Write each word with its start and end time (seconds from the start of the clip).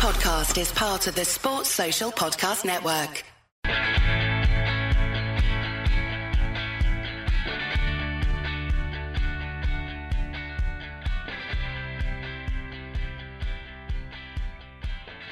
podcast 0.00 0.58
is 0.58 0.72
part 0.72 1.06
of 1.08 1.14
the 1.14 1.26
Sports 1.26 1.68
Social 1.68 2.10
Podcast 2.10 2.64
Network. 2.64 3.22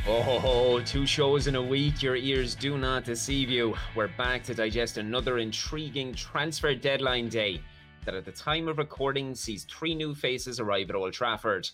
Oh, 0.07 0.83
two 0.85 1.07
shows 1.07 1.47
in 1.47 1.57
a 1.57 1.63
week. 1.63 2.03
Your 2.03 2.17
ears 2.17 2.55
do 2.55 2.77
not 2.77 3.05
deceive 3.05 3.49
you. 3.49 3.75
We're 3.95 4.09
back 4.19 4.43
to 4.43 4.55
digest 4.55 4.99
another 4.99 5.39
intriguing 5.39 6.13
transfer 6.13 6.75
deadline 6.75 7.31
day 7.31 7.63
that, 8.05 8.15
at 8.15 8.27
the 8.27 8.33
time 8.33 8.69
of 8.69 8.77
recording, 8.77 9.35
sees 9.35 9.65
three 9.65 9.95
new 9.95 10.15
faces 10.15 10.61
arrive 10.61 10.91
at 10.91 10.97
Old 10.97 11.15
Trafford. 11.15 11.71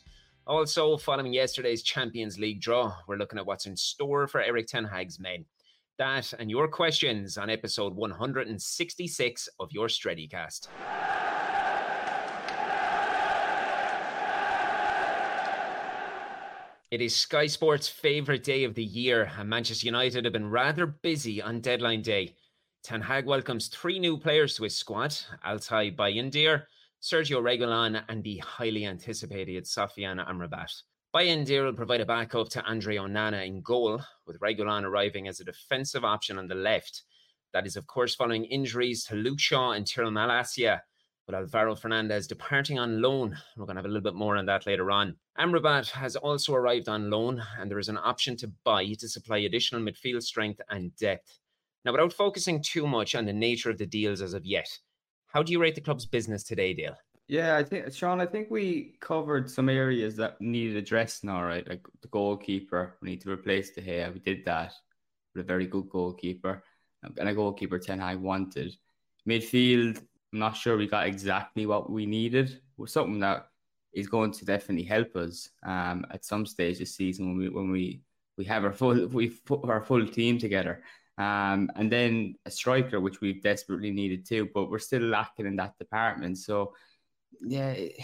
Also, 0.47 0.99
following 0.99 1.33
yesterday's 1.33 1.83
Champions 1.83 2.39
League 2.39 2.61
draw, 2.61 2.95
we're 3.09 3.17
looking 3.17 3.39
at 3.39 3.47
what's 3.47 3.65
in 3.65 3.75
store 3.75 4.27
for 4.27 4.43
Erik 4.43 4.67
Ten 4.67 4.85
Hag's 4.85 5.19
men. 5.19 5.47
That 5.97 6.35
and 6.35 6.51
your 6.51 6.69
questions 6.69 7.39
on 7.39 7.49
episode 7.49 7.95
166 7.95 9.49
of 9.59 9.73
your 9.73 9.89
StrettyCast. 9.89 10.69
It 16.91 17.01
is 17.01 17.17
Sky 17.17 17.47
Sports' 17.47 17.89
favourite 17.89 18.45
day 18.45 18.65
of 18.65 18.75
the 18.75 18.85
year, 18.85 19.33
and 19.39 19.49
Manchester 19.49 19.87
United 19.87 20.27
have 20.27 20.35
been 20.35 20.51
rather 20.51 20.85
busy 20.85 21.41
on 21.41 21.63
deadline 21.63 22.03
day. 22.03 22.35
Ten 22.83 23.01
Hag 23.01 23.25
welcomes 23.25 23.69
three 23.69 23.99
new 23.99 24.19
players 24.19 24.57
to 24.57 24.65
his 24.65 24.77
squad 24.77 25.17
Altay 25.43 25.97
Bayindir, 25.97 26.65
Sergio 27.05 27.43
Reguilon, 27.43 28.03
and 28.09 28.25
the 28.25 28.39
highly 28.39 28.87
anticipated 28.87 29.65
Sofiane 29.65 30.27
Amrabat. 30.27 30.73
Bayindir 31.15 31.63
will 31.63 31.75
provide 31.75 32.01
a 32.01 32.07
backup 32.07 32.49
to 32.49 32.65
Andre 32.65 32.97
Onana 32.97 33.47
in 33.47 33.61
goal, 33.61 34.01
with 34.27 34.41
Reguilon 34.41 34.85
arriving 34.85 35.29
as 35.29 35.39
a 35.39 35.45
defensive 35.45 36.03
option 36.03 36.39
on 36.39 36.49
the 36.49 36.55
left. 36.55 37.03
That 37.53 37.67
is, 37.67 37.77
of 37.77 37.87
course, 37.87 38.15
following 38.15 38.47
injuries 38.47 39.05
to 39.05 39.17
Luke 39.17 39.39
Shaw 39.39 39.73
and 39.73 39.87
Tyrell 39.87 40.13
Malacia, 40.13 40.81
with 41.27 41.37
Alvaro 41.37 41.77
Fernandez 41.77 42.27
departing 42.27 42.79
on 42.79 43.03
loan. 43.03 43.37
We're 43.59 43.67
going 43.67 43.77
to 43.77 43.81
have 43.81 43.85
a 43.85 43.89
little 43.89 44.01
bit 44.01 44.15
more 44.15 44.39
on 44.39 44.47
that 44.47 44.65
later 44.65 44.91
on. 44.91 45.17
Amrabat 45.39 45.91
has 45.91 46.17
also 46.17 46.55
arrived 46.55 46.89
on 46.89 47.11
loan, 47.11 47.43
and 47.61 47.71
there 47.71 47.79
is 47.79 47.91
an 47.91 47.99
option 47.99 48.35
to 48.39 48.51
buy 48.65 48.83
to 48.87 49.09
supply 49.11 49.41
additional 49.41 49.83
midfield 49.83 50.23
strength 50.23 50.63
and 50.71 50.97
depth. 50.97 51.39
Now, 51.85 51.93
without 51.93 52.15
focusing 52.15 52.63
too 52.63 52.87
much 52.87 53.15
on 53.15 53.27
the 53.27 53.33
nature 53.35 53.69
of 53.69 53.77
the 53.77 53.85
deals 53.85 54.23
as 54.23 54.33
of 54.33 54.47
yet, 54.47 54.71
how 55.35 55.43
do 55.43 55.51
you 55.51 55.61
rate 55.61 55.75
the 55.75 55.81
club's 55.81 56.07
business 56.07 56.45
today, 56.45 56.73
Dale? 56.73 56.97
Yeah, 57.27 57.57
I 57.57 57.65
think 57.65 57.93
Sean, 57.93 58.21
I 58.21 58.27
think 58.27 58.51
we 58.51 58.97
covered 59.01 59.51
some 59.51 59.69
areas 59.69 60.15
that 60.17 60.41
needed 60.41 60.77
addressing. 60.77 61.29
All 61.29 61.45
right, 61.45 61.69
like 61.69 61.85
the 62.03 62.09
goalkeeper, 62.09 62.97
we 63.03 63.11
need 63.11 63.21
to 63.23 63.31
replace 63.31 63.71
De 63.71 63.83
Gea. 63.83 64.13
We 64.15 64.21
did 64.21 64.45
that 64.45 64.73
with 65.35 65.45
a 65.45 65.47
very 65.47 65.67
good 65.67 65.89
goalkeeper 65.91 66.63
and 67.03 67.29
a 67.29 67.35
goalkeeper 67.35 67.79
Ten 67.79 67.99
Hag 67.99 68.19
wanted. 68.19 68.77
Midfield, 69.29 69.99
I'm 70.33 70.39
not 70.39 70.57
sure 70.57 70.77
we 70.77 70.87
got 70.87 71.09
exactly 71.09 71.67
what 71.67 71.91
we 71.91 72.07
needed. 72.07 72.61
Was 72.77 72.93
something 72.93 73.19
that 73.21 73.49
is 73.93 74.07
going 74.07 74.33
to 74.33 74.45
definitely 74.45 74.85
help 74.85 75.17
us 75.17 75.49
um, 75.67 76.07
at 76.11 76.25
some 76.25 76.47
stage 76.47 76.79
this 76.79 76.95
season 76.95 77.27
when 77.27 77.39
we 77.39 77.49
when 77.49 77.71
we 77.73 78.03
we 78.37 78.45
have 78.45 78.65
our 78.65 78.73
full 78.73 79.07
we 79.09 79.33
our 79.65 79.83
full 79.83 80.07
team 80.07 80.39
together. 80.39 80.83
Um, 81.17 81.71
and 81.77 81.91
then 81.91 82.35
a 82.45 82.51
striker, 82.51 83.01
which 83.01 83.21
we've 83.21 83.43
desperately 83.43 83.91
needed 83.91 84.27
too, 84.27 84.49
but 84.53 84.71
we're 84.71 84.79
still 84.79 85.03
lacking 85.03 85.47
in 85.47 85.57
that 85.57 85.79
department. 85.79 86.39
So, 86.39 86.75
yeah, 87.41 87.71
it's 87.71 87.99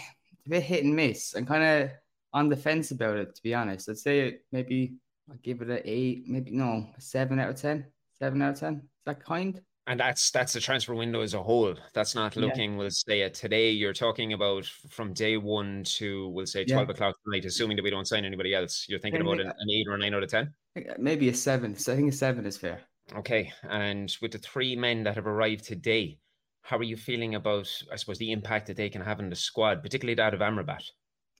a 0.45 0.49
bit 0.49 0.63
hit 0.63 0.83
and 0.85 0.95
miss. 0.95 1.35
I'm 1.35 1.45
kind 1.45 1.63
of 1.63 1.91
on 2.33 2.49
the 2.49 2.55
fence 2.55 2.91
about 2.91 3.17
it, 3.17 3.35
to 3.35 3.43
be 3.43 3.53
honest. 3.53 3.89
I'd 3.89 3.97
say 3.97 4.39
maybe 4.51 4.95
I'll 5.29 5.37
give 5.43 5.61
it 5.61 5.69
an 5.69 5.81
eight, 5.83 6.23
maybe 6.27 6.51
no, 6.51 6.87
seven 6.99 7.39
out 7.39 7.49
of 7.49 7.55
10. 7.55 7.85
Seven 8.17 8.41
out 8.41 8.53
of 8.53 8.59
10. 8.59 8.75
Is 8.75 8.81
that 9.05 9.23
kind? 9.23 9.59
And 9.87 9.99
that's 9.99 10.29
that's 10.29 10.53
the 10.53 10.59
transfer 10.59 10.93
window 10.93 11.21
as 11.21 11.33
a 11.33 11.41
whole. 11.41 11.75
That's 11.93 12.13
not 12.13 12.35
looking, 12.35 12.73
yeah. 12.73 12.77
we'll 12.77 12.91
say 12.91 13.23
at 13.23 13.33
today. 13.33 13.71
You're 13.71 13.93
talking 13.93 14.33
about 14.33 14.65
from 14.65 15.11
day 15.11 15.37
one 15.37 15.83
to 15.97 16.29
we'll 16.29 16.45
say 16.45 16.63
twelve 16.63 16.87
yeah. 16.87 16.93
o'clock 16.93 17.15
tonight, 17.25 17.45
assuming 17.45 17.77
that 17.77 17.83
we 17.83 17.89
don't 17.89 18.07
sign 18.07 18.23
anybody 18.23 18.53
else. 18.53 18.85
You're 18.87 18.99
thinking 18.99 19.21
about 19.21 19.41
an, 19.41 19.47
an 19.47 19.69
eight 19.71 19.87
or 19.87 19.95
a 19.95 19.97
nine 19.97 20.13
out 20.13 20.21
of 20.21 20.29
ten? 20.29 20.53
Maybe 20.99 21.29
a 21.29 21.33
seven. 21.33 21.75
So 21.75 21.93
I 21.93 21.95
think 21.95 22.13
a 22.13 22.15
seven 22.15 22.45
is 22.45 22.59
fair. 22.59 22.79
Okay. 23.15 23.51
And 23.63 24.15
with 24.21 24.31
the 24.31 24.37
three 24.37 24.75
men 24.75 25.03
that 25.03 25.15
have 25.15 25.27
arrived 25.27 25.65
today, 25.65 26.19
how 26.61 26.77
are 26.77 26.83
you 26.83 26.95
feeling 26.95 27.35
about, 27.35 27.69
I 27.91 27.95
suppose, 27.95 28.17
the 28.17 28.31
impact 28.31 28.67
that 28.67 28.77
they 28.77 28.89
can 28.89 29.01
have 29.01 29.19
in 29.19 29.29
the 29.29 29.35
squad, 29.35 29.81
particularly 29.81 30.15
that 30.15 30.33
of 30.33 30.39
Amrabat? 30.39 30.83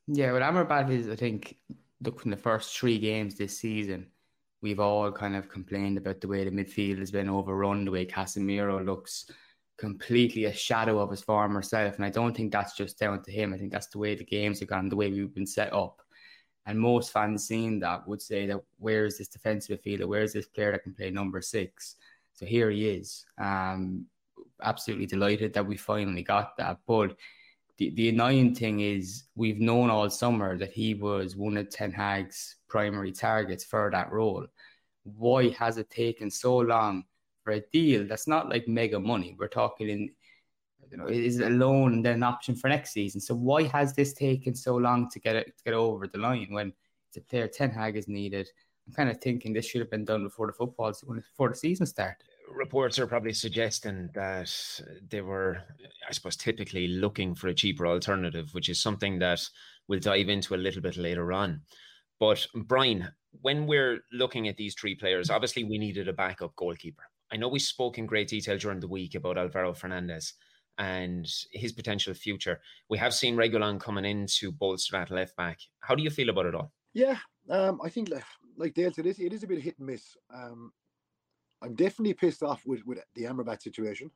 Yeah, 0.08 0.32
well, 0.32 0.42
Amrabat 0.42 0.90
is, 0.90 1.10
I 1.10 1.16
think, 1.16 1.58
look 2.02 2.20
from 2.20 2.32
the 2.32 2.38
first 2.38 2.78
three 2.78 2.98
games 2.98 3.36
this 3.36 3.60
season, 3.60 4.08
we've 4.62 4.80
all 4.80 5.12
kind 5.12 5.36
of 5.36 5.50
complained 5.50 5.98
about 5.98 6.22
the 6.22 6.28
way 6.28 6.44
the 6.44 6.52
midfield 6.52 7.00
has 7.00 7.12
been 7.12 7.30
overrun, 7.30 7.86
the 7.86 7.92
way 7.92 8.06
Casemiro 8.06 8.86
looks 8.86 9.30
completely 9.78 10.46
a 10.46 10.54
shadow 10.54 11.00
of 11.00 11.10
his 11.10 11.22
former 11.22 11.62
self. 11.62 11.96
And 11.96 12.06
I 12.06 12.10
don't 12.10 12.36
think 12.36 12.52
that's 12.52 12.76
just 12.76 13.00
down 13.00 13.24
to 13.24 13.32
him. 13.32 13.54
I 13.54 13.58
think 13.58 13.72
that's 13.72 13.88
the 13.88 14.00
way 14.00 14.16
the 14.16 14.24
games 14.24 14.60
have 14.60 14.70
gone, 14.70 14.90
the 14.90 14.96
way 14.96 15.10
we've 15.10 15.34
been 15.34 15.48
set 15.48 15.74
up. 15.74 16.01
And 16.66 16.80
most 16.80 17.12
fans 17.12 17.48
seeing 17.48 17.80
that 17.80 18.08
would 18.08 18.22
say 18.22 18.46
that 18.48 18.62
where 18.78 19.06
is 19.06 19.18
this 19.18 19.28
defensive 19.28 19.80
midfielder? 19.80 20.06
Where 20.06 20.22
is 20.22 20.34
this 20.34 20.48
player 20.48 20.72
that 20.72 20.84
can 20.84 20.94
play 20.94 21.10
number 21.10 21.42
six? 21.42 21.96
So 22.34 22.46
here 22.46 22.70
he 22.70 22.90
is. 22.90 23.26
Um, 23.38 24.06
absolutely 24.62 25.08
delighted 25.08 25.54
that 25.54 25.66
we 25.66 25.78
finally 25.78 26.24
got 26.24 26.56
that. 26.58 26.80
But 26.88 27.16
the, 27.78 27.90
the 27.96 28.10
annoying 28.10 28.54
thing 28.54 28.80
is 28.82 29.24
we've 29.36 29.60
known 29.60 29.90
all 29.90 30.10
summer 30.10 30.58
that 30.58 30.72
he 30.72 30.94
was 30.94 31.36
one 31.36 31.58
of 31.58 31.70
Ten 31.70 31.92
Hag's 31.92 32.58
primary 32.68 33.12
targets 33.12 33.64
for 33.64 33.90
that 33.92 34.12
role. 34.12 34.46
Why 35.04 35.50
has 35.50 35.78
it 35.78 35.90
taken 35.90 36.30
so 36.30 36.58
long 36.58 37.06
for 37.44 37.54
a 37.54 37.64
deal 37.74 38.06
that's 38.06 38.28
not 38.28 38.50
like 38.50 38.68
mega 38.68 39.00
money? 39.00 39.36
We're 39.38 39.48
talking 39.48 39.90
in 39.90 40.12
you 40.92 40.98
know, 40.98 41.08
is 41.08 41.40
it 41.40 41.48
a 41.48 41.50
loan 41.50 42.02
then 42.02 42.16
an 42.16 42.24
option 42.24 42.56
for 42.56 42.68
next 42.68 42.92
season? 42.92 43.22
So 43.22 43.34
why 43.34 43.64
has 43.64 43.94
this 43.94 44.14
taken 44.14 44.54
so 44.54 44.76
long 44.76 45.10
to 45.12 45.20
get 45.20 45.38
it 45.38 45.58
to 45.58 45.64
get 45.64 45.74
over 45.74 46.06
the 46.06 46.18
line 46.18 46.48
when 46.50 46.74
it's 47.08 47.18
a 47.18 47.22
player 47.22 47.48
Ten 47.48 47.72
Hag 47.72 47.96
is 47.96 48.10
needed? 48.10 48.50
I'm 48.88 48.94
kind 48.94 49.10
of 49.10 49.22
thinking 49.22 49.54
this 49.54 49.66
should 49.66 49.80
have 49.80 49.90
been 49.90 50.06
done 50.06 50.24
before 50.24 50.48
the 50.48 50.54
football 50.54 50.92
before 51.16 51.50
the 51.50 51.56
season 51.56 51.86
started. 51.86 52.18
Reports 52.54 53.00
are 53.00 53.08
probably 53.08 53.32
suggesting 53.32 54.10
that 54.14 54.52
they 55.08 55.22
were, 55.22 55.62
I 56.08 56.12
suppose, 56.12 56.36
typically 56.36 56.90
looking 56.90 57.34
for 57.34 57.48
a 57.48 57.54
cheaper 57.54 57.88
alternative, 57.88 58.54
which 58.54 58.68
is 58.68 58.82
something 58.82 59.20
that 59.20 59.40
we'll 59.88 60.00
dive 60.00 60.28
into 60.28 60.56
a 60.56 60.58
little 60.58 60.82
bit 60.82 60.98
later 60.98 61.32
on. 61.32 61.62
But 62.20 62.46
Brian, 62.54 63.08
when 63.42 63.66
we're 63.66 64.02
looking 64.12 64.50
at 64.50 64.58
these 64.58 64.76
three 64.76 64.96
players, 64.96 65.30
obviously 65.30 65.64
we 65.64 65.78
needed 65.78 66.10
a 66.10 66.14
backup 66.14 66.54
goalkeeper. 66.58 67.04
I 67.32 67.38
know 67.38 67.48
we 67.48 67.60
spoke 67.60 67.98
in 67.98 68.06
great 68.06 68.28
detail 68.28 68.58
during 68.58 68.82
the 68.82 68.88
week 68.90 69.16
about 69.16 69.38
Alvaro 69.38 69.74
Fernandez 69.74 70.34
and 70.78 71.28
his 71.52 71.72
potential 71.72 72.14
future. 72.14 72.60
We 72.90 72.98
have 72.98 73.14
seen 73.14 73.36
Reguilon 73.36 73.80
coming 73.80 74.06
in 74.06 74.26
to 74.40 74.52
bolster 74.52 74.98
that 74.98 75.12
left 75.12 75.36
back. 75.36 75.60
How 75.80 75.96
do 75.96 76.04
you 76.04 76.10
feel 76.10 76.30
about 76.30 76.46
it 76.46 76.56
all? 76.56 76.72
Yeah, 76.94 77.18
um, 77.50 77.80
I 77.84 77.90
think 77.90 78.10
like 78.58 78.74
Dale 78.74 78.92
said, 78.92 79.06
it 79.06 79.10
is, 79.10 79.20
it 79.20 79.34
is 79.34 79.44
a 79.44 79.48
bit 79.48 79.62
hit 79.62 79.78
and 79.78 79.88
miss. 79.88 80.16
Um, 80.34 80.72
I'm 81.62 81.76
definitely 81.76 82.14
pissed 82.14 82.44
off 82.44 82.64
with, 82.66 82.86
with 82.86 83.00
the 83.16 83.24
Amrabat 83.24 83.62
situation. 83.62 84.10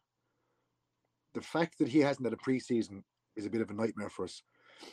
The 1.33 1.41
fact 1.41 1.77
that 1.79 1.87
he 1.87 1.99
hasn't 1.99 2.25
had 2.25 2.33
a 2.33 2.37
preseason 2.37 3.03
is 3.35 3.45
a 3.45 3.49
bit 3.49 3.61
of 3.61 3.69
a 3.69 3.73
nightmare 3.73 4.09
for 4.09 4.25
us. 4.25 4.41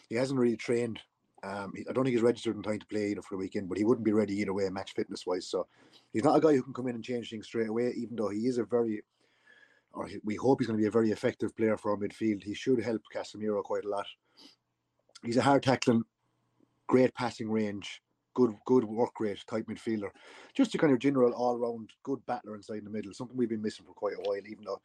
He 0.09 0.17
hasn't 0.17 0.39
really 0.39 0.57
trained. 0.57 1.01
Um, 1.45 1.73
I 1.89 1.93
don't 1.93 2.05
think 2.05 2.15
he's 2.15 2.23
registered 2.23 2.57
in 2.57 2.63
time 2.63 2.79
to 2.79 2.87
play 2.87 3.15
for 3.15 3.23
the 3.33 3.37
weekend, 3.37 3.69
but 3.69 3.79
he 3.79 3.85
wouldn't 3.85 4.05
be 4.05 4.13
ready 4.13 4.35
either 4.35 4.53
way, 4.53 4.69
match 4.69 4.93
fitness 4.95 5.27
wise. 5.27 5.49
So 5.49 5.67
he's 6.13 6.25
not 6.25 6.37
a 6.37 6.41
guy 6.41 6.55
who 6.55 6.63
can 6.63 6.73
come 6.73 6.87
in 6.87 6.95
and 6.95 7.05
change 7.05 7.31
things 7.31 7.47
straight 7.47 7.69
away, 7.69 7.93
even 7.97 8.17
though 8.17 8.29
he 8.29 8.47
is 8.47 8.59
a 8.59 8.65
very 8.65 9.03
or 9.95 10.09
we 10.25 10.37
hope 10.37 10.61
he's 10.61 10.67
going 10.67 10.79
to 10.79 10.83
be 10.83 10.89
a 10.89 10.91
very 10.91 11.11
effective 11.11 11.57
player 11.57 11.77
for 11.77 11.91
our 11.91 11.97
midfield. 11.97 12.43
He 12.43 12.55
should 12.55 12.83
help 12.83 13.03
Casemiro 13.15 13.63
quite 13.63 13.85
a 13.85 13.89
lot. 13.89 14.07
He's 15.25 15.37
a 15.37 15.43
hard 15.43 15.63
tackling, 15.63 16.03
great 16.87 17.15
passing 17.15 17.51
range, 17.51 18.03
good 18.35 18.55
good 18.67 18.85
work 18.85 19.21
rate 19.21 19.45
type 19.47 19.67
midfielder. 19.67 20.11
Just 20.55 20.75
a 20.75 20.79
kind 20.79 20.93
of 20.93 20.99
general 20.99 21.33
all 21.33 21.59
round 21.59 21.91
good 22.03 22.25
battler 22.27 22.57
inside 22.57 22.85
the 22.85 22.91
middle. 22.91 23.13
Something 23.13 23.37
we've 23.37 23.49
been 23.49 23.63
missing 23.63 23.87
for 23.87 23.95
quite 23.95 24.15
a 24.15 24.29
while, 24.29 24.47
even 24.47 24.65
though 24.65 24.81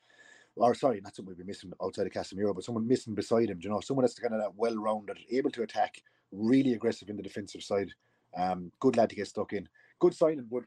or 0.59 0.73
sorry, 0.73 1.01
not 1.01 1.15
something 1.15 1.29
we've 1.29 1.37
been 1.37 1.47
missing 1.47 1.71
outside 1.81 2.07
of 2.07 2.13
Casemiro, 2.13 2.53
but 2.53 2.63
someone 2.63 2.87
missing 2.87 3.13
beside 3.13 3.49
him. 3.49 3.59
You 3.61 3.69
know, 3.69 3.79
someone 3.79 4.03
that's 4.03 4.19
kind 4.19 4.33
of 4.33 4.41
that 4.41 4.55
well 4.55 4.75
rounded, 4.75 5.17
able 5.31 5.51
to 5.51 5.63
attack, 5.63 6.01
really 6.31 6.73
aggressive 6.73 7.09
in 7.09 7.17
the 7.17 7.23
defensive 7.23 7.63
side. 7.63 7.89
Um, 8.35 8.71
good 8.79 8.97
lad 8.97 9.09
to 9.09 9.15
get 9.15 9.27
stuck 9.27 9.53
in. 9.53 9.67
Good 9.99 10.13
signing, 10.13 10.47
but 10.51 10.63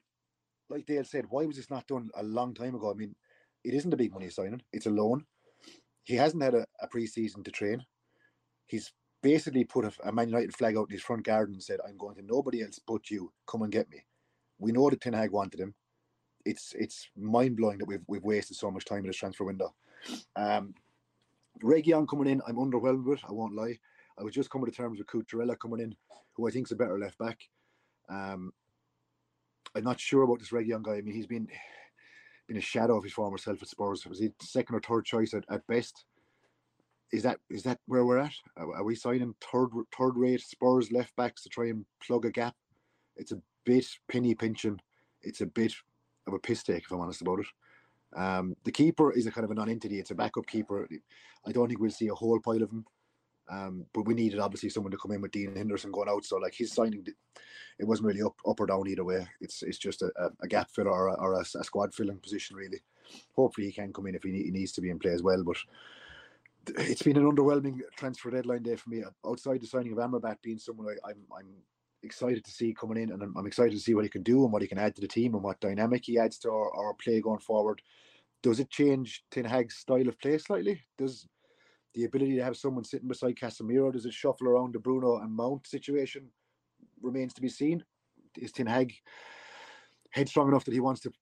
like 0.69 0.87
Dale 0.87 1.05
said, 1.05 1.27
why 1.29 1.45
was 1.45 1.57
this 1.57 1.71
not 1.71 1.87
done 1.87 2.11
a 2.15 2.23
long 2.23 2.55
time 2.55 2.75
ago? 2.75 2.91
I 2.91 2.95
mean, 2.95 3.15
it 3.65 3.75
isn't 3.75 3.93
a 3.93 3.97
big 3.97 4.13
money 4.13 4.29
signing. 4.31 4.63
It's 4.73 4.87
a 4.87 4.91
loan. 4.91 5.25
He 6.05 6.15
hasn't 6.15 6.43
had 6.43 6.55
a, 6.55 6.67
a 6.81 6.89
pre-season 6.89 7.43
to 7.45 7.51
train. 7.51 7.85
He's 8.67 8.93
basically 9.23 9.65
put 9.65 9.85
a, 9.85 9.93
a 10.05 10.13
Man 10.13 10.29
United 10.29 10.55
flag 10.55 10.77
out 10.77 10.89
in 10.89 10.95
his 10.95 11.03
front 11.03 11.25
garden 11.25 11.55
and 11.55 11.63
said, 11.63 11.81
"I'm 11.87 11.99
going 11.99 12.17
to 12.17 12.23
nobody 12.23 12.63
else 12.63 12.81
but 12.87 13.11
you. 13.11 13.33
Come 13.47 13.63
and 13.63 13.73
get 13.73 13.91
me." 13.91 14.05
We 14.59 14.73
know 14.73 14.89
that 14.91 15.01
Ten 15.01 15.13
Hag 15.13 15.31
wanted 15.31 15.61
him. 15.61 15.75
It's 16.45 16.75
it's 16.79 17.09
mind 17.17 17.57
blowing 17.57 17.79
that 17.79 17.89
we've 17.89 18.05
we've 18.07 18.25
wasted 18.25 18.57
so 18.57 18.71
much 18.71 18.85
time 18.85 19.01
in 19.01 19.07
this 19.07 19.17
transfer 19.17 19.45
window. 19.45 19.75
Um, 20.37 20.75
Reguilon 21.63 22.09
coming 22.09 22.29
in, 22.29 22.41
I'm 22.47 22.57
underwhelmed 22.57 23.05
with. 23.05 23.19
It, 23.19 23.25
I 23.29 23.33
won't 23.33 23.55
lie. 23.55 23.79
I 24.19 24.23
was 24.23 24.35
just 24.35 24.51
coming 24.51 24.67
to 24.67 24.73
terms 24.73 24.99
with 24.99 25.07
Cucurella 25.07 25.59
coming 25.59 25.81
in, 25.81 25.95
who 26.35 26.49
I 26.49 26.51
think 26.51 26.67
is 26.67 26.73
a 26.73 26.77
better 26.77 26.99
left 26.99 27.19
back. 27.19 27.39
Um, 28.09 28.53
I'm 29.75 29.85
not 29.85 30.01
sure 30.01 30.23
about 30.23 30.41
this 30.41 30.53
young 30.53 30.83
guy. 30.83 30.97
I 30.97 31.01
mean, 31.01 31.15
he's 31.15 31.27
been 31.27 31.49
been 32.51 32.59
a 32.59 32.61
shadow 32.61 32.97
of 32.97 33.05
his 33.05 33.13
former 33.13 33.39
self 33.39 33.63
at 33.63 33.69
Spurs. 33.69 34.05
Was 34.07 34.19
he 34.19 34.31
second 34.43 34.75
or 34.75 34.81
third 34.81 35.05
choice 35.05 35.35
at, 35.35 35.45
at 35.49 35.65
best? 35.69 36.05
Is 37.13 37.23
that 37.23 37.39
is 37.49 37.63
that 37.63 37.79
where 37.87 38.05
we're 38.05 38.19
at? 38.19 38.33
Are, 38.57 38.75
are 38.75 38.85
we 38.85 38.97
signing 38.97 39.37
third 39.41 39.69
third 39.97 40.17
rate 40.17 40.41
Spurs 40.41 40.91
left 40.91 41.15
backs 41.15 41.45
to 41.45 41.49
try 41.49 41.67
and 41.67 41.85
plug 42.05 42.25
a 42.25 42.31
gap? 42.31 42.57
It's 43.17 43.31
a 43.31 43.41
bit 43.65 43.87
penny 44.11 44.35
pinching. 44.35 44.81
It's 45.23 45.43
a 45.43 45.47
bit 45.47 45.73
of 46.27 46.35
a 46.35 46.41
piss 46.41 46.65
take, 46.65 46.83
if 46.83 46.91
I'm 46.91 47.01
honest 47.01 47.23
about 47.23 47.39
it. 47.39 47.47
Um, 48.17 48.57
the 48.65 48.73
keeper 48.73 49.13
is 49.13 49.27
a 49.27 49.31
kind 49.31 49.45
of 49.45 49.53
a 49.53 49.55
non-entity. 49.55 50.01
It's 50.01 50.11
a 50.11 50.17
backup 50.17 50.47
keeper. 50.47 50.89
I 51.47 51.53
don't 51.53 51.69
think 51.69 51.79
we'll 51.79 51.93
see 51.93 52.09
a 52.09 52.15
whole 52.15 52.41
pile 52.41 52.65
of 52.65 52.71
them. 52.71 52.85
Um, 53.51 53.85
but 53.93 54.07
we 54.07 54.15
needed 54.15 54.39
obviously 54.39 54.69
someone 54.69 54.93
to 54.93 54.99
come 54.99 55.13
in 55.13 55.21
with 55.21 55.33
Dean 55.33 55.57
Henderson 55.57 55.91
going 55.91 56.09
out. 56.09 56.25
So 56.25 56.37
like 56.37 56.55
his 56.55 56.73
signing, 56.73 57.05
it 57.79 57.85
wasn't 57.85 58.07
really 58.07 58.23
up 58.23 58.37
up 58.47 58.61
or 58.61 58.67
down 58.67 58.89
either 58.89 59.05
way. 59.05 59.27
It's 59.41 59.63
it's 59.63 59.79
just 59.79 60.03
a, 60.03 60.11
a 60.43 60.49
gap 60.49 60.71
filler 60.71 60.91
or, 60.91 61.09
a, 61.09 61.15
or 61.15 61.35
a, 61.35 61.41
a, 61.41 61.65
squad 61.65 61.93
filling 61.93 62.19
position 62.19 62.57
really. 62.57 62.81
Hopefully 63.35 63.67
he 63.67 63.73
can 63.73 63.93
come 63.93 64.07
in 64.07 64.15
if 64.15 64.23
he, 64.23 64.31
he 64.31 64.51
needs 64.51 64.73
to 64.73 64.81
be 64.81 64.91
in 64.91 64.99
play 64.99 65.13
as 65.13 65.23
well. 65.23 65.43
But 65.43 65.57
it's 66.77 67.03
been 67.03 67.17
an 67.17 67.31
underwhelming 67.31 67.81
transfer 67.97 68.31
deadline 68.31 68.63
day 68.63 68.77
for 68.77 68.91
me. 68.91 69.03
Outside 69.27 69.61
the 69.61 69.67
signing 69.67 69.93
of 69.93 69.99
Amrabat 69.99 70.37
being 70.43 70.59
someone 70.59 70.87
I, 70.89 71.11
I'm 71.11 71.19
I'm 71.37 71.49
excited 72.03 72.45
to 72.45 72.51
see 72.51 72.73
coming 72.73 73.03
in, 73.03 73.13
and 73.13 73.23
I'm, 73.23 73.37
I'm, 73.37 73.47
excited 73.47 73.73
to 73.73 73.81
see 73.81 73.95
what 73.95 74.05
he 74.05 74.11
can 74.11 74.23
do 74.23 74.45
and 74.45 74.53
what 74.53 74.63
he 74.63 74.69
can 74.69 74.79
add 74.79 74.95
to 74.95 75.01
the 75.01 75.09
team 75.09 75.35
and 75.35 75.43
what 75.43 75.61
dynamic 75.61 76.05
he 76.05 76.19
adds 76.19 76.39
to 76.39 76.51
our, 76.51 76.75
our 76.77 76.95
play 76.95 77.21
going 77.21 77.41
forward. 77.41 77.83
Does 78.43 78.61
it 78.61 78.71
change 78.71 79.23
Ten 79.31 79.45
Hag's 79.45 79.77
style 79.77 80.09
of 80.09 80.19
play 80.19 80.39
slightly? 80.39 80.81
Does 80.97 81.27
the 81.95 82.05
ability 82.05 82.37
to 82.37 82.45
have 82.45 82.57
someone 82.57 82.85
sitting 82.85 83.09
beside 83.09 83.37
Casemiro, 83.37 83.93
does 83.93 84.07
it 84.07 84.15
shuffle 84.15 84.49
around 84.49 84.75
the 84.75 84.79
Bruno 84.79 85.19
and 85.19 85.33
Mount 85.33 85.67
situation? 85.67 86.29
Remains 87.03 87.35
to 87.35 87.41
be 87.41 87.49
seen. 87.49 87.85
Is 88.39 88.53
Ten 88.53 88.67
Hag 88.67 88.95
headstrong 90.11 90.49
enough 90.49 90.65
that 90.65 90.75
he 90.75 90.81
wants 90.81 91.01
to 91.01 91.13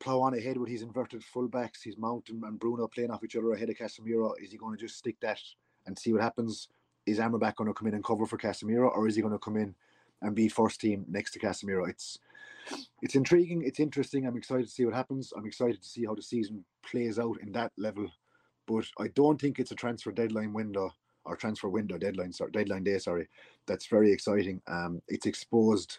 plow 0.00 0.20
on 0.20 0.34
ahead 0.34 0.56
with 0.56 0.68
his 0.68 0.82
inverted 0.82 1.22
fullbacks, 1.22 1.82
his 1.84 1.96
Mount 1.98 2.28
and, 2.28 2.42
and 2.44 2.58
Bruno 2.58 2.86
playing 2.88 3.10
off 3.10 3.24
each 3.24 3.36
other 3.36 3.52
ahead 3.52 3.70
of 3.70 3.76
Casemiro? 3.76 4.32
Is 4.40 4.50
he 4.52 4.58
going 4.58 4.76
to 4.76 4.82
just 4.82 4.98
stick 4.98 5.16
that 5.20 5.40
and 5.86 5.98
see 5.98 6.12
what 6.12 6.22
happens? 6.22 6.68
Is 7.06 7.18
Amrabat 7.18 7.56
going 7.56 7.68
to 7.68 7.74
come 7.74 7.88
in 7.88 7.94
and 7.94 8.04
cover 8.04 8.26
for 8.26 8.38
Casemiro, 8.38 8.90
or 8.94 9.08
is 9.08 9.16
he 9.16 9.22
going 9.22 9.32
to 9.32 9.38
come 9.38 9.56
in 9.56 9.74
and 10.22 10.34
be 10.34 10.48
first 10.48 10.80
team 10.80 11.04
next 11.08 11.32
to 11.32 11.38
Casemiro? 11.38 11.88
It's 11.88 12.18
it's 13.02 13.14
intriguing. 13.14 13.62
It's 13.64 13.80
interesting. 13.80 14.26
I'm 14.26 14.36
excited 14.36 14.66
to 14.66 14.70
see 14.70 14.84
what 14.84 14.94
happens. 14.94 15.32
I'm 15.36 15.46
excited 15.46 15.82
to 15.82 15.88
see 15.88 16.04
how 16.04 16.14
the 16.14 16.22
season 16.22 16.64
plays 16.82 17.18
out 17.18 17.40
in 17.40 17.52
that 17.52 17.72
level 17.76 18.10
but 18.70 18.86
I 18.98 19.08
don't 19.08 19.40
think 19.40 19.58
it's 19.58 19.72
a 19.72 19.76
transfer 19.76 20.12
deadline 20.12 20.52
window 20.52 20.94
or 21.24 21.36
transfer 21.36 21.68
window 21.68 21.98
deadline 21.98 22.32
sorry, 22.32 22.50
deadline 22.52 22.84
day 22.84 22.98
sorry 22.98 23.28
that's 23.66 23.86
very 23.86 24.12
exciting. 24.12 24.60
Um 24.66 25.02
it's 25.08 25.26
exposed 25.26 25.98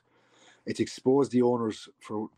it's 0.65 0.79
exposed 0.79 1.31
the 1.31 1.41
owners 1.41 1.89
for 1.99 2.29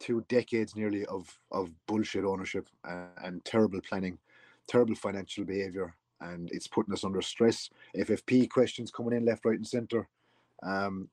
two 0.00 0.24
decades 0.28 0.76
nearly 0.76 1.04
of 1.06 1.38
of 1.52 1.72
bullshit 1.86 2.24
ownership 2.24 2.68
and, 2.84 3.08
and 3.24 3.44
terrible 3.44 3.80
planning 3.80 4.18
terrible 4.66 4.94
financial 4.94 5.44
behavior 5.44 5.94
and 6.20 6.50
it's 6.52 6.66
putting 6.66 6.92
us 6.92 7.04
under 7.04 7.22
stress. 7.22 7.70
Ffp 7.96 8.50
questions 8.50 8.90
coming 8.90 9.16
in 9.16 9.24
left 9.24 9.44
right 9.44 9.56
and 9.56 9.66
center 9.66 10.08
um 10.62 11.08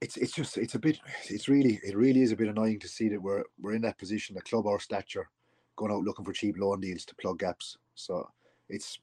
it's 0.00 0.16
it's 0.16 0.32
just 0.32 0.58
it's 0.58 0.74
a 0.74 0.78
bit 0.78 0.98
it's 1.28 1.48
really 1.48 1.80
it 1.84 1.96
really 1.96 2.22
is 2.22 2.32
a 2.32 2.36
bit 2.36 2.48
annoying 2.48 2.80
to 2.80 2.88
see 2.88 3.08
that 3.08 3.22
we're 3.22 3.44
we're 3.60 3.74
in 3.74 3.82
that 3.82 3.98
position 3.98 4.36
a 4.36 4.40
club 4.40 4.66
our 4.66 4.80
stature 4.80 5.28
going 5.76 5.92
out 5.92 6.04
looking 6.04 6.24
for 6.24 6.32
cheap 6.32 6.56
loan 6.58 6.80
deals 6.80 7.04
to 7.06 7.14
plug 7.16 7.38
gaps. 7.38 7.76
So 7.94 8.28
it's 8.68 8.98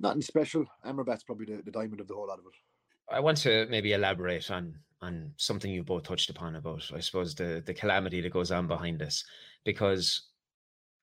nothing 0.00 0.22
special. 0.22 0.64
Amrabat's 0.84 1.24
probably 1.24 1.46
the, 1.46 1.62
the 1.62 1.70
diamond 1.70 2.00
of 2.00 2.08
the 2.08 2.14
whole 2.14 2.28
lot 2.28 2.38
of 2.38 2.46
it. 2.46 3.14
I 3.14 3.20
want 3.20 3.38
to 3.38 3.66
maybe 3.70 3.92
elaborate 3.92 4.50
on 4.50 4.74
on 5.00 5.32
something 5.36 5.70
you 5.70 5.82
both 5.82 6.04
touched 6.04 6.30
upon 6.30 6.54
about, 6.56 6.88
I 6.94 7.00
suppose, 7.00 7.34
the 7.34 7.62
the 7.66 7.74
calamity 7.74 8.20
that 8.20 8.32
goes 8.32 8.50
on 8.50 8.66
behind 8.66 8.98
this. 9.00 9.24
Because 9.64 10.28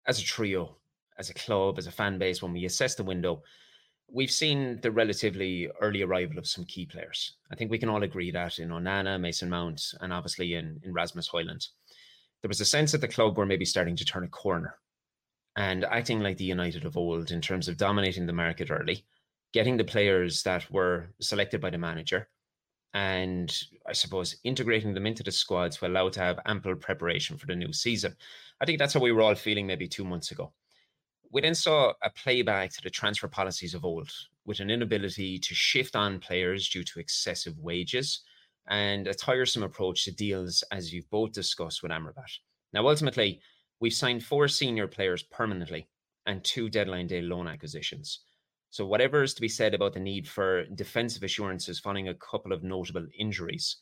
as 0.08 0.20
a 0.20 0.24
trio, 0.24 0.78
as 1.18 1.30
a 1.30 1.34
club, 1.34 1.78
as 1.78 1.88
a 1.88 1.92
fan 1.92 2.18
base, 2.18 2.42
when 2.42 2.54
we 2.54 2.66
assess 2.66 2.96
the 2.96 3.04
window, 3.04 3.44
we've 4.12 4.32
seen 4.32 4.80
the 4.82 4.92
relatively 4.92 5.70
early 5.82 6.02
arrival 6.02 6.38
of 6.38 6.48
some 6.48 6.66
key 6.66 6.86
players. 6.86 7.34
I 7.52 7.56
think 7.56 7.70
we 7.70 7.78
can 7.78 7.90
all 7.90 8.04
agree 8.04 8.32
that 8.32 8.60
in 8.60 8.70
Onana, 8.70 9.20
Mason 9.20 9.50
Mount, 9.50 9.82
and 10.02 10.12
obviously 10.14 10.56
in, 10.56 10.80
in 10.84 10.94
Rasmus 10.94 11.30
Højlund 11.30 11.68
there 12.42 12.50
was 12.50 12.62
a 12.62 12.66
sense 12.66 12.92
that 12.92 13.02
the 13.02 13.08
club 13.08 13.38
were 13.38 13.46
maybe 13.46 13.66
starting 13.66 13.96
to 13.96 14.06
turn 14.06 14.24
a 14.24 14.28
corner 14.28 14.76
and 15.56 15.84
acting 15.86 16.20
like 16.20 16.38
the 16.38 16.44
United 16.44 16.86
of 16.86 16.96
old 16.96 17.32
in 17.32 17.42
terms 17.42 17.68
of 17.68 17.78
dominating 17.78 18.26
the 18.26 18.34
market 18.34 18.72
early, 18.72 19.06
getting 19.54 19.78
the 19.78 19.84
players 19.84 20.44
that 20.44 20.70
were 20.72 21.10
selected 21.20 21.60
by 21.60 21.70
the 21.70 21.78
manager, 21.78 22.30
and 22.94 23.56
I 23.88 23.94
suppose 23.94 24.38
integrating 24.44 24.94
them 24.94 25.06
into 25.06 25.24
the 25.24 25.32
squads 25.32 25.78
to 25.78 25.88
allow 25.88 26.10
to 26.10 26.20
have 26.20 26.40
ample 26.46 26.76
preparation 26.76 27.38
for 27.38 27.46
the 27.46 27.56
new 27.56 27.74
season. 27.74 28.16
I 28.62 28.66
think 28.66 28.80
that's 28.80 28.94
how 28.94 29.00
we 29.00 29.12
were 29.12 29.22
all 29.22 29.36
feeling 29.36 29.68
maybe 29.68 29.88
two 29.88 30.06
months 30.06 30.32
ago. 30.32 30.54
We 31.32 31.42
then 31.42 31.56
saw 31.56 31.94
a 32.02 32.10
playback 32.10 32.72
to 32.74 32.82
the 32.82 32.90
transfer 32.90 33.28
policies 33.28 33.74
of 33.74 33.86
old, 33.86 34.12
with 34.46 34.60
an 34.62 34.72
inability 34.72 35.38
to 35.40 35.54
shift 35.54 35.96
on 35.96 36.20
players 36.20 36.70
due 36.70 36.84
to 36.84 37.00
excessive 37.00 37.60
wages 37.60 38.22
and 38.70 39.08
a 39.08 39.14
tiresome 39.14 39.64
approach 39.64 40.06
to 40.06 40.12
deals, 40.12 40.64
as 40.72 40.94
you've 40.94 41.10
both 41.10 41.32
discussed 41.32 41.82
with 41.82 41.92
Amrabat. 41.92 42.40
Now, 42.72 42.88
ultimately, 42.88 43.42
we've 43.80 43.94
signed 43.94 44.24
four 44.24 44.48
senior 44.48 44.88
players 44.88 45.24
permanently 45.24 45.90
and 46.26 46.44
two 46.44 46.70
deadline 46.70 47.08
day 47.08 47.22
loan 47.22 47.48
acquisitions. 47.48 48.22
So, 48.70 48.86
whatever 48.86 49.24
is 49.24 49.34
to 49.34 49.42
be 49.42 49.50
said 49.50 49.74
about 49.74 49.94
the 49.94 50.00
need 50.00 50.28
for 50.28 50.66
defensive 50.66 51.24
assurances 51.24 51.80
following 51.80 52.08
a 52.08 52.14
couple 52.14 52.54
of 52.54 52.64
notable 52.64 53.08
injuries, 53.18 53.78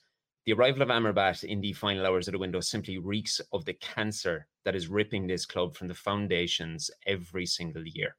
the 0.45 0.53
arrival 0.53 0.81
of 0.81 0.87
Amrabat 0.87 1.43
in 1.43 1.59
the 1.59 1.73
final 1.73 2.05
hours 2.05 2.29
of 2.29 2.31
the 2.31 2.39
window 2.39 2.61
simply 2.61 2.97
reeks 2.97 3.41
of 3.51 3.65
the 3.65 3.73
cancer 3.73 4.47
that 4.63 4.75
is 4.75 4.87
ripping 4.87 5.27
this 5.27 5.45
club 5.45 5.75
from 5.75 5.89
the 5.89 5.93
foundations 5.93 6.89
every 7.05 7.45
single 7.45 7.83
year. 7.85 8.15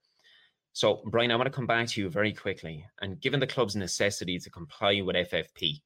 So, 0.74 1.00
Brian, 1.06 1.30
I 1.30 1.36
want 1.36 1.46
to 1.46 1.56
come 1.56 1.66
back 1.66 1.88
to 1.88 2.02
you 2.02 2.10
very 2.10 2.34
quickly. 2.34 2.84
And 3.00 3.18
given 3.18 3.40
the 3.40 3.46
club's 3.46 3.74
necessity 3.74 4.38
to 4.38 4.50
comply 4.50 5.00
with 5.00 5.16
FFP, 5.16 5.80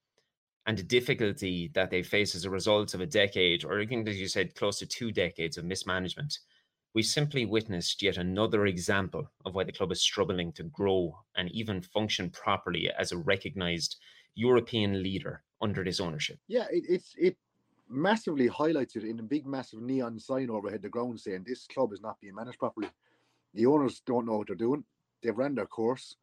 and 0.66 0.78
the 0.78 0.82
difficulty 0.82 1.70
that 1.74 1.90
they 1.90 2.02
face 2.02 2.34
as 2.34 2.44
a 2.44 2.50
result 2.50 2.94
of 2.94 3.00
a 3.00 3.06
decade, 3.06 3.64
or 3.64 3.80
even 3.80 4.06
as 4.06 4.20
you 4.20 4.28
said, 4.28 4.54
close 4.54 4.78
to 4.78 4.86
two 4.86 5.10
decades 5.10 5.56
of 5.56 5.64
mismanagement, 5.64 6.38
we 6.94 7.02
simply 7.02 7.46
witnessed 7.46 8.02
yet 8.02 8.18
another 8.18 8.66
example 8.66 9.26
of 9.44 9.54
why 9.54 9.64
the 9.64 9.72
club 9.72 9.90
is 9.92 10.02
struggling 10.02 10.52
to 10.52 10.64
grow 10.64 11.18
and 11.36 11.50
even 11.52 11.80
function 11.80 12.30
properly 12.30 12.90
as 12.98 13.12
a 13.12 13.16
recognized 13.16 13.96
European 14.34 15.02
leader 15.02 15.42
under 15.60 15.82
this 15.82 16.00
ownership. 16.00 16.38
Yeah, 16.48 16.66
it, 16.70 16.84
it's 16.88 17.14
it 17.18 17.36
massively 17.88 18.48
highlighted 18.48 19.08
in 19.08 19.18
a 19.20 19.22
big, 19.22 19.46
massive 19.46 19.80
neon 19.80 20.18
sign 20.18 20.50
overhead 20.50 20.82
the 20.82 20.88
ground 20.88 21.20
saying 21.20 21.44
this 21.46 21.66
club 21.66 21.92
is 21.92 22.00
not 22.00 22.20
being 22.20 22.34
managed 22.34 22.58
properly. 22.58 22.88
The 23.54 23.66
owners 23.66 24.02
don't 24.06 24.26
know 24.26 24.38
what 24.38 24.46
they're 24.46 24.56
doing. 24.56 24.84
They've 25.22 25.36
ran 25.36 25.54
their 25.54 25.66
course. 25.66 26.16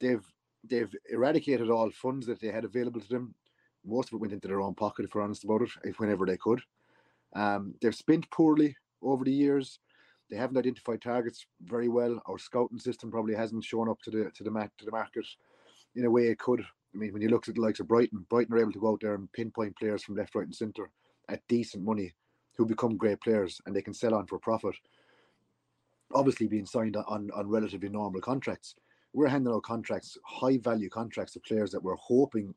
They've 0.00 0.24
they've 0.64 0.94
eradicated 1.10 1.70
all 1.70 1.90
funds 1.90 2.26
that 2.26 2.40
they 2.40 2.48
had 2.48 2.64
available 2.64 3.00
to 3.00 3.08
them 3.08 3.34
most 3.88 4.08
of 4.08 4.14
it 4.14 4.20
went 4.20 4.32
into 4.32 4.48
their 4.48 4.60
own 4.60 4.74
pocket, 4.74 5.04
if 5.04 5.14
we're 5.14 5.22
honest 5.22 5.44
about 5.44 5.62
it, 5.62 5.70
if 5.84 5.98
whenever 5.98 6.26
they 6.26 6.36
could. 6.36 6.60
Um, 7.34 7.74
they've 7.80 7.94
spent 7.94 8.30
poorly 8.30 8.76
over 9.02 9.24
the 9.24 9.32
years. 9.32 9.78
They 10.30 10.36
haven't 10.36 10.58
identified 10.58 11.00
targets 11.00 11.46
very 11.62 11.88
well. 11.88 12.20
Our 12.26 12.38
scouting 12.38 12.78
system 12.78 13.10
probably 13.10 13.34
hasn't 13.34 13.64
shown 13.64 13.88
up 13.88 14.00
to 14.02 14.10
the 14.10 14.30
to 14.34 14.44
the 14.44 14.70
to 14.78 14.84
the 14.84 14.90
market 14.90 15.26
in 15.94 16.04
a 16.04 16.10
way 16.10 16.28
it 16.28 16.38
could. 16.38 16.60
I 16.60 16.98
mean, 16.98 17.12
when 17.12 17.22
you 17.22 17.28
look 17.28 17.48
at 17.48 17.54
the 17.54 17.60
likes 17.60 17.80
of 17.80 17.88
Brighton, 17.88 18.26
Brighton 18.28 18.54
are 18.54 18.60
able 18.60 18.72
to 18.72 18.80
go 18.80 18.92
out 18.92 19.00
there 19.00 19.14
and 19.14 19.30
pinpoint 19.32 19.76
players 19.76 20.02
from 20.02 20.16
left, 20.16 20.34
right, 20.34 20.44
and 20.44 20.54
centre 20.54 20.90
at 21.28 21.46
decent 21.48 21.84
money 21.84 22.14
who 22.56 22.66
become 22.66 22.96
great 22.96 23.20
players 23.20 23.60
and 23.66 23.74
they 23.74 23.82
can 23.82 23.94
sell 23.94 24.14
on 24.14 24.26
for 24.26 24.38
profit. 24.38 24.74
Obviously, 26.14 26.46
being 26.46 26.66
signed 26.66 26.96
on 26.96 27.30
on 27.34 27.48
relatively 27.48 27.88
normal 27.88 28.20
contracts. 28.20 28.74
We're 29.14 29.28
handing 29.28 29.52
out 29.52 29.62
contracts, 29.62 30.18
high 30.24 30.58
value 30.58 30.90
contracts 30.90 31.32
to 31.32 31.40
players 31.40 31.70
that 31.70 31.82
we're 31.82 31.96
hoping 31.96 32.54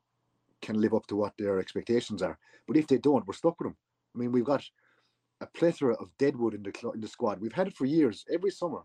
can 0.61 0.79
live 0.79 0.93
up 0.93 1.07
to 1.07 1.15
what 1.15 1.33
their 1.37 1.59
expectations 1.59 2.21
are. 2.21 2.37
But 2.67 2.77
if 2.77 2.87
they 2.87 2.97
don't, 2.97 3.25
we're 3.27 3.33
stuck 3.33 3.59
with 3.59 3.69
them. 3.69 3.77
I 4.15 4.19
mean, 4.19 4.31
we've 4.31 4.45
got 4.45 4.63
a 5.41 5.47
plethora 5.47 5.95
of 5.95 6.15
deadwood 6.17 6.53
in 6.53 6.63
the 6.63 6.91
in 6.93 7.01
the 7.01 7.07
squad. 7.07 7.39
We've 7.41 7.53
had 7.53 7.67
it 7.67 7.75
for 7.75 7.85
years. 7.85 8.25
Every 8.31 8.51
summer, 8.51 8.81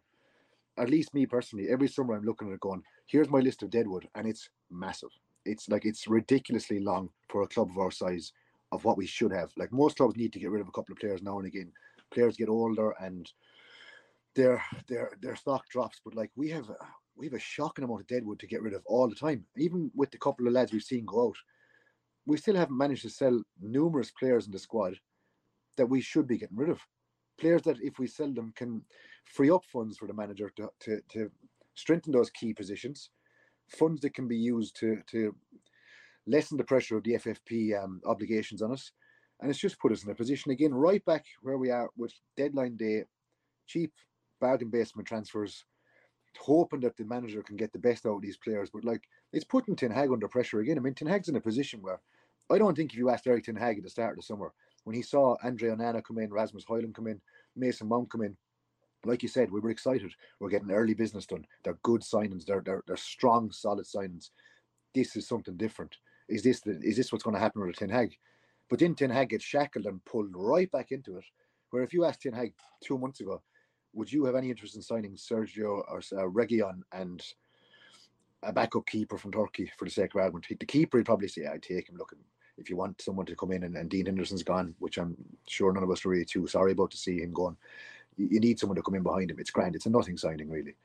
at 0.79 0.91
least 0.91 1.15
me 1.15 1.27
personally, 1.27 1.69
every 1.69 1.89
summer 1.89 2.15
I'm 2.15 2.25
looking 2.25 2.49
at 2.49 2.55
it 2.55 2.61
going, 2.61 2.83
here's 3.07 3.31
my 3.31 3.41
list 3.41 3.63
of 3.63 3.71
deadwood, 3.71 4.09
and 4.15 4.27
it's 4.27 4.49
massive. 4.71 5.11
It's 5.45 5.69
like 5.69 5.85
it's 5.85 6.09
ridiculously 6.09 6.81
long 6.81 7.11
for 7.29 7.43
a 7.43 7.49
club 7.49 7.71
of 7.71 7.79
our 7.79 7.91
size 7.91 8.33
of 8.73 8.85
what 8.85 8.97
we 8.97 9.07
should 9.07 9.33
have. 9.33 9.51
Like 9.57 9.73
most 9.73 9.97
clubs 9.97 10.17
need 10.17 10.33
to 10.33 10.41
get 10.41 10.51
rid 10.51 10.61
of 10.61 10.69
a 10.69 10.73
couple 10.73 10.93
of 10.93 10.99
players 10.99 11.23
now 11.23 11.39
and 11.39 11.47
again. 11.47 11.73
Players 12.11 12.37
get 12.37 12.49
older 12.49 12.95
and 13.01 13.31
their 14.35 14.63
their 14.89 15.11
their 15.21 15.37
stock 15.37 15.69
drops. 15.69 16.01
But 16.05 16.15
like 16.15 16.31
we 16.37 16.51
have 16.51 16.71
we 17.17 17.27
have 17.27 17.35
a 17.35 17.39
shocking 17.39 17.85
amount 17.85 18.03
of 18.03 18.07
deadwood 18.07 18.39
to 18.41 18.47
get 18.47 18.63
rid 18.63 18.75
of 18.75 18.83
all 18.87 19.09
the 19.09 19.15
time. 19.15 19.45
Even 19.57 19.91
with 19.95 20.11
the 20.11 20.19
couple 20.19 20.47
of 20.47 20.53
lads 20.53 20.73
we've 20.73 20.83
seen 20.83 21.05
go 21.05 21.29
out, 21.29 21.37
we 22.27 22.37
still 22.37 22.57
haven't 22.57 22.77
managed 22.77 23.03
to 23.03 23.11
sell 23.11 23.41
numerous 23.61 24.11
players 24.11 24.47
in 24.47 24.53
the 24.53 24.59
squad 24.59 24.99
that 25.77 25.87
we 25.87 26.01
should 26.01 26.27
be 26.27 26.39
getting 26.39 26.57
rid 26.57 26.71
of. 26.71 26.81
Players 27.39 27.63
that, 27.63 27.77
if 27.81 27.99
we 27.99 28.07
sell 28.07 28.33
them, 28.33 28.53
can 28.57 28.83
free 29.25 29.51
up 29.51 29.65
funds 29.73 29.99
for 29.99 30.09
the 30.09 30.15
manager 30.15 30.51
to, 30.57 30.69
to, 30.81 31.01
to 31.11 31.31
strengthen 31.75 32.13
those 32.13 32.31
key 32.31 32.53
positions, 32.53 33.11
funds 33.69 34.01
that 34.01 34.15
can 34.15 34.27
be 34.27 34.37
used 34.37 34.77
to 34.77 34.99
to 35.11 35.35
lessened 36.27 36.59
the 36.59 36.65
pressure 36.65 36.97
of 36.97 37.05
the 37.05 37.15
FFP 37.15 37.81
um, 37.81 38.01
obligations 38.05 38.63
on 38.63 38.73
us, 38.73 38.91
and 39.41 39.51
it's 39.51 39.61
just 39.61 39.79
put 39.79 39.93
us 39.93 40.03
in 40.03 40.11
a 40.11 40.15
position 40.15 40.51
again 40.51 40.75
right 40.75 41.05
back 41.05 41.25
where 41.43 41.59
we 41.59 41.71
are 41.71 41.89
with 41.97 42.13
deadline 42.37 42.77
day, 42.77 43.05
cheap 43.67 43.93
bargain 44.41 44.71
basement 44.71 45.07
transfers, 45.07 45.65
hoping 46.39 46.81
that 46.81 46.97
the 46.97 47.05
manager 47.05 47.43
can 47.43 47.57
get 47.57 47.73
the 47.73 47.79
best 47.79 48.07
out 48.07 48.17
of 48.17 48.23
these 48.23 48.39
players. 48.39 48.71
But 48.73 48.85
like 48.85 49.03
it's 49.33 49.45
putting 49.45 49.77
Ten 49.77 49.91
Hag 49.91 50.11
under 50.11 50.29
pressure 50.29 50.61
again. 50.61 50.79
I 50.79 50.81
mean, 50.81 50.95
Ten 50.95 51.09
Hag's 51.09 51.29
in 51.29 51.37
a 51.37 51.41
position 51.41 51.81
where 51.83 52.01
I 52.51 52.59
don't 52.59 52.77
think 52.77 52.93
if 52.93 52.99
you 52.99 53.11
asked 53.11 53.27
Erik 53.27 53.45
Ten 53.45 53.57
Hag 53.57 53.79
at 53.79 53.83
the 53.83 53.91
start 53.91 54.13
of 54.13 54.17
the 54.17 54.23
summer 54.23 54.53
when 54.85 54.95
he 54.95 55.03
saw 55.03 55.37
Andre 55.43 55.71
Onana 55.71 56.03
come 56.03 56.19
in, 56.19 56.33
Rasmus 56.33 56.65
Højlund 56.65 56.95
come 56.95 57.09
in, 57.09 57.21
Mason 57.57 57.89
Mount 57.89 58.11
come 58.11 58.23
in, 58.23 58.37
like 59.05 59.23
you 59.23 59.29
said, 59.29 59.51
we 59.51 59.61
were 59.61 59.71
excited. 59.71 60.13
We're 60.41 60.51
getting 60.51 60.71
early 60.71 60.95
business 60.95 61.27
done. 61.27 61.47
They're 61.65 61.79
good 61.83 62.03
signings. 62.03 62.45
They're 62.45 62.63
they're, 62.65 62.83
they're 62.87 62.97
strong, 62.97 63.51
solid 63.51 63.87
signings. 63.87 64.31
This 64.95 65.17
is 65.17 65.29
something 65.29 65.57
different. 65.57 65.97
Is 66.29 66.43
this 66.43 66.61
the, 66.61 66.79
is 66.83 66.97
this 66.97 67.13
what's 67.13 67.25
going 67.25 67.35
to 67.35 67.41
happen 67.41 67.65
with 67.65 67.77
Ten 67.77 67.89
Hag? 67.89 68.17
But 68.69 68.81
then 68.81 68.95
Ten 68.95 69.11
Hag 69.11 69.31
gets 69.31 69.45
shackled 69.45 69.87
and 69.87 70.05
pulled 70.05 70.31
right 70.35 70.71
back 70.73 70.91
into 70.91 71.17
it. 71.19 71.25
Where 71.71 71.83
if 71.83 71.93
you 71.93 72.05
asked 72.05 72.23
Ten 72.23 72.33
Hag 72.33 72.53
two 72.83 72.99
months 72.99 73.21
ago, 73.21 73.43
would 73.93 74.13
you 74.13 74.25
have 74.25 74.35
any 74.35 74.51
interest 74.51 74.77
in 74.77 74.83
signing 74.83 75.17
Sergio 75.17 75.83
or 75.89 75.99
uh, 76.13 76.29
Reguilón 76.29 76.81
and 76.93 77.23
a 78.47 78.53
backup 78.53 78.87
keeper 78.87 79.19
from 79.19 79.33
Turkey 79.33 79.71
for 79.79 79.85
the 79.85 79.91
sake 79.91 80.15
of 80.15 80.21
argument? 80.21 80.47
The 80.49 80.67
keeper 80.67 80.99
he'd 80.99 81.07
probably 81.07 81.29
say, 81.29 81.47
"I'd 81.47 81.63
take 81.63 81.89
him." 81.89 81.97
Look, 81.97 82.15
if 82.59 82.71
you 82.71 82.77
want 82.77 83.03
someone 83.03 83.27
to 83.27 83.37
come 83.37 83.53
in 83.53 83.65
and, 83.65 83.77
and 83.77 83.91
Dean 83.91 84.07
Henderson's 84.07 84.43
gone, 84.43 84.75
which 84.79 84.99
I'm 84.99 85.17
sure 85.47 85.73
none 85.73 85.83
of 85.83 85.91
us 85.91 86.05
are 86.05 86.09
really 86.09 86.25
too 86.25 86.47
sorry 86.47 86.73
about 86.73 86.91
to 86.93 86.97
see 86.97 87.21
him 87.21 87.33
gone, 87.33 87.57
You, 88.17 88.29
you 88.33 88.41
need 88.41 88.59
someone 88.59 88.77
to 88.77 88.83
come 88.83 88.95
in 88.95 89.03
behind 89.03 89.31
him. 89.31 89.39
It's 89.39 89.51
grand. 89.51 89.77
It's 89.77 89.87
a 89.87 89.91
nothing 89.91 90.17
signing 90.17 90.51
really. 90.51 90.77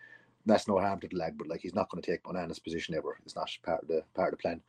That's 0.45 0.67
no 0.67 0.79
harm 0.79 0.99
to 1.01 1.07
the 1.07 1.17
leg, 1.17 1.37
but 1.37 1.47
like 1.47 1.61
he's 1.61 1.75
not 1.75 1.89
going 1.89 2.01
to 2.01 2.11
take 2.11 2.23
Onana's 2.23 2.59
position 2.59 2.95
ever. 2.95 3.17
It's 3.25 3.35
not 3.35 3.49
part 3.63 3.83
of 3.83 3.87
the 3.87 4.03
part 4.15 4.33
of 4.33 4.39
the 4.39 4.41
plan 4.41 4.61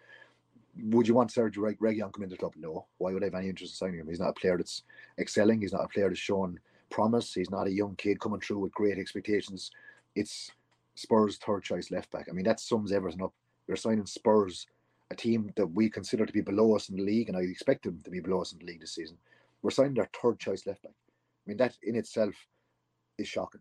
would 0.76 1.06
you 1.06 1.14
want 1.14 1.30
Sergio 1.30 1.58
Reg- 1.58 1.78
Reguilón 1.78 2.12
come 2.12 2.22
into 2.22 2.34
the 2.34 2.38
club? 2.40 2.54
No. 2.56 2.86
Why 2.98 3.12
would 3.12 3.22
I 3.22 3.26
have 3.26 3.34
any 3.34 3.48
interest 3.48 3.74
in 3.74 3.76
signing 3.76 4.00
him? 4.00 4.08
He's 4.08 4.20
not 4.20 4.30
a 4.30 4.40
player 4.40 4.56
that's 4.56 4.82
excelling. 5.18 5.60
He's 5.60 5.72
not 5.72 5.84
a 5.84 5.88
player 5.88 6.08
that's 6.08 6.20
shown 6.20 6.58
promise. 6.90 7.34
He's 7.34 7.50
not 7.50 7.66
a 7.66 7.72
young 7.72 7.94
kid 7.96 8.20
coming 8.20 8.40
through 8.40 8.60
with 8.60 8.72
great 8.72 8.98
expectations. 8.98 9.70
It's 10.14 10.50
Spurs' 11.02 11.38
third 11.38 11.62
choice 11.62 11.90
left 11.90 12.10
back. 12.10 12.28
I 12.28 12.32
mean, 12.32 12.44
that 12.44 12.60
sums 12.60 12.92
everything 12.92 13.22
up. 13.22 13.34
You're 13.66 13.76
signing 13.76 14.06
Spurs, 14.06 14.66
a 15.10 15.14
team 15.14 15.52
that 15.56 15.66
we 15.66 15.90
consider 15.90 16.24
to 16.24 16.32
be 16.32 16.40
below 16.40 16.74
us 16.74 16.88
in 16.88 16.96
the 16.96 17.02
league, 17.02 17.28
and 17.28 17.36
I 17.36 17.42
expect 17.42 17.84
them 17.84 18.00
to 18.04 18.10
be 18.10 18.20
below 18.20 18.40
us 18.40 18.52
in 18.52 18.58
the 18.58 18.64
league 18.64 18.80
this 18.80 18.94
season. 18.94 19.18
We're 19.62 19.70
signing 19.70 19.94
their 19.94 20.08
third 20.20 20.38
choice 20.38 20.66
left 20.66 20.82
back. 20.82 20.94
I 20.94 21.44
mean, 21.48 21.58
that 21.58 21.76
in 21.82 21.96
itself 21.96 22.34
is 23.18 23.28
shocking. 23.28 23.60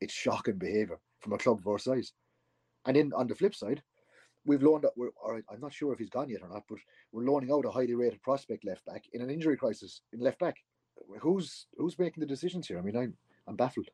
It's 0.00 0.14
shocking 0.14 0.58
behaviour 0.58 0.98
from 1.20 1.32
a 1.32 1.38
club 1.38 1.58
of 1.58 1.66
our 1.66 1.78
size. 1.78 2.12
And 2.86 2.96
then 2.96 3.12
on 3.14 3.26
the 3.26 3.34
flip 3.34 3.54
side, 3.54 3.82
we've 4.44 4.62
loaned 4.62 4.84
up. 4.84 4.94
We're, 4.96 5.10
all 5.22 5.32
right, 5.32 5.44
I'm 5.50 5.60
not 5.60 5.72
sure 5.72 5.92
if 5.92 5.98
he's 5.98 6.10
gone 6.10 6.28
yet 6.28 6.42
or 6.42 6.48
not, 6.48 6.64
but 6.68 6.78
we're 7.12 7.24
loaning 7.24 7.50
out 7.52 7.64
a 7.64 7.70
highly 7.70 7.94
rated 7.94 8.22
prospect 8.22 8.64
left 8.64 8.84
back 8.86 9.04
in 9.12 9.22
an 9.22 9.30
injury 9.30 9.56
crisis 9.56 10.02
in 10.12 10.20
left 10.20 10.38
back. 10.38 10.56
Who's 11.20 11.66
who's 11.76 11.98
making 11.98 12.20
the 12.20 12.26
decisions 12.26 12.66
here? 12.66 12.78
I 12.78 12.82
mean, 12.82 12.96
I'm 12.96 13.14
I'm 13.46 13.56
baffled. 13.56 13.88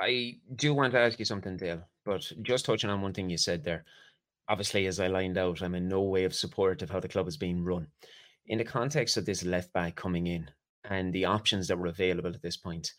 I 0.00 0.36
do 0.54 0.74
want 0.74 0.92
to 0.92 1.00
ask 1.00 1.18
you 1.18 1.24
something, 1.24 1.56
Dale, 1.56 1.82
but 2.04 2.30
just 2.42 2.66
touching 2.66 2.90
on 2.90 3.00
one 3.00 3.14
thing 3.14 3.30
you 3.30 3.38
said 3.38 3.64
there. 3.64 3.84
Obviously, 4.48 4.86
as 4.86 5.00
I 5.00 5.08
lined 5.08 5.38
out, 5.38 5.62
I'm 5.62 5.74
in 5.74 5.88
no 5.88 6.02
way 6.02 6.24
of 6.24 6.34
support 6.34 6.82
of 6.82 6.90
how 6.90 7.00
the 7.00 7.08
club 7.08 7.26
is 7.26 7.36
being 7.36 7.64
run. 7.64 7.86
In 8.46 8.58
the 8.58 8.64
context 8.64 9.16
of 9.16 9.26
this 9.26 9.44
left 9.44 9.72
back 9.72 9.96
coming 9.96 10.28
in 10.28 10.48
and 10.88 11.12
the 11.12 11.24
options 11.24 11.66
that 11.68 11.78
were 11.78 11.88
available 11.88 12.32
at 12.32 12.42
this 12.42 12.56
point, 12.56 12.92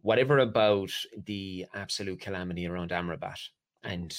whatever 0.00 0.38
about 0.38 0.90
the 1.26 1.66
absolute 1.74 2.20
calamity 2.20 2.66
around 2.66 2.90
Amrabat 2.90 3.38
and 3.82 4.16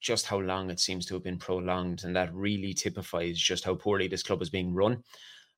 just 0.00 0.26
how 0.26 0.38
long 0.38 0.70
it 0.70 0.80
seems 0.80 1.06
to 1.06 1.14
have 1.14 1.24
been 1.24 1.38
prolonged, 1.38 2.04
and 2.04 2.14
that 2.14 2.34
really 2.34 2.74
typifies 2.74 3.38
just 3.38 3.64
how 3.64 3.74
poorly 3.74 4.08
this 4.08 4.22
club 4.22 4.42
is 4.42 4.50
being 4.50 4.74
run. 4.74 5.02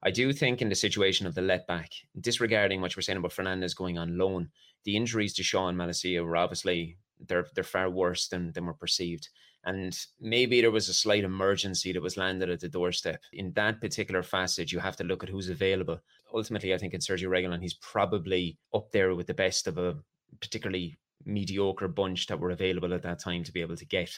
I 0.02 0.10
do 0.10 0.32
think 0.32 0.62
in 0.62 0.68
the 0.68 0.74
situation 0.74 1.26
of 1.26 1.34
the 1.34 1.42
let 1.42 1.66
back, 1.66 1.90
disregarding 2.20 2.80
what 2.80 2.92
you 2.92 2.98
were 2.98 3.02
saying 3.02 3.18
about 3.18 3.32
Fernandez 3.32 3.74
going 3.74 3.98
on 3.98 4.16
loan, 4.16 4.50
the 4.84 4.96
injuries 4.96 5.34
to 5.34 5.42
Sean 5.42 5.76
Malacia 5.76 6.24
were 6.24 6.36
obviously 6.36 6.96
they're 7.26 7.46
they're 7.54 7.64
far 7.64 7.90
worse 7.90 8.28
than 8.28 8.52
than 8.52 8.66
were 8.66 8.74
perceived. 8.74 9.28
And 9.64 9.98
maybe 10.20 10.60
there 10.60 10.70
was 10.70 10.88
a 10.88 10.94
slight 10.94 11.24
emergency 11.24 11.92
that 11.92 12.02
was 12.02 12.16
landed 12.16 12.48
at 12.48 12.60
the 12.60 12.68
doorstep. 12.68 13.20
In 13.32 13.52
that 13.52 13.80
particular 13.80 14.22
facet, 14.22 14.70
you 14.70 14.78
have 14.78 14.96
to 14.96 15.04
look 15.04 15.24
at 15.24 15.28
who's 15.28 15.48
available. 15.48 16.00
Ultimately, 16.32 16.72
I 16.72 16.78
think 16.78 16.94
in 16.94 17.00
Sergio 17.00 17.28
Reguilón, 17.28 17.60
he's 17.60 17.74
probably 17.74 18.56
up 18.72 18.92
there 18.92 19.14
with 19.14 19.26
the 19.26 19.34
best 19.34 19.66
of 19.66 19.76
a 19.76 19.96
particularly 20.40 20.96
mediocre 21.24 21.88
bunch 21.88 22.28
that 22.28 22.38
were 22.38 22.50
available 22.50 22.94
at 22.94 23.02
that 23.02 23.18
time 23.18 23.42
to 23.44 23.52
be 23.52 23.60
able 23.60 23.76
to 23.76 23.84
get. 23.84 24.16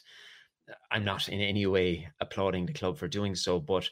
I'm 0.91 1.05
not 1.05 1.29
in 1.29 1.41
any 1.41 1.67
way 1.67 2.09
applauding 2.21 2.67
the 2.67 2.73
club 2.73 2.99
for 2.99 3.09
doing 3.09 3.35
so, 3.35 3.59
but 3.59 3.89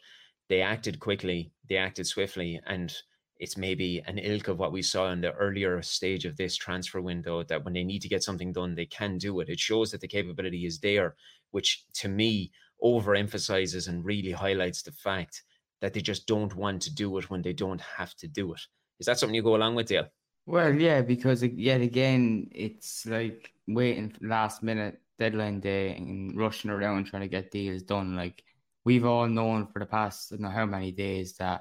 they 0.48 0.62
acted 0.62 0.98
quickly, 1.00 1.52
they 1.68 1.76
acted 1.76 2.06
swiftly, 2.06 2.60
and 2.66 2.94
it's 3.38 3.56
maybe 3.56 4.02
an 4.06 4.18
ilk 4.18 4.48
of 4.48 4.58
what 4.58 4.72
we 4.72 4.82
saw 4.82 5.12
in 5.12 5.20
the 5.20 5.32
earlier 5.34 5.80
stage 5.82 6.24
of 6.24 6.36
this 6.36 6.56
transfer 6.56 7.00
window 7.00 7.44
that 7.44 7.64
when 7.64 7.74
they 7.74 7.84
need 7.84 8.02
to 8.02 8.08
get 8.08 8.24
something 8.24 8.52
done, 8.52 8.74
they 8.74 8.86
can 8.86 9.16
do 9.18 9.38
it. 9.40 9.48
It 9.48 9.60
shows 9.60 9.90
that 9.90 10.00
the 10.00 10.08
capability 10.08 10.66
is 10.66 10.80
there, 10.80 11.14
which 11.52 11.84
to 11.94 12.08
me 12.08 12.50
overemphasizes 12.82 13.88
and 13.88 14.04
really 14.04 14.32
highlights 14.32 14.82
the 14.82 14.92
fact 14.92 15.42
that 15.80 15.92
they 15.92 16.00
just 16.00 16.26
don't 16.26 16.54
want 16.56 16.82
to 16.82 16.94
do 16.94 17.16
it 17.18 17.30
when 17.30 17.42
they 17.42 17.52
don't 17.52 17.80
have 17.80 18.14
to 18.16 18.26
do 18.26 18.52
it. 18.52 18.60
Is 18.98 19.06
that 19.06 19.18
something 19.18 19.34
you 19.34 19.42
go 19.42 19.54
along 19.54 19.76
with, 19.76 19.86
Dale? 19.86 20.08
Well, 20.46 20.74
yeah, 20.74 21.02
because 21.02 21.42
yet 21.44 21.80
again, 21.80 22.48
it's 22.52 23.06
like 23.06 23.52
waiting 23.68 24.14
last 24.20 24.62
minute 24.62 25.00
deadline 25.18 25.60
day 25.60 25.94
and 25.94 26.36
rushing 26.36 26.70
around 26.70 27.04
trying 27.04 27.22
to 27.22 27.28
get 27.28 27.50
deals 27.50 27.82
done. 27.82 28.16
Like 28.16 28.42
we've 28.88 29.04
all 29.04 29.28
known 29.28 29.66
for 29.66 29.80
the 29.80 29.86
past 29.98 30.32
I 30.32 30.36
don't 30.36 30.44
know 30.44 30.58
how 30.60 30.66
many 30.66 30.90
days 30.92 31.28
that 31.36 31.60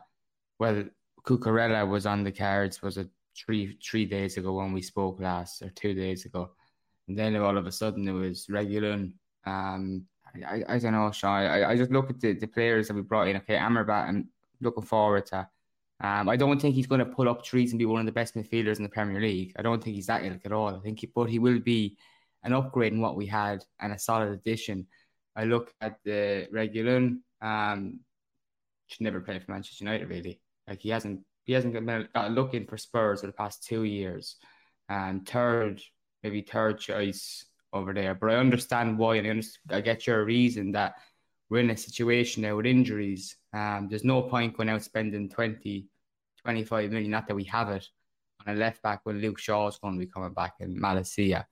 well, 0.60 0.86
Cucurella 1.27 1.88
was 1.88 2.05
on 2.05 2.24
the 2.24 2.31
cards. 2.31 2.81
Was 2.81 2.98
it 2.98 3.10
three 3.38 3.77
three 3.88 4.05
days 4.05 4.38
ago 4.38 4.53
when 4.53 4.72
we 4.74 4.81
spoke 4.81 5.19
last, 5.19 5.62
or 5.62 5.69
two 5.69 5.93
days 5.93 6.25
ago? 6.25 6.51
And 7.07 7.19
then 7.19 7.36
all 7.36 7.57
of 7.57 7.67
a 7.67 7.72
sudden 7.72 8.07
it 8.07 8.13
was 8.13 8.48
Reguilón. 8.48 9.12
Um, 9.46 10.05
I, 10.25 10.53
I, 10.53 10.57
I 10.74 10.79
don't 10.79 10.93
know, 10.93 11.12
Sean. 11.12 11.43
I, 11.55 11.72
I 11.72 11.77
just 11.77 11.91
look 11.91 12.10
at 12.10 12.19
the, 12.19 12.34
the 12.34 12.48
players 12.48 12.88
that 12.88 12.96
we 12.96 13.01
brought 13.01 13.27
in. 13.27 13.38
Okay, 13.38 13.57
Amrabat, 13.57 14.07
I'm 14.07 14.29
looking 14.62 14.84
forward 14.84 15.25
to 15.27 15.48
um, 16.00 16.29
I 16.29 16.36
don't 16.36 16.62
think 16.62 16.75
he's 16.75 16.88
going 16.88 17.00
to 17.00 17.13
pull 17.17 17.27
up 17.27 17.43
trees 17.43 17.72
and 17.72 17.79
be 17.79 17.86
one 17.86 18.01
of 18.01 18.05
the 18.05 18.19
best 18.19 18.36
midfielders 18.36 18.77
in 18.77 18.84
the 18.84 18.98
Premier 18.98 19.19
League. 19.19 19.53
I 19.57 19.63
don't 19.63 19.84
think 19.84 19.96
he's 19.96 20.07
that 20.07 20.24
ilk 20.24 20.46
at 20.46 20.51
all. 20.51 20.75
I 20.75 20.79
think, 20.79 21.00
he, 21.00 21.07
but 21.07 21.25
he 21.25 21.39
will 21.39 21.60
be 21.60 21.98
an 22.43 22.53
upgrade 22.53 22.93
in 22.93 23.01
what 23.01 23.15
we 23.15 23.25
had 23.25 23.65
and 23.79 23.91
a 23.91 24.00
solid 24.00 24.29
addition. 24.29 24.86
I 25.38 25.46
look 25.46 25.72
at 25.79 26.00
the 26.03 26.48
Reguilón. 26.51 27.20
Um, 27.41 28.00
should 28.88 29.01
never 29.01 29.22
play 29.22 29.38
for 29.39 29.51
Manchester 29.51 29.84
United 29.84 30.10
really. 30.10 30.41
Like 30.67 30.82
he 30.82 30.89
hasn't 30.89 31.22
he 31.48 31.53
hasn't 31.53 31.74
got, 31.74 32.27
a 32.27 32.29
look 32.29 32.53
in 32.53 32.65
for 32.65 32.77
Spurs 32.77 33.22
for 33.22 33.27
the 33.27 33.34
past 33.34 33.63
two 33.63 33.84
years. 33.84 34.36
And 34.89 35.25
third, 35.25 35.82
maybe 36.22 36.41
third 36.41 36.79
choice 36.79 37.46
over 37.72 37.94
there. 37.94 38.15
But 38.15 38.32
I 38.32 38.36
understand 38.36 38.98
why, 38.98 39.15
and 39.15 39.46
I, 39.70 39.79
get 39.79 40.06
your 40.06 40.25
reason 40.25 40.74
that 40.74 40.96
we're 41.50 41.62
in 41.62 41.70
a 41.70 41.77
situation 41.77 42.44
now 42.44 42.58
with 42.58 42.65
injuries. 42.65 43.38
Um, 43.53 43.88
there's 43.89 44.03
no 44.03 44.24
point 44.24 44.58
going 44.58 44.67
out 44.67 44.84
spending 44.84 45.29
20, 45.29 45.88
25 46.41 46.91
million, 46.91 47.12
not 47.12 47.27
that 47.27 47.36
we 47.36 47.46
have 47.46 47.70
it, 47.70 47.88
on 48.46 48.53
a 48.53 48.58
left 48.58 48.82
back 48.82 49.01
when 49.03 49.22
Luke 49.22 49.39
Shaw's 49.39 49.79
going 49.79 49.94
to 49.94 50.06
be 50.06 50.12
coming 50.12 50.34
back 50.34 50.56
in 50.60 50.77
Malacia. 50.77 51.46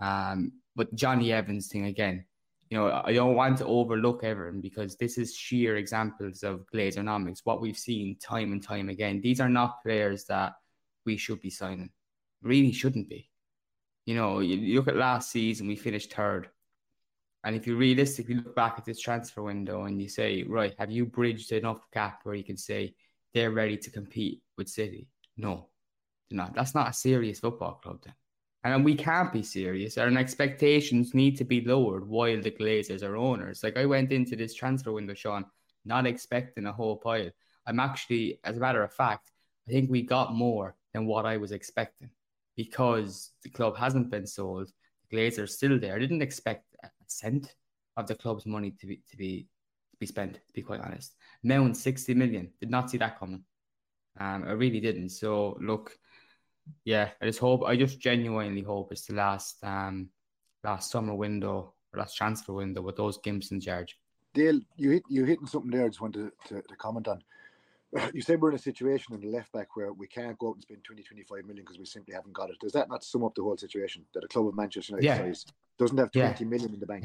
Um, 0.00 0.52
but 0.74 0.94
Jonny 0.94 1.30
Evans 1.30 1.68
thing 1.68 1.84
again, 1.84 2.24
you 2.70 2.78
know, 2.78 3.02
I 3.04 3.12
don't 3.12 3.34
want 3.34 3.58
to 3.58 3.66
overlook 3.66 4.24
everyone 4.24 4.60
because 4.60 4.96
this 4.96 5.18
is 5.18 5.34
sheer 5.34 5.76
examples 5.76 6.42
of 6.42 6.64
Glazernomics, 6.72 7.40
what 7.44 7.60
we've 7.60 7.78
seen 7.78 8.16
time 8.18 8.52
and 8.52 8.62
time 8.62 8.88
again. 8.88 9.20
These 9.20 9.40
are 9.40 9.48
not 9.48 9.82
players 9.84 10.24
that 10.24 10.54
we 11.04 11.16
should 11.16 11.40
be 11.40 11.50
signing. 11.50 11.90
Really 12.42 12.72
shouldn't 12.72 13.08
be. 13.08 13.30
You 14.04 14.16
know, 14.16 14.40
you 14.40 14.76
look 14.76 14.88
at 14.88 14.96
last 14.96 15.30
season, 15.30 15.68
we 15.68 15.76
finished 15.76 16.12
third. 16.12 16.48
And 17.44 17.54
if 17.54 17.66
you 17.66 17.76
realistically 17.76 18.34
look 18.34 18.56
back 18.56 18.74
at 18.76 18.84
this 18.84 19.00
transfer 19.00 19.42
window 19.42 19.84
and 19.84 20.02
you 20.02 20.08
say, 20.08 20.42
right, 20.42 20.74
have 20.78 20.90
you 20.90 21.06
bridged 21.06 21.52
enough 21.52 21.86
gap 21.92 22.20
where 22.24 22.34
you 22.34 22.42
can 22.42 22.56
say 22.56 22.94
they're 23.34 23.52
ready 23.52 23.76
to 23.76 23.90
compete 23.90 24.42
with 24.58 24.68
City? 24.68 25.06
No, 25.36 25.68
they're 26.28 26.38
not. 26.38 26.54
That's 26.54 26.74
not 26.74 26.90
a 26.90 26.92
serious 26.92 27.38
football 27.38 27.74
club 27.74 28.00
then. 28.04 28.14
And 28.64 28.84
we 28.84 28.96
can't 28.96 29.32
be 29.32 29.42
serious. 29.42 29.96
Our 29.96 30.08
expectations 30.18 31.14
need 31.14 31.36
to 31.36 31.44
be 31.44 31.60
lowered 31.60 32.06
while 32.06 32.40
the 32.40 32.50
Glazers 32.50 33.04
are 33.04 33.16
owners. 33.16 33.62
Like 33.62 33.76
I 33.76 33.86
went 33.86 34.10
into 34.10 34.34
this 34.34 34.54
transfer 34.54 34.90
window, 34.90 35.14
Sean, 35.14 35.44
not 35.84 36.06
expecting 36.06 36.66
a 36.66 36.72
whole 36.72 36.96
pile. 36.96 37.30
I'm 37.66 37.78
actually, 37.78 38.40
as 38.42 38.56
a 38.56 38.60
matter 38.60 38.82
of 38.82 38.92
fact, 38.92 39.30
I 39.68 39.72
think 39.72 39.90
we 39.90 40.02
got 40.02 40.34
more 40.34 40.74
than 40.92 41.06
what 41.06 41.26
I 41.26 41.36
was 41.36 41.52
expecting 41.52 42.10
because 42.56 43.30
the 43.42 43.50
club 43.50 43.76
hasn't 43.76 44.10
been 44.10 44.26
sold. 44.26 44.72
The 45.10 45.16
Glazers 45.16 45.50
still 45.50 45.78
there. 45.78 45.94
I 45.94 45.98
didn't 46.00 46.22
expect 46.22 46.64
a 46.82 46.88
cent 47.06 47.54
of 47.96 48.06
the 48.06 48.14
club's 48.14 48.46
money 48.46 48.72
to 48.80 48.86
be 48.86 49.00
to 49.10 49.16
be 49.16 49.46
to 49.92 49.96
be 49.98 50.06
spent. 50.06 50.34
To 50.34 50.52
be 50.52 50.62
quite 50.62 50.80
honest, 50.80 51.14
Mount 51.44 51.76
sixty 51.76 52.14
million 52.14 52.50
did 52.60 52.70
not 52.70 52.90
see 52.90 52.98
that 52.98 53.18
coming. 53.18 53.44
Um, 54.18 54.44
I 54.44 54.52
really 54.52 54.80
didn't. 54.80 55.10
So 55.10 55.56
look, 55.60 55.96
yeah, 56.84 57.10
I 57.20 57.26
just 57.26 57.38
hope. 57.38 57.64
I 57.64 57.76
just 57.76 57.98
genuinely 58.00 58.62
hope 58.62 58.92
it's 58.92 59.06
the 59.06 59.14
last 59.14 59.62
um 59.62 60.10
last 60.64 60.90
summer 60.90 61.14
window 61.14 61.72
or 61.92 61.98
last 62.00 62.16
transfer 62.16 62.52
window 62.52 62.82
with 62.82 62.96
those 62.96 63.18
Gimps 63.18 63.52
in 63.52 63.60
charge. 63.60 63.98
Dale, 64.34 64.60
you 64.76 64.90
hit 64.90 65.02
you 65.08 65.24
hitting 65.24 65.46
something 65.46 65.70
there. 65.70 65.84
I 65.84 65.88
just 65.88 66.00
wanted 66.00 66.30
to, 66.48 66.54
to, 66.54 66.62
to 66.62 66.76
comment 66.76 67.08
on. 67.08 67.22
You 68.12 68.20
said 68.20 68.40
we're 68.40 68.50
in 68.50 68.56
a 68.56 68.58
situation 68.58 69.14
in 69.14 69.20
the 69.20 69.28
left 69.28 69.52
back 69.52 69.74
where 69.76 69.92
we 69.92 70.06
can't 70.06 70.36
go 70.38 70.48
out 70.48 70.54
and 70.54 70.62
spend 70.62 70.84
20, 70.84 71.02
25 71.02 71.44
million 71.46 71.64
because 71.64 71.78
we 71.78 71.86
simply 71.86 72.14
haven't 72.14 72.34
got 72.34 72.50
it. 72.50 72.58
Does 72.58 72.72
that 72.72 72.90
not 72.90 73.04
sum 73.04 73.24
up 73.24 73.34
the 73.34 73.42
whole 73.42 73.56
situation? 73.56 74.04
That 74.12 74.24
a 74.24 74.28
club 74.28 74.48
of 74.48 74.54
Manchester 74.56 74.92
United 74.92 75.06
Yeah. 75.06 75.16
size 75.16 75.46
doesn't 75.78 75.96
have 75.96 76.10
20 76.10 76.44
Yeah. 76.44 76.50
million 76.50 76.74
in 76.74 76.80
the 76.80 76.86
bank. 76.86 77.04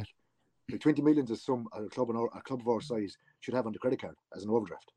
The 0.68 0.78
20 0.78 1.02
million 1.02 1.32
is 1.32 1.44
some 1.44 1.68
a 1.74 1.88
club 1.88 2.10
in 2.10 2.16
our, 2.18 2.30
a 2.36 2.42
club 2.42 2.62
of 2.62 2.68
our 2.68 2.82
size 2.82 3.16
should 3.40 3.54
have 3.54 3.68
on 3.68 3.74
the 3.74 3.80
credit 3.80 4.02
card 4.02 4.16
as 4.36 4.44
an 4.44 4.50
overdraft. 4.50 4.92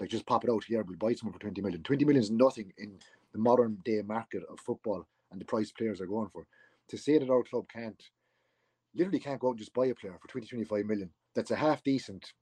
Like 0.00 0.10
just 0.10 0.26
pop 0.26 0.42
it 0.42 0.50
out 0.50 0.64
here, 0.64 0.82
we'll 0.82 0.96
buy 0.96 1.14
someone 1.14 1.34
for 1.34 1.40
20 1.40 1.60
million. 1.60 1.82
20 1.82 2.04
million 2.04 2.22
is 2.22 2.30
nothing 2.30 2.72
in 2.78 2.98
the 3.36 3.42
modern 3.42 3.78
day 3.84 4.00
market 4.02 4.42
of 4.50 4.58
football 4.60 5.06
and 5.30 5.40
the 5.40 5.44
price 5.44 5.72
players 5.72 6.00
are 6.00 6.06
going 6.06 6.30
for. 6.32 6.46
To 6.90 6.96
say 6.96 7.18
that 7.18 7.30
our 7.30 7.42
club 7.42 7.66
can't 7.72 8.00
literally 8.94 9.18
can't 9.18 9.40
go 9.40 9.48
out 9.48 9.50
and 9.50 9.58
just 9.58 9.74
buy 9.74 9.86
a 9.86 9.94
player 9.94 10.16
for 10.20 10.28
20, 10.28 10.46
25 10.46 10.86
million 10.86 11.10
that's 11.34 11.50
a 11.50 11.56
half 11.56 11.82
decent, 11.82 12.32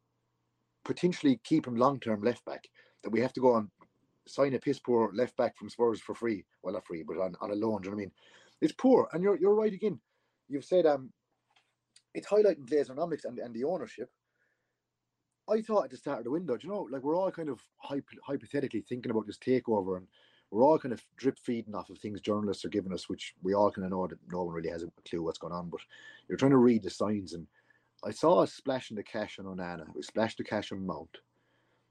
potentially 0.84 1.40
keep 1.42 1.66
him 1.66 1.76
long 1.76 1.98
term 1.98 2.22
left 2.22 2.44
back, 2.44 2.64
that 3.02 3.10
we 3.10 3.20
have 3.20 3.32
to 3.32 3.40
go 3.40 3.56
and 3.56 3.68
sign 4.26 4.54
a 4.54 4.58
piss 4.58 4.78
poor 4.78 5.10
left 5.12 5.36
back 5.36 5.56
from 5.56 5.68
Spurs 5.68 6.00
for 6.00 6.14
free. 6.14 6.44
Well, 6.62 6.74
not 6.74 6.86
free, 6.86 7.02
but 7.02 7.18
on, 7.18 7.34
on 7.40 7.50
a 7.50 7.54
loan. 7.54 7.82
Do 7.82 7.88
you 7.88 7.90
know 7.90 7.96
what 7.96 8.02
I 8.02 8.04
mean? 8.04 8.12
It's 8.60 8.72
poor. 8.72 9.08
And 9.12 9.22
you're 9.22 9.36
you're 9.38 9.54
right 9.54 9.72
again. 9.72 10.00
You've 10.48 10.64
said 10.64 10.86
um 10.86 11.12
it's 12.14 12.28
highlighting 12.28 12.68
Glazeronomics 12.68 13.24
and, 13.24 13.38
and 13.40 13.52
the 13.52 13.64
ownership. 13.64 14.08
I 15.50 15.60
thought 15.60 15.84
at 15.84 15.90
the 15.90 15.96
start 15.96 16.18
of 16.18 16.24
the 16.24 16.30
window, 16.30 16.56
do 16.56 16.66
you 16.66 16.72
know, 16.72 16.88
like 16.90 17.02
we're 17.02 17.16
all 17.16 17.30
kind 17.30 17.50
of 17.50 17.60
hyp- 17.84 18.04
hypothetically 18.22 18.82
thinking 18.88 19.10
about 19.10 19.26
this 19.26 19.36
takeover 19.36 19.98
and 19.98 20.06
we're 20.54 20.62
all 20.62 20.78
kind 20.78 20.92
of 20.92 21.04
drip 21.16 21.36
feeding 21.36 21.74
off 21.74 21.90
of 21.90 21.98
things 21.98 22.20
journalists 22.20 22.64
are 22.64 22.68
giving 22.68 22.92
us, 22.92 23.08
which 23.08 23.34
we 23.42 23.54
all 23.54 23.72
kind 23.72 23.84
of 23.84 23.90
know 23.90 24.06
that 24.06 24.18
no 24.30 24.44
one 24.44 24.54
really 24.54 24.70
has 24.70 24.84
a 24.84 24.90
clue 25.08 25.20
what's 25.20 25.36
going 25.36 25.52
on. 25.52 25.68
But 25.68 25.80
you're 26.28 26.38
trying 26.38 26.52
to 26.52 26.58
read 26.58 26.84
the 26.84 26.90
signs, 26.90 27.32
and 27.32 27.48
I 28.04 28.12
saw 28.12 28.38
us 28.38 28.52
splashing 28.52 28.96
the 28.96 29.02
cash 29.02 29.40
on 29.40 29.46
Onana. 29.46 29.84
We 29.96 30.02
splashed 30.02 30.38
the 30.38 30.44
cash 30.44 30.70
on 30.70 30.86
Mount, 30.86 31.18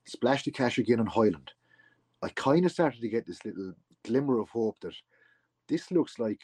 splashed 0.05 0.45
the 0.45 0.51
cash 0.51 0.77
again 0.77 1.01
on 1.01 1.07
Højlund. 1.07 1.49
I 2.21 2.29
kind 2.29 2.65
of 2.65 2.71
started 2.71 3.01
to 3.01 3.09
get 3.09 3.27
this 3.27 3.43
little 3.43 3.73
glimmer 4.05 4.39
of 4.39 4.47
hope 4.47 4.79
that 4.79 4.95
this 5.67 5.91
looks 5.91 6.17
like 6.17 6.39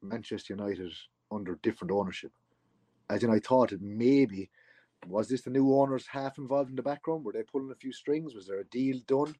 Manchester 0.00 0.54
United 0.54 0.94
under 1.30 1.60
different 1.62 1.92
ownership. 1.92 2.32
As 3.10 3.22
in, 3.22 3.30
I 3.30 3.38
thought 3.38 3.72
it 3.72 3.82
maybe 3.82 4.50
was 5.06 5.28
this 5.28 5.42
the 5.42 5.50
new 5.50 5.74
owners 5.74 6.06
half 6.06 6.38
involved 6.38 6.70
in 6.70 6.76
the 6.76 6.82
background? 6.82 7.24
Were 7.24 7.32
they 7.32 7.42
pulling 7.42 7.70
a 7.70 7.74
few 7.74 7.92
strings? 7.92 8.34
Was 8.34 8.46
there 8.46 8.60
a 8.60 8.64
deal 8.64 8.98
done? 9.06 9.34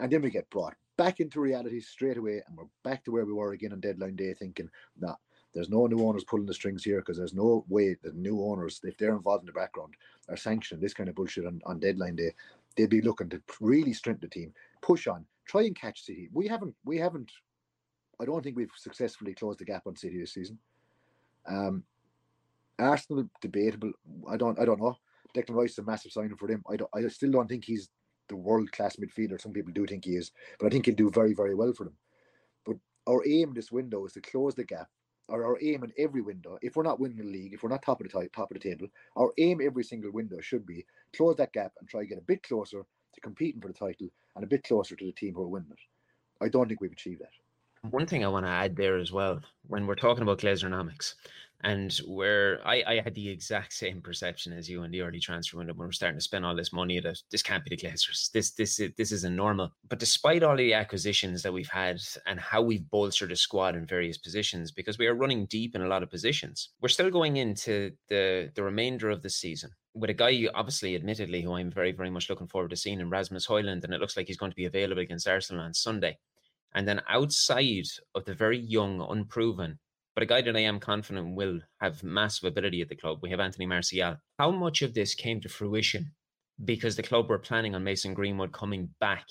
And 0.00 0.10
then 0.10 0.22
we 0.22 0.30
get 0.30 0.50
brought 0.50 0.74
back 0.98 1.20
into 1.20 1.40
reality 1.40 1.80
straight 1.80 2.18
away, 2.18 2.42
and 2.46 2.56
we're 2.56 2.64
back 2.84 3.04
to 3.04 3.12
where 3.12 3.24
we 3.24 3.32
were 3.32 3.52
again 3.52 3.72
on 3.72 3.80
deadline 3.80 4.16
day, 4.16 4.34
thinking, 4.34 4.68
nah, 4.98 5.14
there's 5.54 5.70
no 5.70 5.86
new 5.86 6.04
owners 6.06 6.24
pulling 6.24 6.44
the 6.44 6.52
strings 6.52 6.84
here 6.84 6.98
because 6.98 7.16
there's 7.16 7.32
no 7.32 7.64
way 7.68 7.96
that 8.02 8.16
new 8.16 8.42
owners, 8.42 8.80
if 8.82 8.98
they're 8.98 9.16
involved 9.16 9.42
in 9.42 9.46
the 9.46 9.52
background, 9.52 9.94
are 10.28 10.36
sanctioning 10.36 10.82
this 10.82 10.92
kind 10.92 11.08
of 11.08 11.14
bullshit 11.14 11.46
on, 11.46 11.62
on 11.64 11.78
deadline 11.78 12.16
day. 12.16 12.34
They'd 12.76 12.90
be 12.90 13.00
looking 13.00 13.30
to 13.30 13.40
really 13.60 13.94
strengthen 13.94 14.28
the 14.28 14.34
team, 14.34 14.52
push 14.82 15.06
on, 15.06 15.24
try 15.46 15.62
and 15.62 15.74
catch 15.74 16.04
City. 16.04 16.28
We 16.32 16.46
haven't, 16.48 16.74
we 16.84 16.98
haven't. 16.98 17.30
I 18.20 18.24
don't 18.24 18.42
think 18.42 18.56
we've 18.56 18.70
successfully 18.76 19.34
closed 19.34 19.60
the 19.60 19.64
gap 19.64 19.86
on 19.86 19.96
City 19.96 20.18
this 20.18 20.34
season. 20.34 20.58
Um, 21.48 21.84
Arsenal 22.78 23.28
debatable. 23.40 23.92
I 24.28 24.36
don't, 24.36 24.58
I 24.60 24.64
don't 24.64 24.80
know. 24.80 24.96
Declan 25.34 25.54
Rice 25.54 25.72
is 25.72 25.78
a 25.78 25.82
massive 25.82 26.12
signing 26.12 26.36
for 26.36 26.48
them. 26.48 26.62
I 26.70 26.76
don't, 26.76 26.90
I 26.94 27.06
still 27.08 27.30
don't 27.30 27.48
think 27.48 27.64
he's 27.64 27.88
the 28.28 28.36
world 28.36 28.70
class 28.72 28.96
midfielder. 28.96 29.40
Some 29.40 29.52
people 29.52 29.72
do 29.72 29.86
think 29.86 30.04
he 30.04 30.16
is, 30.16 30.32
but 30.58 30.66
I 30.66 30.70
think 30.70 30.86
he'll 30.86 30.94
do 30.94 31.10
very, 31.10 31.34
very 31.34 31.54
well 31.54 31.72
for 31.72 31.84
them. 31.84 31.96
But 32.64 32.76
our 33.06 33.26
aim 33.26 33.54
this 33.54 33.72
window 33.72 34.04
is 34.06 34.12
to 34.12 34.20
close 34.20 34.54
the 34.54 34.64
gap, 34.64 34.88
or 35.28 35.44
our 35.44 35.58
aim 35.62 35.84
in 35.84 35.92
every 35.98 36.22
window. 36.22 36.58
If 36.62 36.76
we're 36.76 36.82
not 36.82 37.00
winning 37.00 37.18
the 37.18 37.24
league, 37.24 37.52
if 37.52 37.62
we're 37.62 37.68
not 37.68 37.82
top 37.82 38.00
of 38.00 38.10
the 38.10 38.20
ti- 38.20 38.28
top 38.34 38.50
of 38.50 38.60
the 38.60 38.68
table, 38.68 38.88
our 39.16 39.32
aim 39.38 39.60
every 39.62 39.84
single 39.84 40.12
window 40.12 40.40
should 40.40 40.66
be 40.66 40.86
close 41.16 41.36
that 41.36 41.52
gap 41.52 41.72
and 41.80 41.88
try 41.88 42.00
to 42.00 42.06
get 42.06 42.18
a 42.18 42.22
bit 42.22 42.42
closer 42.42 42.84
to 43.14 43.20
competing 43.20 43.60
for 43.60 43.68
the 43.68 43.74
title 43.74 44.08
and 44.34 44.44
a 44.44 44.48
bit 44.48 44.64
closer 44.64 44.96
to 44.96 45.04
the 45.04 45.12
team 45.12 45.34
who 45.34 45.42
are 45.42 45.48
winning 45.48 45.70
it. 45.70 45.78
I 46.40 46.48
don't 46.48 46.68
think 46.68 46.80
we've 46.80 46.92
achieved 46.92 47.20
that. 47.20 47.90
One 47.90 48.06
thing 48.06 48.24
I 48.24 48.28
want 48.28 48.44
to 48.44 48.50
add 48.50 48.76
there 48.76 48.98
as 48.98 49.12
well, 49.12 49.40
when 49.68 49.86
we're 49.86 49.94
talking 49.94 50.22
about 50.22 50.38
Glazeronomics, 50.38 51.14
and 51.64 51.92
where 52.06 52.60
I, 52.64 52.84
I 52.86 53.00
had 53.00 53.14
the 53.14 53.28
exact 53.28 53.72
same 53.72 54.00
perception 54.00 54.52
as 54.52 54.70
you 54.70 54.84
in 54.84 54.92
the 54.92 55.00
early 55.00 55.18
transfer 55.18 55.58
window 55.58 55.74
when 55.74 55.88
we're 55.88 55.92
starting 55.92 56.18
to 56.18 56.22
spend 56.22 56.46
all 56.46 56.54
this 56.54 56.72
money 56.72 57.00
that 57.00 57.20
this 57.32 57.42
can't 57.42 57.64
be 57.64 57.74
the 57.74 57.82
Glazers. 57.82 58.30
This 58.30 58.52
this 58.52 58.78
is- 58.78 58.92
this 58.96 59.10
isn't 59.10 59.34
normal. 59.34 59.72
But 59.88 59.98
despite 59.98 60.42
all 60.44 60.56
the 60.56 60.72
acquisitions 60.74 61.42
that 61.42 61.52
we've 61.52 61.68
had 61.68 62.00
and 62.26 62.38
how 62.38 62.62
we've 62.62 62.88
bolstered 62.90 63.30
the 63.30 63.36
squad 63.36 63.74
in 63.74 63.86
various 63.86 64.18
positions, 64.18 64.70
because 64.70 64.98
we 64.98 65.08
are 65.08 65.14
running 65.14 65.46
deep 65.46 65.74
in 65.74 65.82
a 65.82 65.88
lot 65.88 66.02
of 66.04 66.10
positions, 66.10 66.70
we're 66.80 66.88
still 66.88 67.10
going 67.10 67.38
into 67.38 67.92
the 68.08 68.52
the 68.54 68.62
remainder 68.62 69.10
of 69.10 69.22
the 69.22 69.30
season 69.30 69.70
with 69.94 70.10
a 70.10 70.14
guy, 70.14 70.46
obviously, 70.54 70.94
admittedly, 70.94 71.42
who 71.42 71.54
I'm 71.54 71.72
very 71.72 71.90
very 71.90 72.10
much 72.10 72.30
looking 72.30 72.46
forward 72.46 72.70
to 72.70 72.76
seeing 72.76 73.00
in 73.00 73.10
Rasmus 73.10 73.48
Højlund, 73.48 73.82
and 73.82 73.92
it 73.92 74.00
looks 74.00 74.16
like 74.16 74.28
he's 74.28 74.36
going 74.36 74.52
to 74.52 74.56
be 74.56 74.66
available 74.66 75.02
against 75.02 75.26
Arsenal 75.26 75.64
on 75.64 75.74
Sunday. 75.74 76.18
And 76.74 76.86
then 76.86 77.00
outside 77.08 77.86
of 78.14 78.24
the 78.26 78.34
very 78.34 78.58
young, 78.58 79.00
unproven, 79.00 79.80
but 80.18 80.24
a 80.24 80.26
guy 80.26 80.42
that 80.42 80.56
I 80.56 80.62
am 80.62 80.80
confident 80.80 81.36
will 81.36 81.60
have 81.80 82.02
massive 82.02 82.48
ability 82.48 82.80
at 82.80 82.88
the 82.88 82.96
club, 82.96 83.20
we 83.22 83.30
have 83.30 83.38
Anthony 83.38 83.66
Martial. 83.66 84.16
How 84.36 84.50
much 84.50 84.82
of 84.82 84.92
this 84.92 85.14
came 85.14 85.40
to 85.42 85.48
fruition 85.48 86.10
because 86.64 86.96
the 86.96 87.04
club 87.04 87.28
were 87.28 87.38
planning 87.38 87.76
on 87.76 87.84
Mason 87.84 88.14
Greenwood 88.14 88.50
coming 88.50 88.88
back 88.98 89.24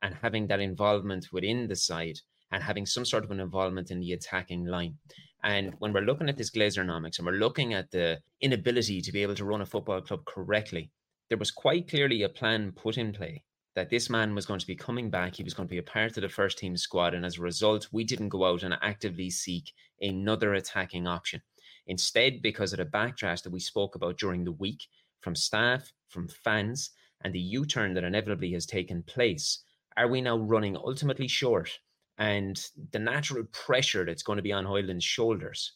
and 0.00 0.14
having 0.14 0.46
that 0.46 0.60
involvement 0.60 1.26
within 1.32 1.66
the 1.66 1.74
side 1.74 2.20
and 2.52 2.62
having 2.62 2.86
some 2.86 3.04
sort 3.04 3.24
of 3.24 3.32
an 3.32 3.40
involvement 3.40 3.90
in 3.90 3.98
the 3.98 4.12
attacking 4.12 4.64
line? 4.64 4.94
And 5.42 5.74
when 5.80 5.92
we're 5.92 6.02
looking 6.02 6.28
at 6.28 6.36
this 6.36 6.52
Glazeronomics 6.52 7.18
and 7.18 7.26
we're 7.26 7.32
looking 7.32 7.74
at 7.74 7.90
the 7.90 8.20
inability 8.40 9.00
to 9.00 9.10
be 9.10 9.24
able 9.24 9.34
to 9.34 9.44
run 9.44 9.62
a 9.62 9.66
football 9.66 10.00
club 10.02 10.24
correctly, 10.24 10.92
there 11.30 11.38
was 11.38 11.50
quite 11.50 11.90
clearly 11.90 12.22
a 12.22 12.28
plan 12.28 12.70
put 12.70 12.96
in 12.96 13.12
play 13.12 13.42
that 13.78 13.90
this 13.90 14.10
man 14.10 14.34
was 14.34 14.44
going 14.44 14.58
to 14.58 14.66
be 14.66 14.74
coming 14.74 15.08
back. 15.08 15.36
He 15.36 15.44
was 15.44 15.54
going 15.54 15.68
to 15.68 15.72
be 15.72 15.78
a 15.78 15.84
part 15.84 16.16
of 16.16 16.22
the 16.22 16.28
first 16.28 16.58
team 16.58 16.76
squad. 16.76 17.14
And 17.14 17.24
as 17.24 17.38
a 17.38 17.42
result, 17.42 17.86
we 17.92 18.02
didn't 18.02 18.30
go 18.30 18.44
out 18.44 18.64
and 18.64 18.76
actively 18.82 19.30
seek 19.30 19.72
another 20.00 20.54
attacking 20.54 21.06
option. 21.06 21.40
Instead, 21.86 22.42
because 22.42 22.72
of 22.72 22.78
the 22.78 22.86
backdraft 22.86 23.44
that 23.44 23.52
we 23.52 23.60
spoke 23.60 23.94
about 23.94 24.18
during 24.18 24.42
the 24.42 24.50
week 24.50 24.82
from 25.20 25.36
staff, 25.36 25.92
from 26.08 26.26
fans, 26.26 26.90
and 27.22 27.32
the 27.32 27.38
U 27.38 27.64
turn 27.64 27.94
that 27.94 28.02
inevitably 28.02 28.52
has 28.54 28.66
taken 28.66 29.04
place, 29.04 29.62
are 29.96 30.08
we 30.08 30.22
now 30.22 30.38
running 30.38 30.76
ultimately 30.76 31.28
short? 31.28 31.70
And 32.18 32.60
the 32.90 32.98
natural 32.98 33.44
pressure 33.52 34.04
that's 34.04 34.24
going 34.24 34.38
to 34.38 34.42
be 34.42 34.52
on 34.52 34.64
Højlund's 34.64 35.04
shoulders 35.04 35.74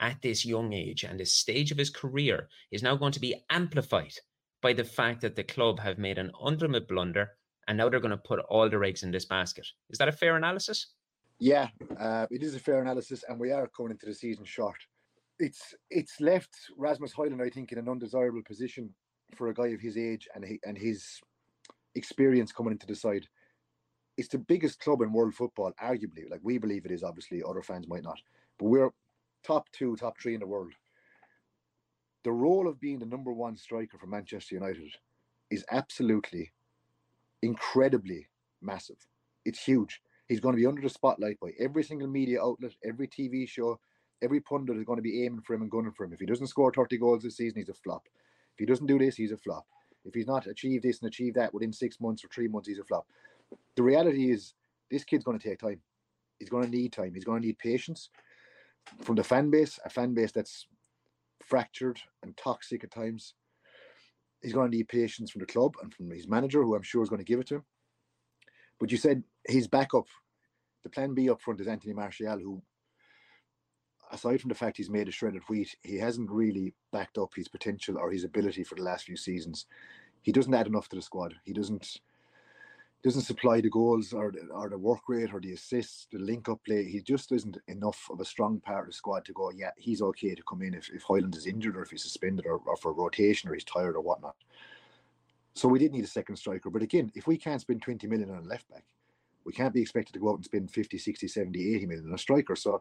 at 0.00 0.20
this 0.22 0.44
young 0.44 0.72
age 0.72 1.04
and 1.04 1.20
this 1.20 1.32
stage 1.32 1.70
of 1.70 1.78
his 1.78 1.90
career 1.90 2.48
is 2.72 2.82
now 2.82 2.96
going 2.96 3.12
to 3.12 3.20
be 3.20 3.44
amplified 3.48 4.14
by 4.60 4.72
the 4.72 4.82
fact 4.82 5.20
that 5.20 5.36
the 5.36 5.44
club 5.44 5.78
have 5.78 5.98
made 5.98 6.18
an 6.18 6.32
ultimate 6.40 6.88
blunder 6.88 7.30
and 7.68 7.78
now 7.78 7.88
they're 7.88 8.00
going 8.00 8.10
to 8.10 8.16
put 8.16 8.40
all 8.48 8.68
their 8.68 8.84
eggs 8.84 9.02
in 9.02 9.10
this 9.10 9.24
basket. 9.24 9.66
Is 9.90 9.98
that 9.98 10.08
a 10.08 10.12
fair 10.12 10.36
analysis? 10.36 10.88
Yeah, 11.38 11.68
uh, 11.98 12.26
it 12.30 12.42
is 12.42 12.54
a 12.54 12.60
fair 12.60 12.80
analysis, 12.80 13.24
and 13.28 13.38
we 13.38 13.50
are 13.50 13.68
coming 13.68 13.92
into 13.92 14.06
the 14.06 14.14
season 14.14 14.44
short. 14.44 14.76
It's 15.38 15.74
it's 15.90 16.20
left 16.20 16.54
Rasmus 16.76 17.12
Højlund, 17.12 17.44
I 17.44 17.50
think, 17.50 17.72
in 17.72 17.78
an 17.78 17.88
undesirable 17.88 18.42
position 18.46 18.94
for 19.34 19.48
a 19.48 19.54
guy 19.54 19.68
of 19.68 19.80
his 19.80 19.96
age 19.96 20.28
and 20.34 20.44
he, 20.44 20.60
and 20.64 20.78
his 20.78 21.20
experience 21.96 22.52
coming 22.52 22.72
into 22.72 22.86
the 22.86 22.94
side. 22.94 23.26
It's 24.16 24.28
the 24.28 24.38
biggest 24.38 24.78
club 24.78 25.00
in 25.02 25.12
world 25.12 25.34
football, 25.34 25.72
arguably. 25.82 26.30
Like 26.30 26.40
we 26.44 26.58
believe 26.58 26.84
it 26.84 26.92
is. 26.92 27.02
Obviously, 27.02 27.42
other 27.42 27.62
fans 27.62 27.88
might 27.88 28.04
not, 28.04 28.18
but 28.58 28.66
we're 28.66 28.90
top 29.44 29.68
two, 29.72 29.96
top 29.96 30.20
three 30.20 30.34
in 30.34 30.40
the 30.40 30.46
world. 30.46 30.72
The 32.22 32.32
role 32.32 32.68
of 32.68 32.80
being 32.80 33.00
the 33.00 33.06
number 33.06 33.32
one 33.32 33.56
striker 33.56 33.98
for 33.98 34.06
Manchester 34.06 34.54
United 34.54 34.90
is 35.50 35.64
absolutely 35.70 36.52
incredibly 37.44 38.28
massive. 38.62 39.06
It's 39.44 39.62
huge. 39.62 40.00
He's 40.28 40.40
going 40.40 40.54
to 40.54 40.60
be 40.60 40.66
under 40.66 40.82
the 40.82 40.88
spotlight 40.88 41.38
by 41.40 41.50
every 41.58 41.84
single 41.84 42.08
media 42.08 42.42
outlet, 42.42 42.72
every 42.84 43.08
TV 43.08 43.48
show, 43.48 43.78
every 44.22 44.40
pundit 44.40 44.76
is 44.76 44.84
going 44.84 44.96
to 44.96 45.02
be 45.02 45.24
aiming 45.24 45.42
for 45.42 45.54
him 45.54 45.62
and 45.62 45.70
gunning 45.70 45.92
for 45.92 46.04
him. 46.04 46.12
If 46.12 46.20
he 46.20 46.26
doesn't 46.26 46.46
score 46.46 46.72
30 46.72 46.98
goals 46.98 47.22
this 47.22 47.36
season, 47.36 47.58
he's 47.58 47.68
a 47.68 47.74
flop. 47.74 48.04
If 48.54 48.58
he 48.58 48.66
doesn't 48.66 48.86
do 48.86 48.98
this, 48.98 49.16
he's 49.16 49.32
a 49.32 49.36
flop. 49.36 49.66
If 50.04 50.14
he's 50.14 50.26
not 50.26 50.46
achieved 50.46 50.84
this 50.84 51.00
and 51.00 51.08
achieved 51.08 51.36
that 51.36 51.52
within 51.52 51.72
six 51.72 52.00
months 52.00 52.24
or 52.24 52.28
three 52.28 52.48
months, 52.48 52.68
he's 52.68 52.78
a 52.78 52.84
flop. 52.84 53.06
The 53.76 53.82
reality 53.82 54.30
is, 54.30 54.54
this 54.90 55.04
kid's 55.04 55.24
going 55.24 55.38
to 55.38 55.48
take 55.48 55.58
time. 55.58 55.80
He's 56.38 56.50
going 56.50 56.64
to 56.64 56.70
need 56.70 56.92
time. 56.92 57.14
He's 57.14 57.24
going 57.24 57.40
to 57.40 57.46
need 57.46 57.58
patience 57.58 58.10
from 59.02 59.16
the 59.16 59.24
fan 59.24 59.50
base, 59.50 59.78
a 59.84 59.90
fan 59.90 60.14
base 60.14 60.32
that's 60.32 60.66
fractured 61.42 62.00
and 62.22 62.36
toxic 62.36 62.84
at 62.84 62.90
times. 62.90 63.34
He's 64.44 64.52
going 64.52 64.70
to 64.70 64.76
need 64.76 64.88
patience 64.88 65.30
from 65.30 65.40
the 65.40 65.46
club 65.46 65.74
and 65.82 65.92
from 65.92 66.10
his 66.10 66.28
manager, 66.28 66.62
who 66.62 66.74
I'm 66.74 66.82
sure 66.82 67.02
is 67.02 67.08
going 67.08 67.18
to 67.18 67.24
give 67.24 67.40
it 67.40 67.46
to 67.46 67.56
him. 67.56 67.64
But 68.78 68.92
you 68.92 68.98
said 68.98 69.24
his 69.46 69.66
backup, 69.66 70.06
the 70.82 70.90
plan 70.90 71.14
B 71.14 71.30
up 71.30 71.40
front 71.40 71.60
is 71.60 71.66
Anthony 71.66 71.94
Martial, 71.94 72.38
who, 72.38 72.62
aside 74.12 74.42
from 74.42 74.50
the 74.50 74.54
fact 74.54 74.76
he's 74.76 74.90
made 74.90 75.08
a 75.08 75.10
shredded 75.10 75.42
wheat, 75.48 75.74
he 75.82 75.96
hasn't 75.96 76.30
really 76.30 76.74
backed 76.92 77.16
up 77.16 77.32
his 77.34 77.48
potential 77.48 77.96
or 77.96 78.12
his 78.12 78.24
ability 78.24 78.64
for 78.64 78.74
the 78.74 78.82
last 78.82 79.06
few 79.06 79.16
seasons. 79.16 79.64
He 80.20 80.30
doesn't 80.30 80.52
add 80.52 80.66
enough 80.66 80.90
to 80.90 80.96
the 80.96 81.02
squad. 81.02 81.34
He 81.44 81.54
doesn't. 81.54 82.00
Doesn't 83.04 83.22
supply 83.22 83.60
the 83.60 83.68
goals 83.68 84.14
or 84.14 84.32
the, 84.32 84.46
or 84.50 84.70
the 84.70 84.78
work 84.78 85.02
rate 85.08 85.34
or 85.34 85.40
the 85.40 85.52
assists, 85.52 86.06
the 86.10 86.18
link 86.18 86.48
up 86.48 86.64
play. 86.64 86.84
He 86.84 87.00
just 87.00 87.30
isn't 87.32 87.58
enough 87.68 88.08
of 88.10 88.20
a 88.20 88.24
strong 88.24 88.60
part 88.60 88.84
of 88.84 88.86
the 88.86 88.92
squad 88.94 89.26
to 89.26 89.34
go, 89.34 89.50
yeah, 89.50 89.72
he's 89.76 90.00
okay 90.00 90.34
to 90.34 90.42
come 90.48 90.62
in 90.62 90.72
if, 90.72 90.88
if 90.88 91.04
Højlund 91.04 91.36
is 91.36 91.46
injured 91.46 91.76
or 91.76 91.82
if 91.82 91.90
he's 91.90 92.02
suspended 92.02 92.46
or, 92.46 92.62
or 92.64 92.76
for 92.76 92.94
rotation 92.94 93.50
or 93.50 93.54
he's 93.54 93.64
tired 93.64 93.94
or 93.94 94.00
whatnot. 94.00 94.36
So 95.54 95.68
we 95.68 95.78
did 95.78 95.92
need 95.92 96.04
a 96.04 96.08
second 96.08 96.36
striker. 96.36 96.70
But 96.70 96.82
again, 96.82 97.12
if 97.14 97.26
we 97.26 97.36
can't 97.36 97.60
spend 97.60 97.82
20 97.82 98.06
million 98.06 98.30
on 98.30 98.38
a 98.38 98.48
left 98.48 98.68
back, 98.70 98.84
we 99.44 99.52
can't 99.52 99.74
be 99.74 99.82
expected 99.82 100.14
to 100.14 100.18
go 100.18 100.30
out 100.30 100.36
and 100.36 100.44
spend 100.44 100.70
50, 100.70 100.96
60, 100.96 101.28
70, 101.28 101.74
80 101.76 101.86
million 101.86 102.08
on 102.08 102.14
a 102.14 102.18
striker. 102.18 102.56
So 102.56 102.80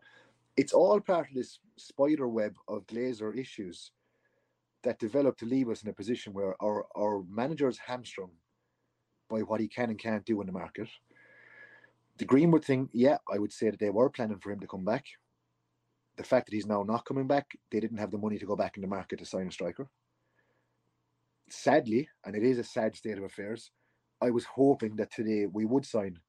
it's 0.55 0.73
all 0.73 0.99
part 1.01 1.27
of 1.29 1.36
this 1.36 1.59
spider 1.77 2.27
web 2.27 2.55
of 2.67 2.88
Glazer 2.88 3.38
issues 3.38 3.91
that 4.83 4.99
developed 4.99 5.39
to 5.39 5.45
leave 5.45 5.69
us 5.69 5.83
in 5.83 5.89
a 5.89 5.93
position 5.93 6.33
where 6.33 6.55
our, 6.62 6.86
our 6.95 7.23
manager's 7.29 7.77
hamstrung 7.77 8.31
by 9.34 9.41
what 9.41 9.60
he 9.60 9.67
can 9.67 9.89
and 9.89 10.00
can't 10.00 10.26
do 10.26 10.39
in 10.41 10.48
the 10.48 10.54
market. 10.54 10.88
The 12.17 12.26
Greenwood 12.26 12.63
thing, 12.63 12.89
yeah, 12.93 13.17
I 13.34 13.39
would 13.39 13.52
say 13.52 13.72
that 13.72 13.80
they 13.80 13.89
were 13.89 14.10
planning 14.10 14.38
for 14.38 14.52
him 14.52 14.60
to 14.60 14.67
come 14.67 14.86
back. 14.86 15.06
The 16.17 16.24
fact 16.24 16.46
that 16.46 16.54
he's 16.54 16.67
now 16.67 16.84
not 16.84 17.06
coming 17.06 17.28
back, 17.28 17.48
they 17.72 17.80
didn't 17.80 17.98
have 17.98 18.12
the 18.12 18.19
money 18.19 18.38
to 18.38 18.46
go 18.46 18.56
back 18.56 18.78
in 18.78 18.82
the 18.82 18.88
market 18.88 19.17
to 19.19 19.26
sign 19.26 19.48
a 19.48 19.52
striker. 19.52 19.89
Sadly, 21.50 22.08
and 22.24 22.36
it 22.36 22.43
is 22.43 22.60
a 22.60 22.63
sad 22.63 22.96
state 22.96 23.17
of 23.17 23.24
affairs, 23.24 23.72
I 24.22 24.30
was 24.30 24.46
hoping 24.46 24.96
that 24.98 25.12
today 25.12 25.48
we 25.52 25.65
would 25.65 25.86
sign 25.86 26.19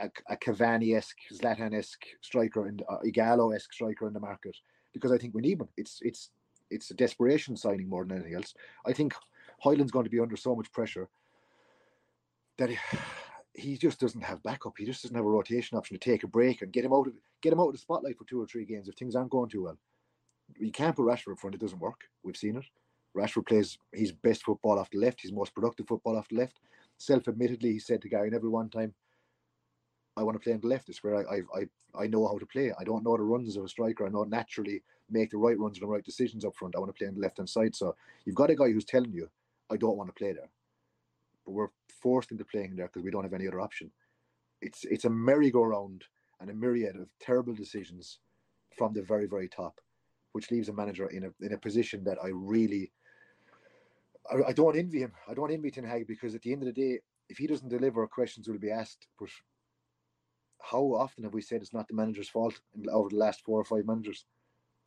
a, 0.00 0.10
a 0.28 0.36
Cavani-esque, 0.36 1.16
Zlatan-esque 1.32 2.04
striker 2.20 2.66
and 2.66 2.82
uh, 2.88 2.98
Ighalo-esque 3.06 3.72
striker 3.72 4.08
in 4.08 4.12
the 4.12 4.20
market 4.20 4.56
because 4.92 5.12
I 5.12 5.18
think 5.18 5.34
we 5.34 5.42
need 5.42 5.60
one. 5.60 5.68
It's 5.76 5.98
it's 6.02 6.30
it's 6.70 6.90
a 6.90 6.94
desperation 6.94 7.56
signing 7.56 7.88
more 7.88 8.04
than 8.04 8.16
anything 8.16 8.34
else. 8.34 8.52
I 8.84 8.92
think 8.92 9.14
Højlund's 9.64 9.92
going 9.92 10.04
to 10.04 10.10
be 10.10 10.20
under 10.20 10.36
so 10.36 10.54
much 10.56 10.72
pressure 10.72 11.08
that 12.58 12.70
he, 13.54 13.76
just 13.76 14.00
doesn't 14.00 14.22
have 14.22 14.42
backup. 14.42 14.74
He 14.78 14.84
just 14.84 15.02
doesn't 15.02 15.16
have 15.16 15.24
a 15.24 15.28
rotation 15.28 15.76
option 15.76 15.98
to 15.98 16.10
take 16.10 16.24
a 16.24 16.28
break 16.28 16.62
and 16.62 16.72
get 16.72 16.84
him 16.84 16.92
out 16.92 17.06
of 17.06 17.14
get 17.40 17.52
him 17.52 17.60
out 17.60 17.68
of 17.68 17.72
the 17.72 17.78
spotlight 17.78 18.18
for 18.18 18.24
two 18.24 18.40
or 18.40 18.46
three 18.46 18.64
games 18.64 18.88
if 18.88 18.94
things 18.94 19.14
aren't 19.14 19.30
going 19.30 19.48
too 19.48 19.64
well. 19.64 19.78
You 20.58 20.70
can't 20.70 20.94
put 20.94 21.06
Rashford 21.06 21.32
up 21.32 21.38
front; 21.38 21.54
it 21.54 21.60
doesn't 21.60 21.80
work. 21.80 22.02
We've 22.22 22.36
seen 22.36 22.56
it. 22.56 22.64
Rashford 23.16 23.46
plays 23.46 23.78
his 23.92 24.12
best 24.12 24.42
football 24.42 24.78
off 24.78 24.90
the 24.90 24.98
left, 24.98 25.20
his 25.22 25.32
most 25.32 25.54
productive 25.54 25.86
football 25.86 26.16
off 26.16 26.28
the 26.28 26.36
left. 26.36 26.60
Self-admittedly, 26.98 27.72
he 27.72 27.78
said 27.78 28.00
to 28.02 28.08
Gary 28.08 28.30
Neville 28.30 28.50
one 28.50 28.70
time, 28.70 28.94
"I 30.16 30.22
want 30.22 30.36
to 30.36 30.42
play 30.42 30.54
on 30.54 30.60
the 30.60 30.68
left. 30.68 30.88
It's 30.88 31.02
where 31.02 31.28
I 31.28 31.42
I 31.54 31.68
I 31.94 32.06
know 32.06 32.26
how 32.26 32.38
to 32.38 32.46
play. 32.46 32.72
I 32.78 32.84
don't 32.84 33.04
know 33.04 33.16
the 33.16 33.22
runs 33.22 33.56
of 33.56 33.64
a 33.64 33.68
striker. 33.68 34.06
I 34.06 34.10
know 34.10 34.24
naturally 34.24 34.82
make 35.10 35.30
the 35.30 35.36
right 35.36 35.58
runs 35.58 35.76
and 35.78 35.82
the 35.82 35.92
right 35.92 36.04
decisions 36.04 36.44
up 36.44 36.54
front. 36.56 36.74
I 36.74 36.78
want 36.78 36.94
to 36.94 36.98
play 36.98 37.08
on 37.08 37.14
the 37.14 37.20
left 37.20 37.36
hand 37.36 37.48
side. 37.48 37.74
So 37.74 37.94
you've 38.24 38.34
got 38.34 38.50
a 38.50 38.54
guy 38.54 38.70
who's 38.70 38.84
telling 38.84 39.12
you, 39.12 39.28
I 39.70 39.76
don't 39.76 39.96
want 39.96 40.08
to 40.08 40.14
play 40.14 40.32
there 40.32 40.48
but 41.44 41.52
we're 41.52 41.68
forced 42.02 42.30
into 42.30 42.44
playing 42.44 42.76
there 42.76 42.86
because 42.86 43.02
we 43.02 43.10
don't 43.10 43.24
have 43.24 43.34
any 43.34 43.48
other 43.48 43.60
option. 43.60 43.90
It's 44.60 44.84
it's 44.84 45.04
a 45.04 45.10
merry-go-round 45.10 46.04
and 46.40 46.50
a 46.50 46.54
myriad 46.54 46.96
of 46.96 47.08
terrible 47.20 47.54
decisions 47.54 48.18
from 48.76 48.92
the 48.92 49.02
very 49.02 49.26
very 49.26 49.48
top, 49.48 49.80
which 50.32 50.50
leaves 50.50 50.68
a 50.68 50.72
manager 50.72 51.06
in 51.08 51.24
a 51.24 51.44
in 51.44 51.52
a 51.52 51.58
position 51.58 52.04
that 52.04 52.18
I 52.22 52.28
really 52.32 52.92
I, 54.30 54.50
I 54.50 54.52
don't 54.52 54.76
envy 54.76 55.00
him. 55.00 55.12
I 55.28 55.34
don't 55.34 55.52
envy 55.52 55.70
Ten 55.70 55.84
Hag 55.84 56.06
because 56.06 56.34
at 56.34 56.42
the 56.42 56.52
end 56.52 56.62
of 56.62 56.66
the 56.66 56.80
day, 56.80 57.00
if 57.28 57.38
he 57.38 57.46
doesn't 57.46 57.68
deliver, 57.68 58.06
questions 58.06 58.48
will 58.48 58.58
be 58.58 58.70
asked. 58.70 59.06
But 59.18 59.30
how 60.60 60.82
often 60.94 61.24
have 61.24 61.34
we 61.34 61.42
said 61.42 61.60
it's 61.60 61.74
not 61.74 61.88
the 61.88 61.94
manager's 61.94 62.28
fault 62.28 62.60
over 62.90 63.08
the 63.08 63.16
last 63.16 63.42
four 63.42 63.60
or 63.60 63.64
five 63.64 63.86
managers? 63.86 64.24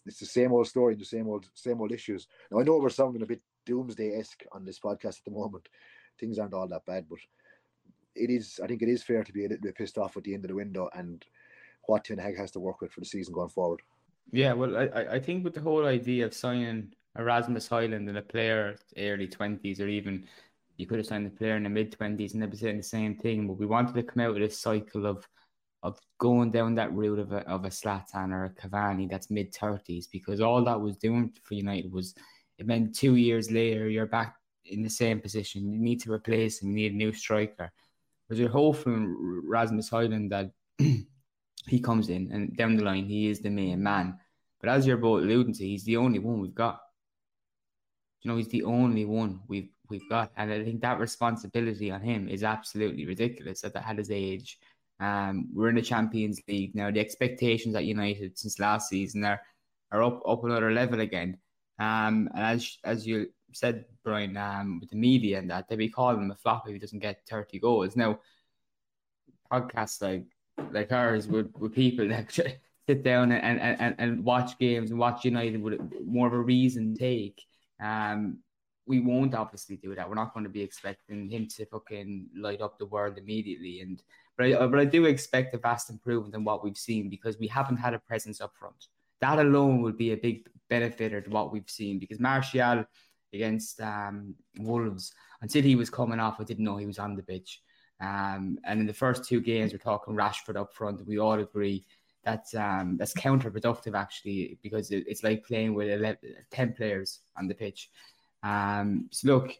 It's 0.06 0.20
the 0.20 0.26
same 0.26 0.54
old 0.54 0.68
story, 0.68 0.96
the 0.96 1.06
same 1.06 1.28
old 1.28 1.50
same 1.54 1.82
old 1.82 1.92
issues. 1.92 2.28
Now 2.52 2.60
I 2.60 2.64
know 2.64 2.78
we're 2.78 2.90
sounding 2.90 3.24
a 3.24 3.26
bit 3.26 3.42
doomsday 3.66 4.18
esque 4.18 4.44
on 4.52 4.64
this 4.64 4.80
podcast 4.80 5.18
at 5.18 5.26
the 5.26 5.32
moment, 5.32 5.68
things 6.20 6.40
aren't 6.40 6.54
all 6.54 6.68
that 6.68 6.86
bad. 6.86 7.06
But 7.10 7.20
it 8.16 8.30
is, 8.30 8.60
I 8.64 8.68
think, 8.68 8.82
it 8.82 8.90
is 8.90 9.04
fair 9.04 9.24
to 9.24 9.34
be 9.34 9.46
a 9.46 9.50
little 9.50 9.64
bit 9.64 9.76
pissed 9.76 9.98
off 9.98 10.18
at 10.18 10.24
the 10.24 10.34
end 10.34 10.46
of 10.46 10.50
the 10.50 10.56
window 10.56 10.90
and 10.96 11.24
what 11.88 12.06
Ten 12.06 12.18
Hag 12.18 12.38
has 12.38 12.52
to 12.52 12.60
work 12.60 12.82
with 12.82 12.92
for 12.92 13.02
the 13.02 13.06
season 13.06 13.34
going 13.34 13.50
forward. 13.50 13.82
Yeah, 14.32 14.54
well, 14.54 14.76
I, 14.78 15.06
I 15.12 15.20
think 15.20 15.44
with 15.44 15.54
the 15.54 15.62
whole 15.62 15.86
idea 15.86 16.26
of 16.26 16.34
signing 16.34 16.94
Erasmus 17.18 17.70
Højlund 17.70 18.10
and 18.10 18.18
a 18.18 18.22
player 18.22 18.76
early 18.98 19.28
twenties, 19.28 19.80
or 19.80 19.88
even 19.88 20.26
you 20.78 20.88
could 20.88 20.98
have 20.98 21.06
signed 21.06 21.28
a 21.28 21.30
player 21.30 21.56
in 21.56 21.64
the 21.64 21.70
mid 21.70 21.92
twenties, 21.92 22.34
and 22.34 22.42
they 22.42 22.48
were 22.48 22.56
saying 22.56 22.78
the 22.78 22.84
same 22.84 23.16
thing. 23.16 23.48
But 23.48 23.60
we 23.60 23.66
wanted 23.66 23.94
to 23.96 24.04
come 24.04 24.24
out 24.24 24.34
with 24.34 24.42
this 24.42 24.60
cycle 24.60 25.06
of 25.06 25.28
of 25.84 26.00
going 26.18 26.50
down 26.50 26.74
that 26.76 26.92
route 26.92 27.20
of 27.20 27.32
a 27.32 27.48
of 27.48 27.66
a 27.66 27.70
Zlatan 27.70 28.32
or 28.32 28.46
a 28.46 28.50
Cavani 28.50 29.08
that's 29.08 29.30
mid 29.30 29.54
thirties, 29.54 30.08
because 30.08 30.42
all 30.42 30.64
that 30.64 30.82
was 30.82 30.98
doing 30.98 31.32
for 31.44 31.54
United 31.54 31.92
was 31.92 32.16
it 32.58 32.66
meant 32.66 32.96
two 32.96 33.16
years 33.16 33.52
later 33.52 33.88
you're 33.88 34.08
back 34.08 34.36
in 34.66 34.84
the 34.84 34.90
same 34.90 35.20
position. 35.20 35.72
You 35.72 35.80
need 35.80 36.02
to 36.02 36.12
replace 36.12 36.62
him. 36.62 36.70
You 36.70 36.76
need 36.76 36.94
a 36.94 36.98
new 36.98 37.14
striker. 37.14 37.72
But 38.28 38.38
you're 38.38 38.50
hoping 38.50 39.16
Rasmus 39.48 39.90
Højlund 39.90 40.30
that 40.30 40.52
he 41.68 41.80
comes 41.80 42.10
in 42.10 42.32
and 42.32 42.56
down 42.58 42.76
the 42.76 42.84
line 42.84 43.06
he 43.06 43.28
is 43.28 43.40
the 43.40 43.50
main 43.50 43.82
man. 43.82 44.18
But 44.62 44.70
as 44.70 44.88
you're 44.88 44.98
both 44.98 45.24
alluding 45.24 45.54
to, 45.54 45.66
he's 45.66 45.84
the 45.84 45.98
only 45.98 46.20
one 46.20 46.40
we've 46.40 46.56
got. 46.56 46.82
You 48.22 48.32
know, 48.32 48.38
he's 48.38 48.48
the 48.48 48.64
only 48.64 49.06
one 49.06 49.42
we've 49.48 49.70
we've 49.88 50.10
got, 50.10 50.32
and 50.36 50.52
I 50.52 50.64
think 50.64 50.82
that 50.82 51.00
responsibility 51.00 51.92
on 51.92 52.02
him 52.02 52.28
is 52.28 52.44
absolutely 52.44 53.06
ridiculous 53.06 53.64
at, 53.64 53.74
the, 53.74 53.88
at 53.88 54.00
his 54.00 54.10
age. 54.10 54.58
Um, 55.00 55.50
we're 55.54 55.70
in 55.70 55.76
the 55.76 55.82
Champions 55.82 56.42
League 56.48 56.74
now. 56.74 56.90
The 56.90 57.00
expectations 57.00 57.76
at 57.76 57.86
United 57.86 58.40
since 58.40 58.60
last 58.60 58.90
season 58.90 59.24
are 59.24 59.42
are 59.92 60.02
up 60.02 60.22
up 60.28 60.44
another 60.44 60.72
level 60.72 61.02
again. 61.02 61.38
Um, 61.78 62.30
and 62.34 62.44
as 62.44 62.78
as 62.84 63.06
you 63.06 63.30
said, 63.52 63.86
Brian, 64.04 64.36
um, 64.38 64.80
with 64.80 64.90
the 64.90 64.96
media 64.96 65.40
and 65.40 65.50
that, 65.50 65.68
they 65.68 65.76
be 65.76 65.90
calling 65.90 66.22
him 66.22 66.32
a 66.32 66.36
flop 66.36 66.68
if 66.68 66.74
he 66.74 66.80
doesn't 66.80 67.00
get 67.00 67.26
30 67.28 67.60
goals. 67.60 67.96
Now, 67.96 68.20
podcasts 69.52 70.02
like 70.02 70.26
like 70.72 70.92
ours 70.92 71.28
with, 71.28 71.52
with 71.58 71.74
people 71.74 72.08
that 72.10 72.32
sit 72.88 73.04
down 73.04 73.32
and, 73.32 73.60
and, 73.60 73.82
and 73.82 73.96
and 73.98 74.24
watch 74.24 74.58
games 74.58 74.92
and 74.92 75.00
watch 75.00 75.26
United 75.26 75.62
with 75.62 75.80
more 76.06 76.28
of 76.28 76.34
a 76.34 76.40
reason 76.40 76.96
take. 76.96 77.42
Um, 77.82 78.40
we 78.88 79.00
won't 79.00 79.34
obviously 79.34 79.78
do 79.78 79.96
that. 79.96 80.08
We're 80.08 80.16
not 80.16 80.34
going 80.34 80.44
to 80.44 80.50
be 80.50 80.62
expecting 80.62 81.30
him 81.30 81.48
to 81.56 81.66
fucking 81.66 82.28
light 82.38 82.62
up 82.62 82.78
the 82.78 82.86
world 82.86 83.18
immediately. 83.18 83.82
And 83.82 84.02
but 84.38 84.46
I, 84.46 84.68
but 84.68 84.80
I 84.80 84.86
do 84.86 85.06
expect 85.06 85.56
a 85.56 85.58
vast 85.58 85.90
improvement 85.90 86.36
in 86.36 86.44
what 86.44 86.64
we've 86.64 86.78
seen 86.78 87.10
because 87.10 87.40
we 87.40 87.48
haven't 87.48 87.78
had 87.78 87.94
a 87.94 88.00
presence 88.00 88.42
up 88.42 88.54
front. 88.56 88.88
That 89.22 89.40
alone 89.40 89.82
would 89.82 89.98
be 89.98 90.12
a 90.12 90.18
big 90.18 90.48
benefit 90.70 91.24
to 91.24 91.30
what 91.30 91.52
we've 91.52 91.70
seen 91.70 92.00
because 92.00 92.20
Martial 92.20 92.86
against 93.34 93.82
um, 93.82 94.36
Wolves. 94.60 95.14
Until 95.42 95.64
he 95.64 95.76
was 95.76 95.90
coming 95.90 96.20
off, 96.20 96.40
I 96.40 96.44
didn't 96.44 96.64
know 96.64 96.78
he 96.78 96.86
was 96.86 97.00
on 97.00 97.16
the 97.16 97.24
pitch. 97.24 97.62
Um, 98.02 98.58
and 98.66 98.82
in 98.82 98.88
the 98.88 98.94
first 98.94 99.26
two 99.26 99.42
games, 99.42 99.72
we're 99.72 99.80
talking 99.80 100.16
Rashford 100.16 100.58
up 100.58 100.74
front. 100.74 101.06
We 101.08 101.20
all 101.20 101.40
agree 101.40 101.86
that's 102.26 102.56
um, 102.56 102.98
that's 102.98 103.14
counterproductive 103.14 103.96
actually 103.96 104.58
because 104.64 104.90
it, 104.92 105.06
it's 105.08 105.24
like 105.24 105.46
playing 105.46 105.76
with 105.76 105.90
11, 105.90 106.18
10 106.52 106.74
players 106.74 107.20
on 107.38 107.48
the 107.48 107.54
pitch. 107.54 107.90
Um, 108.44 109.08
so 109.12 109.28
look, 109.28 109.52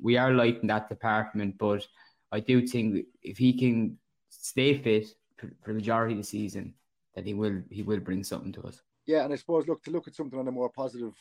we 0.00 0.16
are 0.16 0.32
light 0.32 0.60
in 0.62 0.68
that 0.68 0.88
department, 0.88 1.58
but 1.58 1.86
I 2.32 2.40
do 2.40 2.66
think 2.66 3.06
if 3.22 3.36
he 3.36 3.52
can 3.52 3.98
stay 4.28 4.78
fit 4.78 5.08
for, 5.36 5.48
for 5.62 5.72
the 5.72 5.74
majority 5.74 6.14
of 6.14 6.18
the 6.18 6.24
season, 6.24 6.74
that 7.14 7.26
he 7.26 7.34
will 7.34 7.62
he 7.70 7.82
will 7.82 8.00
bring 8.00 8.22
something 8.22 8.52
to 8.52 8.62
us. 8.62 8.80
Yeah, 9.06 9.24
and 9.24 9.32
I 9.32 9.36
suppose 9.36 9.66
look 9.66 9.82
to 9.84 9.90
look 9.90 10.08
at 10.08 10.14
something 10.14 10.38
on 10.38 10.48
a 10.48 10.52
more 10.52 10.70
positive 10.70 11.14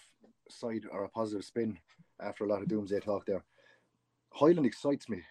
side 0.54 0.84
or 0.92 1.04
a 1.04 1.10
positive 1.10 1.46
spin 1.46 1.78
after 2.22 2.44
a 2.44 2.48
lot 2.48 2.62
of 2.62 2.68
doomsday 2.68 3.00
talk 3.00 3.26
there. 3.26 3.44
Højlund 4.40 4.66
excites 4.66 5.10
me. 5.10 5.22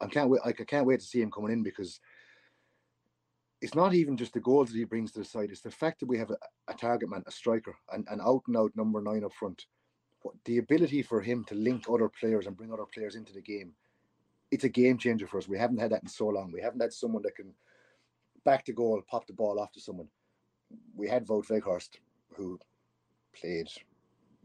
I 0.00 0.06
can't 0.06 0.28
wait. 0.28 0.40
I 0.44 0.52
can't 0.52 0.86
wait 0.86 1.00
to 1.00 1.06
see 1.06 1.20
him 1.20 1.30
coming 1.30 1.52
in 1.52 1.62
because 1.62 2.00
it's 3.60 3.74
not 3.74 3.94
even 3.94 4.16
just 4.16 4.32
the 4.34 4.40
goals 4.40 4.70
that 4.70 4.78
he 4.78 4.84
brings 4.84 5.12
to 5.12 5.20
the 5.20 5.24
side. 5.24 5.50
It's 5.50 5.60
the 5.60 5.70
fact 5.70 6.00
that 6.00 6.08
we 6.08 6.18
have 6.18 6.30
a, 6.30 6.36
a 6.68 6.74
target 6.74 7.08
man, 7.08 7.22
a 7.26 7.30
striker, 7.30 7.74
and 7.92 8.06
an 8.10 8.20
out 8.20 8.42
and 8.48 8.56
out 8.56 8.72
number 8.74 9.00
nine 9.00 9.24
up 9.24 9.32
front. 9.32 9.66
The 10.44 10.58
ability 10.58 11.02
for 11.02 11.20
him 11.20 11.44
to 11.44 11.54
link 11.54 11.84
other 11.88 12.08
players 12.08 12.46
and 12.46 12.56
bring 12.56 12.72
other 12.72 12.86
players 12.92 13.14
into 13.14 13.32
the 13.32 13.40
game. 13.40 13.72
It's 14.50 14.64
a 14.64 14.68
game 14.68 14.98
changer 14.98 15.26
for 15.26 15.38
us. 15.38 15.48
We 15.48 15.58
haven't 15.58 15.78
had 15.78 15.92
that 15.92 16.02
in 16.02 16.08
so 16.08 16.28
long. 16.28 16.52
We 16.52 16.60
haven't 16.60 16.80
had 16.80 16.92
someone 16.92 17.22
that 17.22 17.36
can 17.36 17.54
back 18.44 18.64
the 18.64 18.72
goal, 18.72 19.00
pop 19.08 19.26
the 19.26 19.32
ball 19.32 19.60
off 19.60 19.72
to 19.72 19.80
someone. 19.80 20.08
We 20.96 21.08
had 21.08 21.26
Wout 21.26 21.48
Weghorst, 21.48 21.98
who 22.34 22.58
played 23.32 23.68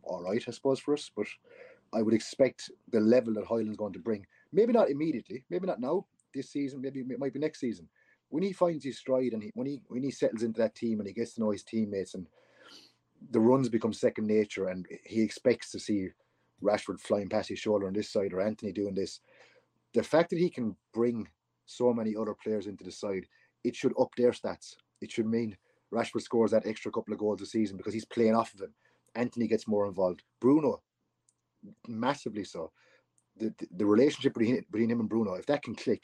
all 0.08 0.24
right, 0.24 0.44
I 0.48 0.52
suppose, 0.52 0.80
for 0.80 0.94
us. 0.94 1.10
But 1.16 1.28
I 1.94 2.02
would 2.02 2.14
expect 2.14 2.72
the 2.92 3.00
level 3.00 3.34
that 3.36 3.46
Højlund's 3.46 3.78
going 3.78 3.94
to 3.94 4.00
bring. 4.00 4.26
Maybe 4.52 4.74
not 4.74 4.90
immediately, 4.90 5.44
maybe 5.50 5.68
not 5.68 5.80
now, 5.80 6.06
this 6.34 6.50
season, 6.50 6.82
maybe 6.82 7.00
it 7.00 7.20
might 7.20 7.34
be 7.34 7.40
next 7.40 7.60
season. 7.60 7.88
When 8.30 8.44
he 8.44 8.52
finds 8.54 8.84
his 8.84 8.98
stride 8.98 9.34
and 9.34 9.42
he, 9.42 9.52
when 9.56 9.68
he 9.68 9.82
when 9.88 10.04
he 10.04 10.12
settles 10.12 10.44
into 10.44 10.60
that 10.60 10.76
team 10.76 11.00
and 11.00 11.08
he 11.08 11.14
gets 11.14 11.34
to 11.34 11.42
know 11.42 11.52
his 11.52 11.64
teammates 11.64 12.14
and 12.14 12.28
the 13.32 13.40
runs 13.40 13.70
become 13.70 13.94
second 13.94 14.28
nature 14.28 14.68
and 14.68 14.86
he 15.06 15.22
expects 15.22 15.72
to 15.72 15.80
see 15.80 16.10
Rashford 16.62 17.00
flying 17.00 17.30
past 17.30 17.50
his 17.50 17.60
shoulder 17.60 17.88
on 17.88 17.94
this 17.94 18.10
side 18.10 18.34
or 18.34 18.42
Antony 18.42 18.72
doing 18.72 18.96
this. 18.96 19.22
The 19.94 20.04
fact 20.04 20.30
that 20.32 20.40
he 20.40 20.50
can 20.50 20.76
bring 20.94 21.28
so 21.66 21.94
many 21.94 22.16
other 22.16 22.34
players 22.34 22.68
into 22.68 22.84
the 22.84 22.92
side, 22.92 23.26
it 23.64 23.76
should 23.76 23.94
up 24.00 24.14
their 24.16 24.32
stats. 24.32 24.76
It 25.02 25.12
should 25.12 25.26
mean 25.28 25.58
Rashford 25.94 26.22
scores 26.22 26.52
that 26.52 26.68
extra 26.68 26.92
couple 26.92 27.14
of 27.14 27.20
goals 27.20 27.42
a 27.42 27.46
season 27.46 27.78
because 27.78 27.94
he's 27.94 28.06
playing 28.06 28.36
off 28.36 28.54
of 28.54 28.62
him. 28.62 28.74
Antony 29.18 29.48
gets 29.48 29.68
more 29.68 29.88
involved. 29.88 30.24
Bruno, 30.40 30.82
massively 31.88 32.46
so. 32.46 32.72
the, 33.40 33.54
the 33.72 33.86
relationship 33.86 34.34
between 34.34 34.64
between 34.72 34.92
him 34.92 35.00
and 35.00 35.10
Bruno, 35.10 35.34
if 35.36 35.46
that 35.48 35.64
can 35.64 35.76
click, 35.76 36.04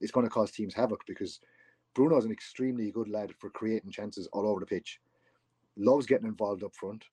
it's 0.00 0.12
going 0.12 0.26
to 0.26 0.30
cause 0.30 0.50
teams 0.50 0.74
havoc 0.74 1.00
because 1.06 1.40
Bruno 1.94 2.16
is 2.18 2.24
an 2.24 2.32
extremely 2.32 2.90
good 2.90 3.08
lad 3.08 3.32
for 3.38 3.50
creating 3.50 3.90
chances 3.90 4.28
all 4.32 4.46
over 4.46 4.60
the 4.60 4.66
pitch. 4.66 5.00
Loves 5.76 6.06
getting 6.06 6.28
involved 6.28 6.64
up 6.64 6.74
front. 6.74 7.04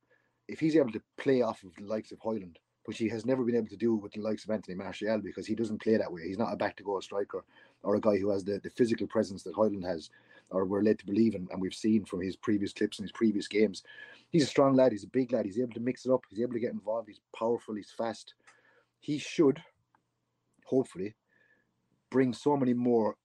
If 0.48 0.60
he's 0.60 0.76
able 0.76 0.92
to 0.92 1.02
play 1.18 1.42
off 1.42 1.64
of 1.64 1.76
the 1.76 1.84
likes 1.84 2.12
of 2.12 2.20
Højlund, 2.20 2.58
which 2.86 2.98
he 3.00 3.10
has 3.10 3.26
never 3.26 3.44
been 3.44 3.56
able 3.56 3.68
to 3.68 3.76
do 3.78 3.96
with 3.96 4.14
the 4.14 4.22
likes 4.22 4.46
of 4.46 4.52
Anthony 4.52 4.76
Martial 4.76 5.20
because 5.20 5.46
he 5.46 5.56
doesn't 5.56 5.82
play 5.82 5.98
that 5.98 6.12
way. 6.12 6.22
He's 6.26 6.38
not 6.38 6.54
a 6.54 6.58
back 6.58 6.78
to 6.78 6.84
goal 6.84 7.02
striker 7.02 7.44
or 7.84 7.96
a 7.96 8.02
guy 8.02 8.18
who 8.18 8.30
has 8.30 8.46
the, 8.46 8.60
the 8.64 8.70
physical 8.70 9.08
presence 9.08 9.44
that 9.44 9.56
Højlund 9.56 9.86
has, 9.86 10.10
or 10.50 10.66
we're 10.66 10.84
led 10.84 11.00
to 11.00 11.06
believe 11.06 11.36
in, 11.36 11.48
and 11.52 11.62
we've 11.62 11.74
seen 11.74 12.06
from 12.06 12.22
his 12.22 12.36
previous 12.36 12.74
clips 12.74 13.00
and 13.00 13.06
his 13.06 13.12
previous 13.12 13.48
games. 13.48 13.84
He's 14.30 14.44
a 14.44 14.48
strong 14.48 14.76
lad, 14.76 14.92
he's 14.92 15.04
a 15.04 15.10
big 15.10 15.32
lad, 15.32 15.46
he's 15.46 15.60
able 15.60 15.74
to 15.74 15.80
mix 15.80 16.06
it 16.06 16.12
up, 16.12 16.24
he's 16.30 16.42
able 16.42 16.54
to 16.54 16.60
get 16.60 16.74
involved, 16.74 17.08
he's 17.08 17.22
powerful, 17.38 17.76
he's 17.76 17.92
fast. 17.92 18.34
He 19.00 19.18
should, 19.18 19.62
hopefully, 20.66 21.16
bring 22.10 22.34
so 22.34 22.58
many 22.58 22.74
more 22.74 23.16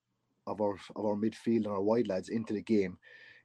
of 0.46 0.60
our 0.60 0.76
of 0.96 1.04
our 1.04 1.16
midfield 1.16 1.64
and 1.64 1.68
our 1.68 1.82
wide 1.82 2.08
lads 2.08 2.28
into 2.28 2.52
the 2.52 2.62
game. 2.62 2.98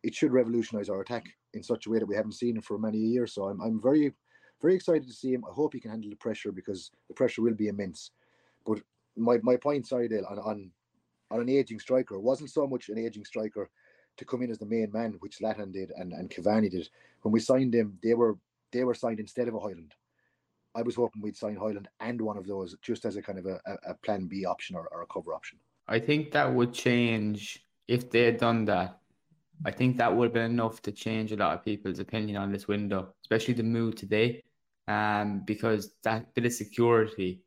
It 0.04 0.16
should 0.16 0.32
revolutionise 0.32 0.90
our 0.90 1.02
attack 1.02 1.26
in 1.54 1.64
such 1.64 1.86
a 1.86 1.90
way 1.90 2.00
that 2.00 2.06
we 2.06 2.16
haven't 2.16 2.34
seen 2.34 2.58
it 2.58 2.64
for 2.64 2.78
many 2.78 2.98
years. 2.98 3.34
So 3.34 3.46
I'm 3.46 3.62
I'm 3.62 3.82
very 3.82 4.14
very 4.62 4.76
excited 4.76 5.08
to 5.08 5.14
see 5.14 5.34
him. 5.34 5.44
I 5.50 5.54
hope 5.54 5.74
he 5.74 5.80
can 5.80 5.92
handle 5.92 6.10
the 6.10 6.16
pressure 6.16 6.52
because 6.52 6.92
the 7.08 7.14
pressure 7.14 7.42
will 7.42 7.54
be 7.54 7.68
immense. 7.68 8.12
But 8.66 8.80
my, 9.16 9.40
my 9.44 9.56
point, 9.56 9.88
sorry, 9.88 10.08
Dale, 10.08 10.26
on, 10.30 10.40
on 10.40 10.72
on 11.32 11.40
an 11.42 11.50
aging 11.50 11.80
striker 11.80 12.20
wasn't 12.20 12.50
so 12.50 12.68
much 12.68 12.90
an 12.90 12.98
aging 12.98 13.26
striker 13.26 13.70
to 14.18 14.26
come 14.26 14.42
in 14.42 14.52
as 14.52 14.58
the 14.58 14.66
main 14.66 14.92
man, 14.92 15.16
which 15.20 15.40
Zlatan 15.40 15.72
did 15.72 15.92
and, 15.92 16.12
and 16.14 16.30
Cavani 16.30 16.70
did. 16.70 16.90
When 17.22 17.32
we 17.32 17.40
signed 17.40 17.74
him, 17.76 17.98
they 18.04 18.14
were 18.14 18.38
they 18.72 18.84
were 18.84 18.96
signed 18.96 19.20
instead 19.20 19.48
of 19.48 19.56
a 19.56 19.60
Højlund. 19.60 19.92
I 20.76 20.82
was 20.82 20.96
hoping 20.96 21.22
we'd 21.22 21.38
sign 21.38 21.56
Højlund 21.56 21.88
and 22.00 22.22
one 22.22 22.38
of 22.38 22.46
those 22.46 22.76
just 22.82 23.06
as 23.06 23.16
a 23.16 23.22
kind 23.22 23.40
of 23.40 23.46
a, 23.46 23.60
a 23.88 23.94
plan 23.96 24.28
B 24.28 24.46
option 24.46 24.76
or, 24.76 24.88
or 24.92 25.02
a 25.02 25.08
cover 25.08 25.34
option. 25.34 25.60
I 25.88 26.00
think 26.00 26.32
that 26.32 26.54
would 26.54 26.74
change 26.74 27.66
if 27.88 28.12
they 28.12 28.24
had 28.24 28.38
done 28.38 28.66
that. 28.66 29.00
I 29.66 29.72
think 29.72 29.98
that 29.98 30.16
would 30.16 30.26
have 30.26 30.34
been 30.34 30.52
enough 30.52 30.82
to 30.84 30.92
change 30.92 31.32
a 31.32 31.36
lot 31.36 31.56
of 31.56 31.66
people's 31.66 32.00
opinion 32.00 32.38
on 32.38 32.52
this 32.52 32.68
window, 32.68 33.14
especially 33.24 33.56
the 33.56 33.64
move 33.64 33.96
today. 33.96 34.44
Um, 34.88 35.42
because 35.46 35.96
that 36.04 36.34
bit 36.34 36.46
of 36.46 36.54
security, 36.54 37.42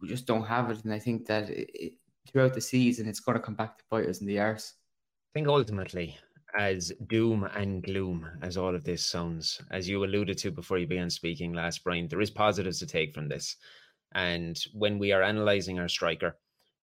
we 0.00 0.08
just 0.08 0.26
don't 0.26 0.46
have 0.46 0.70
it. 0.70 0.84
And 0.84 0.94
I 0.94 0.98
think 0.98 1.26
that 1.26 1.50
it, 1.50 1.70
it, 1.74 1.92
throughout 2.26 2.54
the 2.54 2.60
season, 2.60 3.08
it's 3.08 3.20
going 3.20 3.36
to 3.36 3.42
come 3.42 3.54
back 3.54 3.78
to 3.78 3.84
bite 3.90 4.06
us 4.06 4.20
in 4.20 4.26
the 4.26 4.38
arse. 4.38 4.74
I 5.32 5.38
think 5.38 5.48
ultimately, 5.48 6.16
as 6.58 6.92
doom 7.08 7.44
and 7.54 7.82
gloom 7.82 8.26
as 8.42 8.56
all 8.56 8.74
of 8.74 8.84
this 8.84 9.04
sounds, 9.04 9.60
as 9.70 9.88
you 9.88 10.04
alluded 10.04 10.38
to 10.38 10.50
before 10.50 10.78
you 10.78 10.86
began 10.86 11.10
speaking 11.10 11.52
last, 11.52 11.84
Brian, 11.84 12.08
there 12.08 12.20
is 12.20 12.30
positives 12.30 12.78
to 12.78 12.86
take 12.86 13.14
from 13.14 13.28
this. 13.28 13.56
And 14.14 14.58
when 14.72 14.98
we 14.98 15.12
are 15.12 15.22
analysing 15.22 15.78
our 15.78 15.88
striker, 15.88 16.36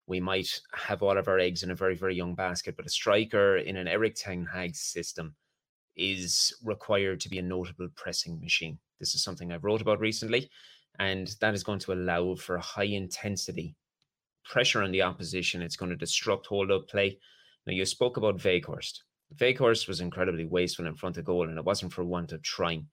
we 0.06 0.20
might 0.20 0.60
have 0.74 1.02
all 1.02 1.18
of 1.18 1.28
our 1.28 1.40
eggs 1.40 1.64
in 1.64 1.72
a 1.72 1.76
very, 1.76 1.96
very 1.96 2.16
young 2.16 2.36
basket, 2.36 2.76
but 2.76 2.86
a 2.86 2.90
striker 2.90 3.58
in 3.58 3.78
an 3.78 3.88
Erik 3.88 4.16
Ten 4.16 4.46
Hag 4.46 4.76
system 4.76 5.36
is 5.96 6.54
required 6.64 7.20
to 7.22 7.30
be 7.30 7.40
a 7.40 7.44
notable 7.44 7.88
pressing 7.96 8.40
machine. 8.42 8.78
This 9.00 9.16
is 9.16 9.24
something 9.24 9.52
I've 9.52 9.64
wrote 9.64 9.82
about 9.82 10.00
recently, 10.00 10.50
and 11.00 11.34
that 11.40 11.54
is 11.54 11.64
going 11.64 11.80
to 11.80 11.94
allow 11.94 12.36
for 12.36 12.56
a 12.56 12.62
high 12.62 12.84
intensity 12.84 13.76
pressure 14.44 14.82
on 14.82 14.92
the 14.92 15.02
opposition. 15.02 15.62
It's 15.62 15.76
going 15.76 15.92
to 15.92 15.96
disrupt 15.96 16.48
hold 16.48 16.72
up 16.72 16.88
play. 16.88 17.18
Now, 17.66 17.74
you 17.74 17.86
spoke 17.86 18.18
about 18.18 18.40
Weghorst. 18.40 19.00
Weghorst 19.36 19.88
was 19.88 20.02
incredibly 20.02 20.46
wasteful 20.46 20.86
in 20.86 20.96
front 20.96 21.18
of 21.18 21.26
goal, 21.26 21.48
and 21.48 21.58
it 21.58 21.66
wasn't 21.66 21.94
for 21.94 22.04
want 22.04 22.32
of 22.32 22.42
trying. 22.44 22.88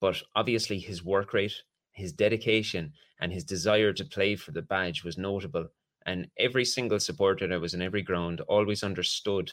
But 0.00 0.22
obviously, 0.34 0.78
his 0.78 1.04
work 1.04 1.32
rate, 1.32 1.54
his 1.92 2.12
dedication, 2.12 2.92
and 3.20 3.32
his 3.32 3.44
desire 3.44 3.92
to 3.92 4.04
play 4.04 4.36
for 4.36 4.52
the 4.52 4.62
badge 4.62 5.04
was 5.04 5.16
notable 5.16 5.68
and 6.06 6.28
every 6.38 6.64
single 6.64 7.00
supporter 7.00 7.46
that 7.48 7.60
was 7.60 7.74
in 7.74 7.82
every 7.82 8.02
ground 8.02 8.40
always 8.42 8.82
understood 8.84 9.52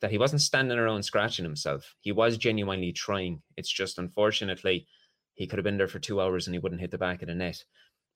that 0.00 0.10
he 0.10 0.18
wasn't 0.18 0.42
standing 0.42 0.78
around 0.78 1.02
scratching 1.02 1.44
himself. 1.44 1.94
He 2.02 2.12
was 2.12 2.36
genuinely 2.36 2.92
trying. 2.92 3.42
It's 3.56 3.72
just 3.72 3.98
unfortunately 3.98 4.86
he 5.32 5.46
could 5.46 5.58
have 5.58 5.64
been 5.64 5.78
there 5.78 5.88
for 5.88 5.98
two 5.98 6.20
hours 6.20 6.46
and 6.46 6.54
he 6.54 6.58
wouldn't 6.58 6.80
hit 6.80 6.90
the 6.90 6.98
back 6.98 7.22
of 7.22 7.28
the 7.28 7.34
net. 7.34 7.64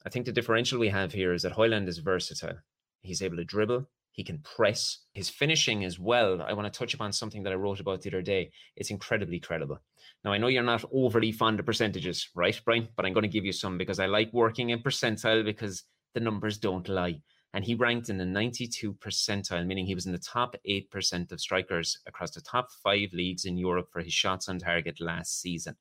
I 0.04 0.10
think 0.10 0.26
the 0.26 0.32
differential 0.32 0.78
we 0.78 0.90
have 0.90 1.12
here 1.12 1.32
is 1.32 1.42
that 1.42 1.54
Højlund 1.54 1.88
is 1.88 1.98
versatile. 1.98 2.58
He's 3.02 3.22
able 3.22 3.36
to 3.36 3.44
dribble, 3.44 3.88
he 4.12 4.24
can 4.24 4.38
press. 4.38 4.98
His 5.14 5.28
finishing 5.28 5.84
as 5.84 5.98
well. 5.98 6.42
I 6.42 6.52
want 6.52 6.72
to 6.72 6.76
touch 6.76 6.94
upon 6.94 7.12
something 7.12 7.42
that 7.44 7.52
I 7.52 7.56
wrote 7.56 7.80
about 7.80 8.02
the 8.02 8.10
other 8.10 8.22
day. 8.22 8.50
It's 8.76 8.90
incredibly 8.90 9.38
credible. 9.38 9.78
Now, 10.24 10.32
I 10.32 10.38
know 10.38 10.48
you're 10.48 10.62
not 10.62 10.84
overly 10.92 11.30
fond 11.30 11.60
of 11.60 11.66
percentages, 11.66 12.28
right, 12.34 12.60
Brian? 12.64 12.88
But 12.96 13.06
I'm 13.06 13.12
going 13.12 13.22
to 13.22 13.28
give 13.28 13.44
you 13.44 13.52
some 13.52 13.78
because 13.78 14.00
I 14.00 14.06
like 14.06 14.32
working 14.32 14.70
in 14.70 14.80
percentile 14.80 15.44
because 15.44 15.84
the 16.14 16.20
numbers 16.20 16.58
don't 16.58 16.88
lie 16.88 17.20
and 17.54 17.64
he 17.64 17.74
ranked 17.74 18.10
in 18.10 18.18
the 18.18 18.24
92 18.24 18.94
percentile, 18.94 19.66
meaning 19.66 19.86
he 19.86 19.94
was 19.94 20.06
in 20.06 20.12
the 20.12 20.18
top 20.18 20.54
8% 20.68 21.32
of 21.32 21.40
strikers 21.40 21.98
across 22.06 22.30
the 22.30 22.40
top 22.40 22.68
five 22.84 23.12
leagues 23.12 23.46
in 23.46 23.56
Europe 23.56 23.88
for 23.90 24.00
his 24.00 24.12
shots 24.12 24.48
on 24.48 24.58
target 24.58 25.00
last 25.00 25.40
season. 25.40 25.74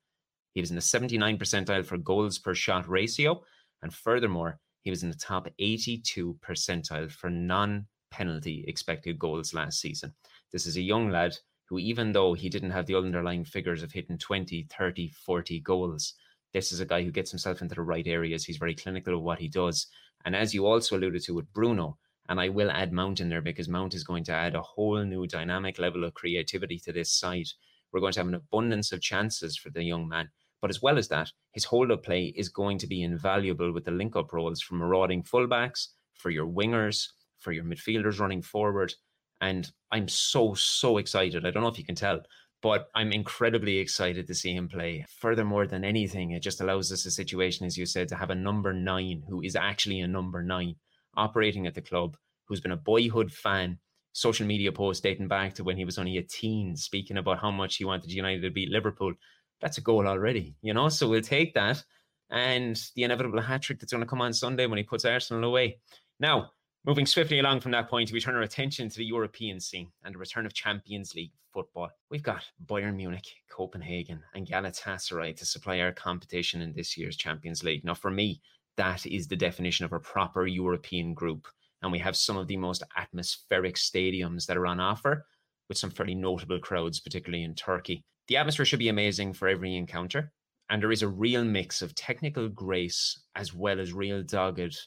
He 0.53 0.61
was 0.61 0.69
in 0.69 0.75
the 0.75 0.81
79 0.81 1.37
percentile 1.37 1.85
for 1.85 1.97
goals 1.97 2.39
per 2.39 2.55
shot 2.55 2.87
ratio, 2.87 3.43
and 3.81 3.93
furthermore, 3.93 4.59
he 4.81 4.89
was 4.89 5.03
in 5.03 5.09
the 5.09 5.15
top 5.15 5.47
82 5.59 6.37
percentile 6.41 7.11
for 7.11 7.29
non 7.29 7.87
penalty 8.11 8.63
expected 8.67 9.19
goals 9.19 9.53
last 9.53 9.79
season. 9.79 10.13
This 10.51 10.65
is 10.65 10.77
a 10.77 10.81
young 10.81 11.09
lad 11.09 11.37
who, 11.65 11.79
even 11.79 12.11
though 12.11 12.33
he 12.33 12.49
didn't 12.49 12.71
have 12.71 12.85
the 12.85 12.95
underlying 12.95 13.43
figures 13.43 13.83
of 13.83 13.91
hitting 13.91 14.17
20, 14.17 14.67
30, 14.77 15.09
40 15.25 15.59
goals, 15.59 16.13
this 16.53 16.71
is 16.71 16.79
a 16.79 16.85
guy 16.85 17.03
who 17.03 17.11
gets 17.11 17.31
himself 17.31 17.61
into 17.61 17.75
the 17.75 17.81
right 17.81 18.07
areas. 18.07 18.45
He's 18.45 18.57
very 18.57 18.73
clinical 18.73 19.15
of 19.15 19.21
what 19.21 19.39
he 19.39 19.49
does. 19.49 19.87
And 20.25 20.35
as 20.35 20.53
you 20.53 20.65
also 20.65 20.97
alluded 20.97 21.21
to 21.23 21.35
with 21.35 21.51
Bruno, 21.53 21.97
and 22.29 22.39
I 22.39 22.49
will 22.49 22.71
add 22.71 22.91
Mount 22.91 23.19
in 23.19 23.29
there 23.29 23.41
because 23.41 23.69
Mount 23.69 23.93
is 23.93 24.03
going 24.03 24.23
to 24.25 24.33
add 24.33 24.55
a 24.55 24.61
whole 24.61 25.03
new 25.03 25.27
dynamic 25.27 25.79
level 25.79 26.03
of 26.03 26.13
creativity 26.13 26.79
to 26.79 26.91
this 26.91 27.13
side. 27.13 27.47
We're 27.91 28.01
going 28.01 28.13
to 28.13 28.19
have 28.19 28.27
an 28.27 28.35
abundance 28.35 28.91
of 28.91 29.01
chances 29.01 29.57
for 29.57 29.69
the 29.69 29.83
young 29.83 30.07
man. 30.07 30.29
But 30.61 30.69
as 30.69 30.81
well 30.81 30.97
as 30.97 31.07
that, 31.09 31.31
his 31.51 31.65
hold 31.65 31.91
up 31.91 32.03
play 32.03 32.33
is 32.35 32.49
going 32.49 32.79
to 32.79 32.87
be 32.87 33.03
invaluable 33.03 33.71
with 33.71 33.85
the 33.85 33.91
link 33.91 34.15
up 34.15 34.33
roles 34.33 34.61
for 34.61 34.75
marauding 34.75 35.23
fullbacks, 35.23 35.87
for 36.15 36.29
your 36.29 36.47
wingers, 36.47 37.07
for 37.37 37.51
your 37.51 37.63
midfielders 37.63 38.19
running 38.19 38.41
forward. 38.41 38.93
And 39.41 39.71
I'm 39.91 40.07
so, 40.07 40.55
so 40.55 40.97
excited. 40.97 41.45
I 41.45 41.51
don't 41.51 41.61
know 41.61 41.69
if 41.69 41.77
you 41.77 41.85
can 41.85 41.95
tell, 41.95 42.21
but 42.61 42.87
I'm 42.95 43.11
incredibly 43.11 43.77
excited 43.77 44.25
to 44.27 44.33
see 44.33 44.55
him 44.55 44.67
play. 44.67 45.05
Furthermore 45.09 45.67
than 45.67 45.83
anything, 45.83 46.31
it 46.31 46.41
just 46.41 46.59
allows 46.59 46.91
us 46.91 47.05
a 47.05 47.11
situation, 47.11 47.65
as 47.65 47.77
you 47.77 47.85
said, 47.85 48.07
to 48.09 48.15
have 48.15 48.31
a 48.31 48.35
number 48.35 48.73
nine 48.73 49.23
who 49.29 49.41
is 49.41 49.55
actually 49.55 49.99
a 50.01 50.07
number 50.07 50.41
nine 50.41 50.75
operating 51.15 51.67
at 51.67 51.75
the 51.75 51.81
club, 51.81 52.17
who's 52.45 52.61
been 52.61 52.71
a 52.71 52.77
boyhood 52.77 53.31
fan. 53.31 53.77
Social 54.13 54.47
media 54.47 54.71
post 54.71 55.03
dating 55.03 55.27
back 55.27 55.53
to 55.53 55.63
when 55.63 55.77
he 55.77 55.85
was 55.85 55.99
only 55.99 56.17
a 56.17 56.23
teen, 56.23 56.75
speaking 56.75 57.17
about 57.17 57.39
how 57.39 57.51
much 57.51 57.75
he 57.75 57.85
wanted 57.85 58.11
United 58.11 58.41
to 58.41 58.49
beat 58.49 58.71
Liverpool. 58.71 59.13
That's 59.61 59.77
a 59.77 59.81
goal 59.81 60.07
already, 60.07 60.55
you 60.61 60.73
know. 60.73 60.89
So 60.89 61.09
we'll 61.09 61.21
take 61.21 61.53
that 61.55 61.83
and 62.29 62.79
the 62.95 63.03
inevitable 63.03 63.41
hat 63.41 63.61
trick 63.61 63.79
that's 63.79 63.91
going 63.91 64.03
to 64.03 64.09
come 64.09 64.21
on 64.21 64.33
Sunday 64.33 64.65
when 64.65 64.77
he 64.77 64.83
puts 64.83 65.05
Arsenal 65.05 65.43
away. 65.43 65.79
Now, 66.19 66.51
Moving 66.87 67.05
swiftly 67.05 67.39
along 67.39 67.59
from 67.59 67.73
that 67.73 67.89
point, 67.89 68.13
we 68.13 68.21
turn 68.21 68.35
our 68.35 68.43
attention 68.43 68.87
to 68.87 68.97
the 68.97 69.03
European 69.03 69.59
scene 69.59 69.91
and 70.05 70.15
the 70.15 70.19
return 70.19 70.45
of 70.45 70.53
Champions 70.53 71.13
League 71.15 71.33
football. 71.51 71.89
We've 72.09 72.23
got 72.23 72.45
Bayern 72.65 72.95
Munich, 72.95 73.27
Copenhagen, 73.49 74.23
and 74.33 74.47
Galatasaray 74.47 75.35
to 75.35 75.45
supply 75.45 75.81
our 75.81 75.91
competition 75.91 76.61
in 76.61 76.71
this 76.71 76.95
year's 76.95 77.17
Champions 77.17 77.61
League. 77.61 77.83
Now, 77.83 77.93
for 77.93 78.09
me, 78.09 78.39
that 78.77 79.05
is 79.05 79.27
the 79.27 79.35
definition 79.35 79.83
of 79.83 79.91
a 79.91 79.99
proper 79.99 80.47
European 80.47 81.13
group. 81.13 81.49
And 81.81 81.91
we 81.91 81.99
have 81.99 82.15
some 82.15 82.37
of 82.37 82.47
the 82.47 82.55
most 82.55 82.83
atmospheric 82.95 83.75
stadiums 83.75 84.45
that 84.45 84.55
are 84.55 84.65
on 84.65 84.79
offer 84.79 85.25
with 85.67 85.77
some 85.77 85.91
fairly 85.91 86.15
notable 86.15 86.59
crowds, 86.59 87.01
particularly 87.01 87.43
in 87.43 87.53
Turkey. 87.53 88.05
The 88.27 88.37
atmosphere 88.37 88.65
should 88.65 88.79
be 88.79 88.89
amazing 88.89 89.33
for 89.33 89.47
every 89.47 89.75
encounter. 89.75 90.31
And 90.69 90.81
there 90.81 90.91
is 90.91 91.01
a 91.01 91.07
real 91.07 91.45
mix 91.45 91.81
of 91.81 91.95
technical 91.95 92.49
grace 92.49 93.21
as 93.35 93.53
well 93.53 93.79
as 93.79 93.93
real 93.93 94.21
dogged 94.21 94.77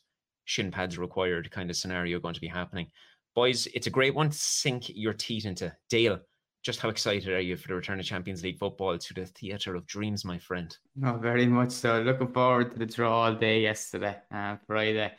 shin 0.45 0.71
pads 0.71 0.99
required 0.99 1.51
kind 1.51 1.71
of 1.71 1.77
scenario 1.77 2.19
going 2.19 2.35
to 2.35 2.41
be 2.41 2.49
happening. 2.49 2.89
Boys, 3.35 3.67
it's 3.73 3.87
a 3.87 3.91
great 3.91 4.15
one 4.15 4.31
to 4.31 4.37
sink 4.37 4.89
your 4.89 5.13
teeth 5.13 5.47
into. 5.47 5.75
Dale, 5.89 6.19
just 6.63 6.81
how 6.81 6.91
excited 6.91 7.33
are 7.33 7.41
you 7.41 7.57
for 7.57 7.69
the 7.69 7.75
return 7.75 7.99
of 7.99 8.05
Champions 8.05 8.43
League 8.43 8.59
football 8.59 8.99
to 8.99 9.15
the 9.15 9.25
theatre 9.25 9.75
of 9.75 9.87
dreams, 9.87 10.25
my 10.25 10.39
friend? 10.39 10.77
No, 10.97 11.17
very 11.17 11.47
much 11.47 11.71
so. 11.71 12.03
Looking 12.03 12.33
forward 12.33 12.73
to 12.73 12.79
the 12.79 12.87
draw 12.87 13.23
all 13.23 13.35
day 13.35 13.63
yesterday, 13.63 14.17
uh, 14.31 14.57
Friday. 14.67 15.13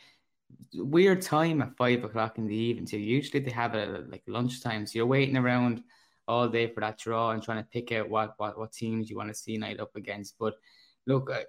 Weird 0.74 1.22
time 1.22 1.62
at 1.62 1.76
five 1.76 2.04
o'clock 2.04 2.38
in 2.38 2.46
the 2.46 2.54
evening 2.54 2.86
too. 2.86 2.98
Usually 2.98 3.40
they 3.40 3.50
have 3.50 3.74
it 3.74 3.88
at 3.88 4.10
like 4.10 4.22
lunchtime, 4.28 4.86
so 4.86 4.98
you're 4.98 5.06
waiting 5.06 5.36
around 5.36 5.82
all 6.28 6.48
day 6.48 6.68
for 6.68 6.80
that 6.80 6.98
draw 6.98 7.30
and 7.30 7.42
trying 7.42 7.62
to 7.62 7.68
pick 7.70 7.92
out 7.92 8.08
what 8.08 8.34
what, 8.36 8.58
what 8.58 8.72
teams 8.72 9.10
you 9.10 9.16
want 9.16 9.28
to 9.28 9.34
see 9.34 9.56
night 9.56 9.80
up 9.80 9.94
against. 9.96 10.36
But 10.38 10.54
look, 11.06 11.30
uh, 11.30 11.42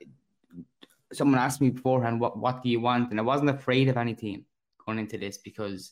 someone 1.13 1.39
asked 1.39 1.61
me 1.61 1.69
beforehand, 1.69 2.19
what, 2.19 2.37
what 2.37 2.63
do 2.63 2.69
you 2.69 2.79
want? 2.79 3.11
And 3.11 3.19
I 3.19 3.23
wasn't 3.23 3.49
afraid 3.49 3.87
of 3.87 3.97
any 3.97 4.13
team 4.13 4.45
going 4.85 4.99
into 4.99 5.17
this 5.17 5.37
because 5.37 5.91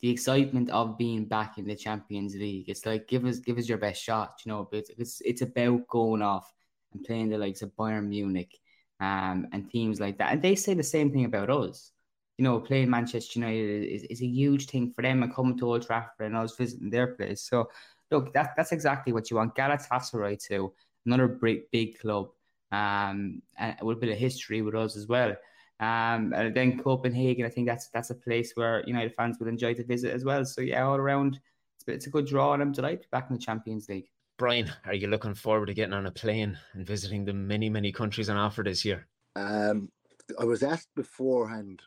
the 0.00 0.10
excitement 0.10 0.70
of 0.70 0.96
being 0.96 1.24
back 1.26 1.58
in 1.58 1.66
the 1.66 1.74
Champions 1.74 2.34
League, 2.34 2.68
it's 2.68 2.86
like, 2.86 3.08
give 3.08 3.24
us, 3.24 3.38
give 3.38 3.58
us 3.58 3.68
your 3.68 3.78
best 3.78 4.02
shot. 4.02 4.40
You 4.44 4.52
know, 4.52 4.68
it's, 4.72 4.90
it's, 4.98 5.20
it's 5.22 5.42
about 5.42 5.86
going 5.88 6.22
off 6.22 6.52
and 6.92 7.04
playing 7.04 7.28
the 7.28 7.38
likes 7.38 7.62
of 7.62 7.74
Bayern 7.76 8.08
Munich 8.08 8.58
um, 9.00 9.46
and 9.52 9.70
teams 9.70 10.00
like 10.00 10.18
that. 10.18 10.32
And 10.32 10.42
they 10.42 10.54
say 10.54 10.74
the 10.74 10.82
same 10.82 11.10
thing 11.10 11.24
about 11.24 11.50
us. 11.50 11.92
You 12.38 12.44
know, 12.44 12.58
playing 12.60 12.88
Manchester 12.88 13.38
United 13.38 13.84
is, 13.84 14.04
is 14.04 14.22
a 14.22 14.26
huge 14.26 14.66
thing 14.66 14.92
for 14.94 15.02
them 15.02 15.22
and 15.22 15.34
coming 15.34 15.58
to 15.58 15.66
Old 15.66 15.86
Trafford 15.86 16.26
and 16.26 16.36
us 16.36 16.56
visiting 16.56 16.88
their 16.88 17.08
place. 17.08 17.42
So, 17.42 17.68
look, 18.10 18.32
that, 18.34 18.54
that's 18.56 18.72
exactly 18.72 19.12
what 19.12 19.30
you 19.30 19.36
want. 19.36 19.54
Galatasaray 19.54 20.42
too, 20.42 20.72
another 21.06 21.28
big, 21.28 21.70
big 21.70 21.98
club, 21.98 22.28
um, 22.72 23.42
and 23.58 23.76
with 23.82 23.98
a 23.98 24.00
bit 24.00 24.10
of 24.10 24.18
history 24.18 24.62
with 24.62 24.74
us 24.74 24.96
as 24.96 25.06
well. 25.06 25.34
Um, 25.80 26.34
and 26.34 26.54
then 26.54 26.78
Copenhagen, 26.78 27.46
I 27.46 27.48
think 27.48 27.66
that's 27.66 27.88
that's 27.88 28.10
a 28.10 28.14
place 28.14 28.52
where 28.54 28.84
United 28.86 29.14
fans 29.14 29.38
would 29.38 29.48
enjoy 29.48 29.72
to 29.74 29.84
visit 29.84 30.12
as 30.12 30.24
well. 30.24 30.44
So 30.44 30.60
yeah, 30.60 30.84
all 30.84 30.96
around, 30.96 31.40
it's, 31.76 31.88
it's 31.88 32.06
a 32.06 32.10
good 32.10 32.26
draw, 32.26 32.52
and 32.52 32.62
I'm 32.62 32.72
delighted 32.72 33.02
to 33.02 33.08
be 33.08 33.16
back 33.16 33.30
in 33.30 33.36
the 33.36 33.42
Champions 33.42 33.88
League. 33.88 34.10
Brian, 34.36 34.70
are 34.84 34.94
you 34.94 35.08
looking 35.08 35.34
forward 35.34 35.66
to 35.66 35.74
getting 35.74 35.94
on 35.94 36.06
a 36.06 36.10
plane 36.10 36.58
and 36.74 36.86
visiting 36.86 37.24
the 37.24 37.32
many 37.32 37.70
many 37.70 37.92
countries 37.92 38.28
on 38.28 38.36
offer 38.36 38.62
this 38.62 38.84
year? 38.84 39.06
Um, 39.36 39.90
I 40.38 40.44
was 40.44 40.62
asked 40.62 40.94
beforehand 40.94 41.80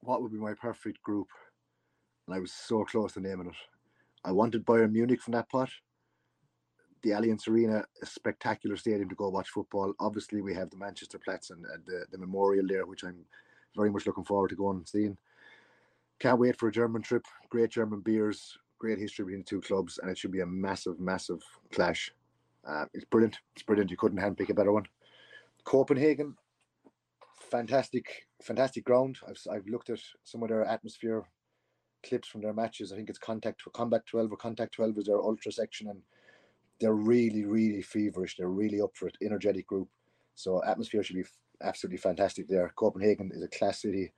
what 0.00 0.22
would 0.22 0.32
be 0.32 0.38
my 0.38 0.54
perfect 0.54 1.02
group, 1.02 1.28
and 2.26 2.34
I 2.34 2.40
was 2.40 2.52
so 2.52 2.84
close 2.84 3.12
to 3.12 3.20
naming 3.20 3.48
it. 3.48 3.56
I 4.24 4.32
wanted 4.32 4.64
Bayern 4.64 4.92
Munich 4.92 5.20
from 5.20 5.32
that 5.32 5.48
pot 5.50 5.70
the 7.02 7.10
Allianz 7.10 7.48
Arena, 7.48 7.84
a 8.00 8.06
spectacular 8.06 8.76
stadium 8.76 9.08
to 9.08 9.14
go 9.14 9.28
watch 9.28 9.48
football. 9.48 9.92
Obviously, 9.98 10.40
we 10.40 10.54
have 10.54 10.70
the 10.70 10.76
Manchester 10.76 11.18
Platz 11.18 11.50
and, 11.50 11.64
and 11.66 11.84
the, 11.84 12.04
the 12.10 12.18
memorial 12.18 12.66
there, 12.66 12.86
which 12.86 13.02
I'm 13.04 13.24
very 13.76 13.90
much 13.90 14.06
looking 14.06 14.24
forward 14.24 14.50
to 14.50 14.56
going 14.56 14.78
and 14.78 14.88
seeing. 14.88 15.16
Can't 16.20 16.38
wait 16.38 16.58
for 16.58 16.68
a 16.68 16.72
German 16.72 17.02
trip. 17.02 17.24
Great 17.50 17.70
German 17.70 18.00
beers, 18.00 18.56
great 18.78 18.98
history 18.98 19.24
between 19.24 19.40
the 19.40 19.44
two 19.44 19.60
clubs, 19.60 19.98
and 19.98 20.10
it 20.10 20.16
should 20.16 20.30
be 20.30 20.40
a 20.40 20.46
massive, 20.46 21.00
massive 21.00 21.42
clash. 21.72 22.12
Uh, 22.64 22.84
it's 22.94 23.04
brilliant. 23.04 23.38
It's 23.54 23.64
brilliant. 23.64 23.90
You 23.90 23.96
couldn't 23.96 24.20
handpick 24.20 24.50
a 24.50 24.54
better 24.54 24.72
one. 24.72 24.86
Copenhagen, 25.64 26.36
fantastic, 27.50 28.26
fantastic 28.42 28.84
ground. 28.84 29.18
I've 29.28 29.38
I've 29.50 29.66
looked 29.66 29.90
at 29.90 29.98
some 30.22 30.42
of 30.44 30.48
their 30.48 30.64
atmosphere 30.64 31.24
clips 32.02 32.28
from 32.28 32.42
their 32.42 32.52
matches. 32.52 32.92
I 32.92 32.96
think 32.96 33.08
it's 33.08 33.18
Contact 33.18 33.62
Combat 33.72 34.04
12 34.06 34.32
or 34.32 34.36
Contact 34.36 34.74
12 34.74 34.98
is 34.98 35.04
their 35.06 35.20
ultra 35.20 35.52
section, 35.52 35.88
and 35.88 36.00
they're 36.80 36.94
really, 36.94 37.44
really 37.44 37.82
feverish. 37.82 38.36
They're 38.36 38.48
really 38.48 38.80
up 38.80 38.90
for 38.94 39.08
it. 39.08 39.16
Energetic 39.22 39.66
group. 39.66 39.88
So 40.34 40.62
atmosphere 40.64 41.02
should 41.02 41.16
be 41.16 41.24
absolutely 41.62 41.98
fantastic 41.98 42.48
there. 42.48 42.72
Copenhagen 42.76 43.30
is 43.32 43.42
a 43.42 43.48
class 43.48 43.82
city, 43.82 44.12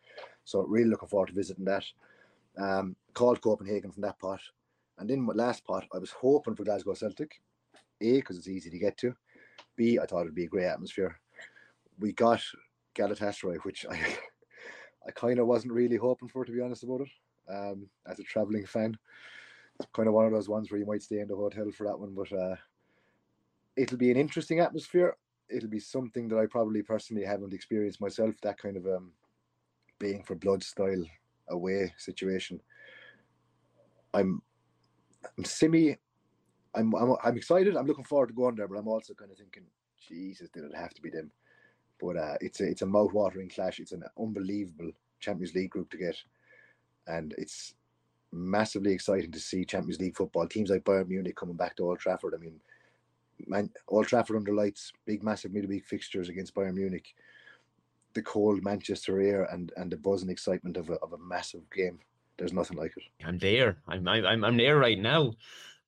so 0.45 0.61
really 0.61 0.89
looking 0.89 1.09
forward 1.09 1.29
to 1.29 1.35
visiting 1.35 1.65
that. 1.67 1.85
Um, 2.57 2.97
called 3.15 3.41
Copenhagen 3.41 3.91
from 3.91 4.03
that 4.03 4.19
part, 4.19 4.41
and 4.99 5.11
in 5.11 5.21
my 5.21 5.33
last 5.35 5.65
part, 5.65 5.85
I 5.93 5.99
was 5.99 6.13
hoping 6.13 6.55
for 6.55 6.65
Glasgow 6.65 6.95
Celtic. 6.95 7.41
A 8.01 8.17
because 8.17 8.37
it's 8.37 8.49
easy 8.49 8.71
to 8.71 8.79
get 8.79 8.97
to. 8.99 9.15
B 9.77 9.99
I 10.01 10.07
thought 10.07 10.23
it'd 10.23 10.35
be 10.35 10.45
a 10.45 10.49
great 10.49 10.67
atmosphere. 10.67 11.19
We 11.99 12.13
got 12.13 12.43
Galatasaray, 12.95 13.59
which 13.63 13.87
I 13.91 13.99
I 15.07 15.11
kind 15.11 15.39
of 15.39 15.47
wasn't 15.47 15.75
really 15.75 15.97
hoping 15.97 16.29
for, 16.29 16.45
to 16.45 16.53
be 16.53 16.61
honest 16.61 16.83
about 16.83 17.03
it. 17.03 17.09
Um, 17.49 17.89
as 18.07 18.19
a 18.19 18.23
traveling 18.23 18.67
fan, 18.67 18.97
it's 19.79 19.89
kind 19.93 20.09
of 20.09 20.15
one 20.15 20.27
of 20.27 20.33
those 20.33 20.49
ones 20.49 20.71
where 20.71 20.81
you 20.81 20.87
might 20.87 21.03
stay 21.03 21.21
in 21.21 21.29
the 21.29 21.37
hotel 21.37 21.71
for 21.71 21.87
that 21.87 21.99
one, 21.99 22.15
but 22.15 22.33
uh, 22.33 22.57
it'll 23.77 23.99
be 23.99 24.11
an 24.11 24.17
interesting 24.17 24.61
atmosphere. 24.61 25.17
It'll 25.51 25.69
be 25.69 25.81
something 25.81 26.29
that 26.29 26.39
I 26.39 26.47
probably 26.47 26.83
personally 26.83 27.25
haven't 27.25 27.53
experienced 27.53 28.01
myself. 28.01 28.35
That 28.43 28.59
kind 28.59 28.77
of 28.77 28.87
um, 28.87 29.13
being 29.99 30.23
for 30.23 30.35
blood 30.35 30.63
style 30.63 31.05
away 31.49 31.93
situation. 31.99 32.61
I'm, 34.15 34.43
I'm 35.37 35.45
semi. 35.45 35.97
I'm, 36.75 36.95
I'm 36.95 37.17
I'm 37.23 37.37
excited. 37.37 37.77
I'm 37.77 37.87
looking 37.87 38.05
forward 38.05 38.29
to 38.29 38.35
going 38.35 38.55
there, 38.57 38.69
but 38.69 38.79
I'm 38.79 38.89
also 38.89 39.15
kind 39.15 39.31
of 39.31 39.39
thinking, 39.39 39.65
Jesus, 40.09 40.49
did 40.51 40.65
it 40.65 40.75
have 40.75 40.95
to 40.95 41.03
be 41.03 41.11
them? 41.11 41.31
But 42.01 42.17
uh, 42.17 42.37
it's 42.41 42.61
a 42.61 42.65
it's 42.65 42.83
a 42.83 42.87
mouth 42.87 43.13
watering 43.13 43.49
clash. 43.49 43.81
It's 43.81 43.93
an 43.93 44.05
unbelievable 44.19 44.91
Champions 45.21 45.55
League 45.55 45.71
group 45.71 45.91
to 45.91 45.99
get, 45.99 46.17
and 47.07 47.35
it's 47.39 47.75
massively 48.33 48.93
exciting 48.93 49.31
to 49.31 49.41
see 49.41 49.65
Champions 49.65 50.01
League 50.01 50.17
football. 50.17 50.47
Teams 50.47 50.71
like 50.71 50.85
Bayern 50.85 51.09
Munich 51.09 51.37
coming 51.37 51.57
back 51.57 51.77
to 51.77 51.85
Old 51.85 52.01
Trafford. 52.01 52.35
I 52.35 52.39
mean, 52.39 52.61
man, 53.47 53.71
Old 53.89 54.07
Trafford 54.07 54.37
under 54.37 54.55
lights, 54.55 54.93
big, 55.07 55.23
massive 55.23 55.53
midweek 55.53 55.85
fixtures 55.85 56.29
against 56.29 56.55
Bayern 56.55 56.75
Munich. 56.75 57.15
The 58.15 58.23
cold 58.23 58.63
Manchester 58.63 59.21
air 59.21 59.45
and 59.45 59.73
and 59.77 59.91
the 59.91 59.97
buzz 59.97 60.23
and 60.23 60.31
excitement 60.31 60.77
of 60.77 60.91
a 60.91 60.95
of 60.95 61.13
a 61.13 61.19
massive 61.19 61.69
game. 61.71 61.99
There's 62.37 62.53
nothing 62.53 62.77
like 62.77 62.93
it. 62.97 63.05
I'm 63.25 63.39
there. 63.39 63.79
I'm 63.89 64.07
I'm 64.07 64.45
I'm 64.45 64.57
there 64.57 64.79
right 64.79 64.99
now, 64.99 65.35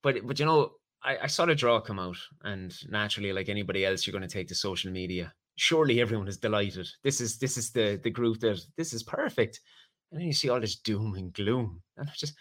but 0.03 0.27
but 0.27 0.39
you 0.39 0.47
know. 0.47 0.73
I, 1.03 1.19
I 1.25 1.27
saw 1.29 1.47
the 1.47 1.55
draw 1.55 1.79
come 1.79 2.01
out, 2.01 2.17
and 2.43 2.75
naturally, 2.89 3.33
like 3.33 3.49
anybody 3.49 3.85
else, 3.85 4.07
you're 4.07 4.13
going 4.13 4.29
to 4.29 4.33
take 4.33 4.49
to 4.49 4.57
social 4.57 4.91
media. 4.91 5.33
Surely 5.55 6.01
everyone 6.01 6.27
is 6.27 6.39
delighted. 6.39 6.89
This 7.05 7.21
is 7.21 7.39
this 7.39 7.57
is 7.57 7.71
the 7.71 8.01
the 8.03 8.11
group 8.11 8.41
that 8.41 8.59
this 8.77 8.93
is 8.93 9.05
perfect 9.05 9.61
and 10.11 10.21
then 10.21 10.27
you 10.27 10.33
see 10.33 10.49
all 10.49 10.61
this 10.61 10.77
doom 10.77 11.15
and 11.15 11.33
gloom. 11.33 11.83
And 11.99 12.09
I 12.09 12.13
just, 12.15 12.35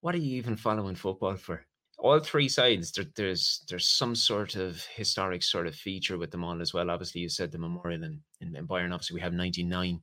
what 0.00 0.14
are 0.14 0.18
you 0.18 0.36
even 0.36 0.56
following 0.56 0.94
football 0.94 1.36
for? 1.36 1.64
All 1.98 2.20
three 2.20 2.48
sides, 2.48 2.92
there, 2.92 3.06
there's 3.16 3.64
there's 3.68 3.88
some 3.88 4.14
sort 4.14 4.56
of 4.56 4.84
historic 4.94 5.42
sort 5.42 5.66
of 5.66 5.74
feature 5.74 6.18
with 6.18 6.30
them 6.30 6.44
all 6.44 6.60
as 6.60 6.72
well. 6.72 6.90
Obviously, 6.90 7.22
you 7.22 7.28
said 7.28 7.50
the 7.52 7.58
memorial 7.58 8.04
in, 8.04 8.20
in, 8.40 8.56
in. 8.56 8.66
Obviously, 8.70 9.14
we 9.14 9.20
have 9.20 9.32
99. 9.32 10.02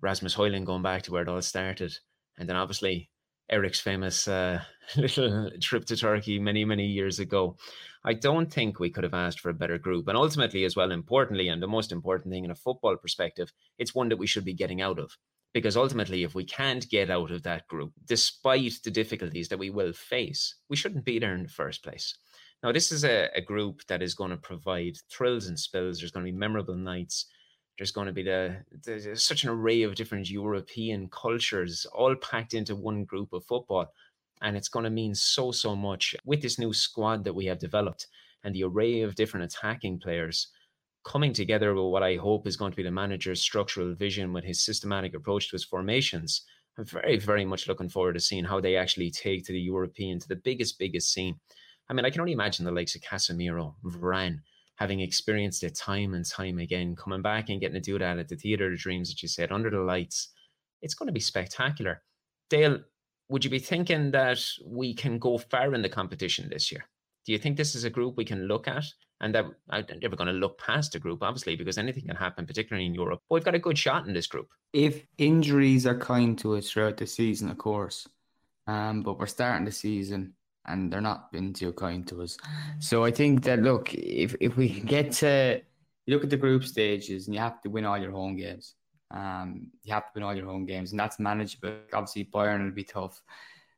Rasmus 0.00 0.34
Højlund 0.34 0.66
going 0.66 0.82
back 0.82 1.02
to 1.02 1.12
where 1.12 1.22
it 1.22 1.28
all 1.28 1.40
started. 1.40 1.96
And 2.38 2.48
then 2.48 2.56
obviously 2.56 3.10
Erik's 3.50 3.80
famous 3.80 4.28
uh, 4.28 4.60
little 4.96 5.50
trip 5.60 5.84
to 5.86 5.96
Turkey 5.96 6.38
many, 6.38 6.64
many 6.64 6.86
years 6.86 7.18
ago. 7.18 7.56
I 8.04 8.14
don't 8.14 8.52
think 8.52 8.78
we 8.78 8.90
could 8.90 9.04
have 9.04 9.14
asked 9.14 9.40
for 9.40 9.50
a 9.50 9.54
better 9.54 9.78
group. 9.78 10.08
And 10.08 10.16
ultimately, 10.16 10.64
as 10.64 10.76
well, 10.76 10.92
importantly, 10.92 11.48
and 11.48 11.62
the 11.62 11.66
most 11.66 11.92
important 11.92 12.32
thing 12.32 12.44
in 12.44 12.50
a 12.50 12.54
football 12.54 12.96
perspective, 12.96 13.50
it's 13.78 13.94
one 13.94 14.08
that 14.10 14.18
we 14.18 14.26
should 14.26 14.44
be 14.44 14.52
getting 14.54 14.82
out 14.82 14.98
of. 14.98 15.16
Because 15.54 15.76
ultimately, 15.76 16.24
if 16.24 16.34
we 16.34 16.44
can't 16.44 16.86
get 16.90 17.10
out 17.10 17.30
of 17.30 17.44
that 17.44 17.66
group, 17.68 17.92
despite 18.06 18.74
the 18.82 18.90
difficulties 18.90 19.48
that 19.48 19.58
we 19.58 19.70
will 19.70 19.92
face, 19.92 20.56
we 20.68 20.76
shouldn't 20.76 21.06
be 21.06 21.18
there 21.18 21.34
in 21.34 21.44
the 21.44 21.48
first 21.48 21.82
place. 21.82 22.18
Now, 22.62 22.72
this 22.72 22.90
is 22.90 23.04
a, 23.04 23.28
a 23.36 23.40
group 23.40 23.86
that 23.86 24.02
is 24.02 24.14
going 24.14 24.30
to 24.30 24.36
provide 24.36 24.96
thrills 25.10 25.46
and 25.46 25.58
spills. 25.58 25.98
There's 25.98 26.10
going 26.10 26.26
to 26.26 26.32
be 26.32 26.36
memorable 26.36 26.74
nights. 26.74 27.26
There's 27.78 27.92
going 27.92 28.06
to 28.08 28.12
be 28.12 28.22
the 28.22 28.56
there's 28.84 29.22
such 29.22 29.44
an 29.44 29.50
array 29.50 29.82
of 29.82 29.94
different 29.94 30.30
European 30.30 31.08
cultures 31.08 31.86
all 31.92 32.14
packed 32.16 32.54
into 32.54 32.74
one 32.74 33.04
group 33.04 33.32
of 33.32 33.44
football. 33.44 33.92
And 34.42 34.56
it's 34.56 34.68
going 34.68 34.84
to 34.84 34.90
mean 34.90 35.14
so, 35.14 35.52
so 35.52 35.76
much 35.76 36.16
with 36.24 36.42
this 36.42 36.58
new 36.58 36.72
squad 36.72 37.24
that 37.24 37.34
we 37.34 37.46
have 37.46 37.58
developed 37.58 38.06
and 38.42 38.54
the 38.54 38.64
array 38.64 39.02
of 39.02 39.14
different 39.14 39.44
attacking 39.44 39.98
players 39.98 40.48
coming 41.04 41.32
together 41.32 41.74
with 41.74 41.92
what 41.92 42.02
I 42.02 42.16
hope 42.16 42.46
is 42.46 42.56
going 42.56 42.72
to 42.72 42.76
be 42.76 42.82
the 42.82 42.90
manager's 42.90 43.40
structural 43.40 43.94
vision 43.94 44.32
with 44.32 44.44
his 44.44 44.64
systematic 44.64 45.14
approach 45.14 45.48
to 45.48 45.54
his 45.54 45.64
formations. 45.64 46.42
I'm 46.78 46.84
very, 46.84 47.18
very 47.18 47.44
much 47.44 47.68
looking 47.68 47.88
forward 47.88 48.14
to 48.14 48.20
seeing 48.20 48.44
how 48.44 48.60
they 48.60 48.76
actually 48.76 49.10
take 49.10 49.44
to 49.44 49.52
the 49.52 49.60
European, 49.60 50.18
to 50.18 50.28
the 50.28 50.36
biggest, 50.36 50.78
biggest 50.78 51.12
scene. 51.12 51.38
I 51.88 51.92
mean, 51.92 52.04
I 52.04 52.10
can 52.10 52.20
only 52.20 52.32
imagine 52.32 52.64
the 52.64 52.72
likes 52.72 52.94
of 52.94 53.02
Casemiro, 53.02 53.74
Varane, 53.84 54.40
having 54.76 55.00
experienced 55.00 55.62
it 55.62 55.76
time 55.76 56.14
and 56.14 56.24
time 56.28 56.58
again, 56.58 56.96
coming 56.96 57.22
back 57.22 57.48
and 57.48 57.60
getting 57.60 57.74
to 57.74 57.80
do 57.80 57.98
that 57.98 58.18
at 58.18 58.28
the 58.28 58.36
Theatre 58.36 58.72
of 58.72 58.78
Dreams, 58.78 59.10
that 59.10 59.22
you 59.22 59.28
said, 59.28 59.52
under 59.52 59.70
the 59.70 59.78
lights. 59.78 60.30
It's 60.82 60.94
going 60.94 61.06
to 61.06 61.12
be 61.12 61.20
spectacular. 61.20 62.02
Dale, 62.50 62.80
would 63.28 63.44
you 63.44 63.50
be 63.50 63.58
thinking 63.58 64.10
that 64.12 64.44
we 64.64 64.94
can 64.94 65.18
go 65.18 65.38
far 65.38 65.74
in 65.74 65.82
the 65.82 65.88
competition 65.88 66.48
this 66.48 66.72
year? 66.72 66.84
Do 67.24 67.32
you 67.32 67.38
think 67.38 67.56
this 67.56 67.74
is 67.74 67.84
a 67.84 67.90
group 67.90 68.16
we 68.16 68.24
can 68.24 68.48
look 68.48 68.66
at 68.68 68.84
and 69.20 69.34
that 69.34 69.46
I'm 69.70 69.86
never 70.02 70.16
going 70.16 70.28
to 70.28 70.32
look 70.32 70.58
past 70.58 70.94
a 70.94 70.98
group, 70.98 71.22
obviously, 71.22 71.56
because 71.56 71.78
anything 71.78 72.06
can 72.06 72.16
happen, 72.16 72.46
particularly 72.46 72.86
in 72.86 72.94
Europe. 72.94 73.20
But 73.28 73.34
we've 73.34 73.44
got 73.44 73.54
a 73.54 73.60
good 73.60 73.78
shot 73.78 74.06
in 74.06 74.12
this 74.12 74.26
group. 74.26 74.48
If 74.72 75.06
injuries 75.18 75.86
are 75.86 75.98
kind 75.98 76.36
to 76.38 76.56
us 76.56 76.70
throughout 76.70 76.96
the 76.96 77.06
season, 77.06 77.50
of 77.50 77.58
course, 77.58 78.08
um, 78.66 79.02
but 79.02 79.18
we're 79.18 79.26
starting 79.26 79.64
the 79.64 79.72
season 79.72 80.34
and 80.66 80.92
they're 80.92 81.00
not 81.00 81.30
been 81.30 81.52
too 81.52 81.72
kind 81.72 82.06
to 82.08 82.22
us. 82.22 82.36
So 82.80 83.04
I 83.04 83.10
think 83.10 83.44
that 83.44 83.60
look, 83.62 83.94
if 83.94 84.34
if 84.40 84.56
we 84.56 84.68
can 84.68 84.86
get 84.86 85.12
to 85.12 85.60
you 86.06 86.14
look 86.14 86.24
at 86.24 86.30
the 86.30 86.36
group 86.36 86.64
stages 86.64 87.26
and 87.26 87.34
you 87.34 87.40
have 87.40 87.60
to 87.62 87.70
win 87.70 87.84
all 87.84 87.98
your 87.98 88.10
home 88.10 88.36
games. 88.36 88.74
Um, 89.10 89.68
you 89.82 89.92
have 89.92 90.04
to 90.04 90.10
win 90.14 90.24
all 90.24 90.34
your 90.34 90.46
home 90.46 90.66
games, 90.66 90.90
and 90.90 90.98
that's 90.98 91.20
manageable. 91.20 91.76
Obviously, 91.92 92.24
Bayern 92.24 92.64
will 92.64 92.72
be 92.72 92.84
tough, 92.84 93.22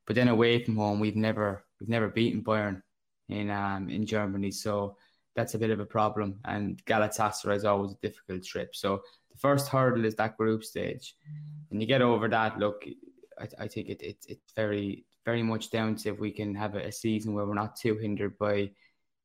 but 0.06 0.16
then 0.16 0.28
away 0.28 0.62
from 0.64 0.76
home, 0.76 1.00
we've 1.00 1.16
never 1.16 1.64
we've 1.78 1.88
never 1.88 2.08
beaten 2.08 2.42
Bayern 2.42 2.82
in 3.28 3.50
um 3.50 3.88
in 3.88 4.06
Germany. 4.06 4.50
So 4.50 4.96
that's 5.36 5.54
a 5.54 5.58
bit 5.58 5.70
of 5.70 5.80
a 5.80 5.86
problem. 5.86 6.40
And 6.46 6.82
Galatasaray 6.86 7.56
is 7.56 7.64
always 7.64 7.92
a 7.92 7.96
difficult 7.96 8.42
trip. 8.44 8.74
So 8.74 9.02
the 9.30 9.38
first 9.38 9.68
hurdle 9.68 10.04
is 10.04 10.14
that 10.16 10.36
group 10.36 10.64
stage. 10.64 11.14
And 11.70 11.80
you 11.80 11.86
get 11.86 12.02
over 12.02 12.26
that, 12.28 12.58
look, 12.58 12.84
I, 13.38 13.48
I 13.60 13.68
think 13.68 13.90
it, 13.90 14.02
it, 14.02 14.16
it's 14.28 14.52
very, 14.54 15.04
very 15.24 15.42
much 15.42 15.70
down 15.70 15.94
to 15.96 16.08
if 16.08 16.18
we 16.18 16.30
can 16.30 16.54
have 16.54 16.74
a, 16.74 16.86
a, 16.86 16.92
season 16.92 17.34
where 17.34 17.44
we're 17.44 17.54
not 17.54 17.76
too 17.76 17.96
hindered 17.96 18.38
by, 18.38 18.70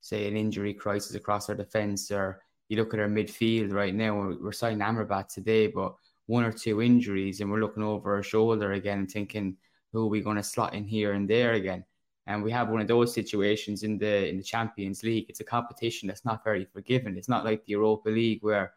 say, 0.00 0.28
an 0.28 0.36
injury 0.36 0.74
crisis 0.74 1.16
across 1.16 1.48
our 1.48 1.54
defence. 1.54 2.10
Or 2.10 2.42
you 2.68 2.76
look 2.76 2.92
at 2.92 3.00
our 3.00 3.08
midfield 3.08 3.72
right 3.72 3.94
now, 3.94 4.14
we're, 4.14 4.42
we're 4.42 4.52
signing 4.52 4.80
Amrabat 4.80 5.28
today, 5.28 5.66
but 5.66 5.94
one 6.26 6.44
or 6.44 6.52
two 6.52 6.82
injuries, 6.82 7.40
and 7.40 7.50
we're 7.50 7.60
looking 7.60 7.82
over 7.82 8.14
our 8.14 8.22
shoulder 8.22 8.72
again 8.72 8.98
and 8.98 9.10
thinking, 9.10 9.56
who 9.92 10.04
are 10.04 10.10
we 10.10 10.20
going 10.20 10.36
to 10.36 10.42
slot 10.42 10.74
in 10.74 10.84
here 10.84 11.12
and 11.12 11.28
there 11.28 11.52
again? 11.54 11.84
And 12.26 12.42
we 12.42 12.50
have 12.52 12.68
one 12.68 12.80
of 12.80 12.88
those 12.88 13.12
situations 13.12 13.82
in 13.82 13.98
the 13.98 14.28
in 14.28 14.36
the 14.36 14.42
Champions 14.42 15.02
League. 15.02 15.26
It's 15.28 15.40
a 15.40 15.44
competition 15.44 16.08
that's 16.08 16.24
not 16.24 16.44
very 16.44 16.64
forgiving. 16.64 17.16
It's 17.16 17.28
not 17.28 17.44
like 17.44 17.64
the 17.64 17.72
Europa 17.72 18.10
League 18.10 18.42
where 18.42 18.72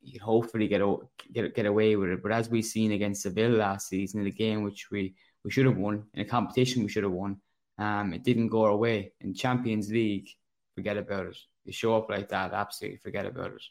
you 0.00 0.20
hopefully 0.20 0.68
get, 0.68 0.82
get 1.32 1.54
get 1.54 1.66
away 1.66 1.96
with 1.96 2.10
it. 2.10 2.22
But 2.22 2.32
as 2.32 2.48
we've 2.48 2.64
seen 2.64 2.92
against 2.92 3.22
Seville 3.22 3.50
last 3.50 3.88
season 3.88 4.20
in 4.20 4.26
a 4.26 4.30
game 4.30 4.62
which 4.62 4.90
we 4.90 5.14
we 5.44 5.50
should 5.50 5.66
have 5.66 5.76
won 5.76 6.04
in 6.14 6.20
a 6.20 6.24
competition 6.24 6.82
we 6.82 6.88
should 6.88 7.04
have 7.04 7.12
won, 7.12 7.40
um, 7.78 8.12
it 8.12 8.22
didn't 8.22 8.48
go 8.48 8.64
our 8.64 8.76
way 8.76 9.12
in 9.20 9.34
Champions 9.34 9.90
League. 9.90 10.28
Forget 10.74 10.96
about 10.96 11.26
it. 11.26 11.36
You 11.64 11.72
show 11.72 11.96
up 11.96 12.10
like 12.10 12.28
that, 12.28 12.52
absolutely 12.52 12.98
forget 12.98 13.26
about 13.26 13.52
it. 13.52 13.62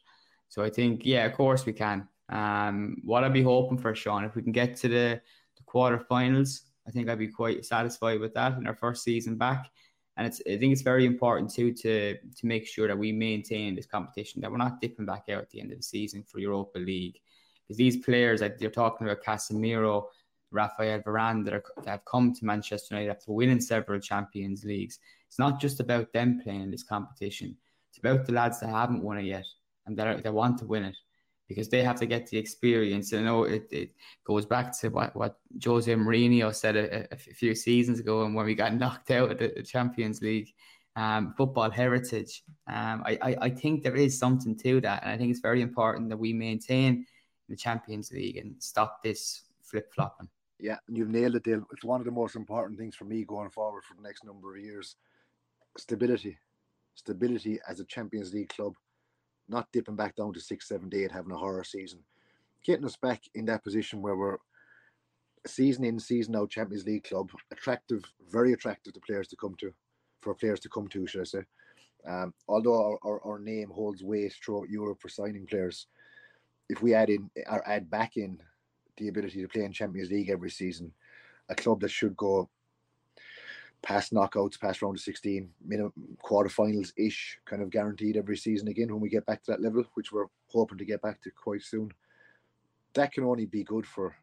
So 0.49 0.63
I 0.63 0.69
think, 0.69 1.05
yeah, 1.05 1.25
of 1.25 1.33
course 1.33 1.65
we 1.65 1.73
can. 1.73 2.07
Um, 2.29 2.97
what 3.03 3.23
I'd 3.23 3.33
be 3.33 3.41
hoping 3.41 3.77
for, 3.77 3.95
Sean, 3.95 4.25
if 4.25 4.35
we 4.35 4.41
can 4.41 4.51
get 4.51 4.75
to 4.77 4.87
the, 4.87 5.21
the 5.57 5.63
quarterfinals, 5.65 6.61
I 6.87 6.91
think 6.91 7.09
I'd 7.09 7.19
be 7.19 7.27
quite 7.27 7.65
satisfied 7.65 8.19
with 8.19 8.33
that 8.33 8.57
in 8.57 8.67
our 8.67 8.75
first 8.75 9.03
season 9.03 9.37
back. 9.37 9.69
And 10.17 10.27
it's 10.27 10.41
I 10.41 10.57
think 10.57 10.73
it's 10.73 10.81
very 10.81 11.05
important 11.05 11.53
too 11.53 11.73
to 11.73 12.17
to 12.17 12.45
make 12.45 12.67
sure 12.67 12.87
that 12.87 12.97
we 12.97 13.11
maintain 13.11 13.75
this 13.75 13.85
competition, 13.85 14.41
that 14.41 14.51
we're 14.51 14.57
not 14.57 14.81
dipping 14.81 15.05
back 15.05 15.25
out 15.29 15.41
at 15.41 15.49
the 15.49 15.61
end 15.61 15.71
of 15.71 15.77
the 15.77 15.83
season 15.83 16.23
for 16.23 16.39
Europa 16.39 16.79
League. 16.79 17.19
Because 17.63 17.77
these 17.77 17.97
players, 17.97 18.41
like 18.41 18.57
you're 18.59 18.71
talking 18.71 19.07
about 19.07 19.23
Casemiro, 19.23 20.05
Rafael 20.51 20.99
Varane, 21.01 21.45
that, 21.45 21.53
are, 21.53 21.63
that 21.83 21.89
have 21.89 22.05
come 22.05 22.33
to 22.33 22.45
Manchester 22.45 22.95
United 22.95 23.11
after 23.11 23.31
winning 23.31 23.61
several 23.61 23.99
Champions 23.99 24.65
Leagues, 24.65 24.99
it's 25.27 25.39
not 25.39 25.61
just 25.61 25.79
about 25.79 26.11
them 26.11 26.41
playing 26.43 26.63
in 26.63 26.71
this 26.71 26.83
competition. 26.83 27.55
It's 27.89 27.99
about 27.99 28.25
the 28.25 28.33
lads 28.33 28.59
that 28.59 28.69
haven't 28.69 29.03
won 29.03 29.19
it 29.19 29.25
yet 29.25 29.45
and 29.85 29.97
that, 29.97 30.07
are, 30.07 30.17
that 30.21 30.33
want 30.33 30.57
to 30.59 30.65
win 30.65 30.83
it 30.83 30.97
because 31.51 31.69
they 31.69 31.83
have 31.83 31.99
to 31.99 32.05
get 32.05 32.27
the 32.27 32.37
experience. 32.37 33.13
I 33.13 33.21
know 33.21 33.43
it, 33.43 33.67
it 33.71 33.91
goes 34.23 34.45
back 34.45 34.77
to 34.79 34.89
what, 34.89 35.15
what 35.15 35.37
Jose 35.63 35.93
Mourinho 35.93 36.53
said 36.55 36.75
a, 36.75 37.13
a 37.13 37.17
few 37.17 37.53
seasons 37.53 37.99
ago 37.99 38.23
and 38.23 38.33
when 38.33 38.45
we 38.45 38.55
got 38.55 38.73
knocked 38.81 39.11
out 39.11 39.31
of 39.31 39.37
the 39.37 39.63
Champions 39.63 40.21
League. 40.21 40.53
Um, 40.97 41.33
football 41.37 41.71
heritage. 41.71 42.43
Um, 42.67 43.03
I, 43.05 43.17
I, 43.21 43.37
I 43.43 43.49
think 43.49 43.81
there 43.81 43.95
is 43.95 44.19
something 44.19 44.57
to 44.57 44.81
that, 44.81 45.03
and 45.03 45.11
I 45.11 45.17
think 45.17 45.31
it's 45.31 45.39
very 45.39 45.61
important 45.61 46.09
that 46.09 46.17
we 46.17 46.33
maintain 46.33 47.05
the 47.47 47.55
Champions 47.55 48.11
League 48.11 48.35
and 48.35 48.55
stop 48.59 49.01
this 49.01 49.43
flip 49.63 49.89
flopping. 49.93 50.27
Yeah, 50.59 50.75
you've 50.89 51.07
nailed 51.07 51.35
it, 51.35 51.43
Dale. 51.43 51.65
It's 51.71 51.85
one 51.85 52.01
of 52.01 52.05
the 52.05 52.11
most 52.11 52.35
important 52.35 52.77
things 52.77 52.93
for 52.93 53.05
me 53.05 53.23
going 53.23 53.51
forward 53.51 53.85
for 53.85 53.95
the 53.95 54.01
next 54.01 54.25
number 54.25 54.53
of 54.53 54.61
years. 54.61 54.97
Stability, 55.77 56.37
stability 56.95 57.57
as 57.69 57.79
a 57.79 57.85
Champions 57.85 58.33
League 58.33 58.49
club 58.49 58.73
not 59.51 59.67
dipping 59.71 59.95
back 59.95 60.15
down 60.15 60.33
to 60.33 60.39
six, 60.39 60.67
seven, 60.67 60.89
eight, 60.93 61.11
having 61.11 61.31
a 61.31 61.37
horror 61.37 61.63
season, 61.63 61.99
getting 62.65 62.85
us 62.85 62.95
back 62.95 63.21
in 63.35 63.45
that 63.45 63.63
position 63.63 64.01
where 64.01 64.15
we're 64.15 64.37
a 65.45 65.49
season 65.49 65.83
in, 65.83 65.99
season 65.99 66.35
out 66.35 66.49
Champions 66.49 66.85
League 66.85 67.03
club, 67.03 67.29
attractive, 67.51 68.03
very 68.31 68.53
attractive 68.53 68.93
to 68.93 68.99
players 69.01 69.27
to 69.27 69.35
come 69.35 69.55
to, 69.59 69.73
for 70.21 70.33
players 70.33 70.59
to 70.61 70.69
come 70.69 70.87
to, 70.87 71.05
should 71.05 71.21
I 71.21 71.25
say. 71.25 71.43
Um, 72.07 72.33
although 72.47 72.83
our, 72.83 72.97
our, 73.03 73.21
our, 73.23 73.39
name 73.39 73.69
holds 73.69 74.03
weight 74.03 74.33
throughout 74.33 74.69
Europe 74.69 74.99
for 74.99 75.09
signing 75.09 75.45
players, 75.45 75.85
if 76.67 76.81
we 76.81 76.95
add 76.95 77.11
in 77.11 77.29
or 77.47 77.67
add 77.69 77.91
back 77.91 78.17
in 78.17 78.39
the 78.97 79.07
ability 79.07 79.41
to 79.41 79.47
play 79.47 79.65
in 79.65 79.71
Champions 79.71 80.09
League 80.09 80.29
every 80.29 80.49
season, 80.49 80.91
a 81.49 81.55
club 81.55 81.79
that 81.81 81.91
should 81.91 82.15
go 82.17 82.49
past 83.83 84.13
knockouts, 84.13 84.59
past 84.59 84.81
round 84.81 84.97
of 84.97 85.01
16, 85.01 85.49
minimum 85.65 85.93
quarterfinals 86.23 86.91
ish, 86.97 87.39
kind 87.45 87.61
of 87.61 87.69
guaranteed 87.69 88.17
every 88.17 88.37
season 88.37 88.67
again 88.67 88.91
when 88.91 89.01
we 89.01 89.09
get 89.09 89.25
back 89.25 89.43
to 89.43 89.51
that 89.51 89.61
level, 89.61 89.83
which 89.95 90.11
we're 90.11 90.27
hoping 90.47 90.77
to 90.77 90.85
get 90.85 91.01
back 91.01 91.21
to 91.21 91.31
quite 91.31 91.63
soon. 91.63 91.91
That 92.93 93.11
can 93.11 93.23
only 93.23 93.45
be 93.45 93.63
good 93.63 93.85
for 93.85 94.15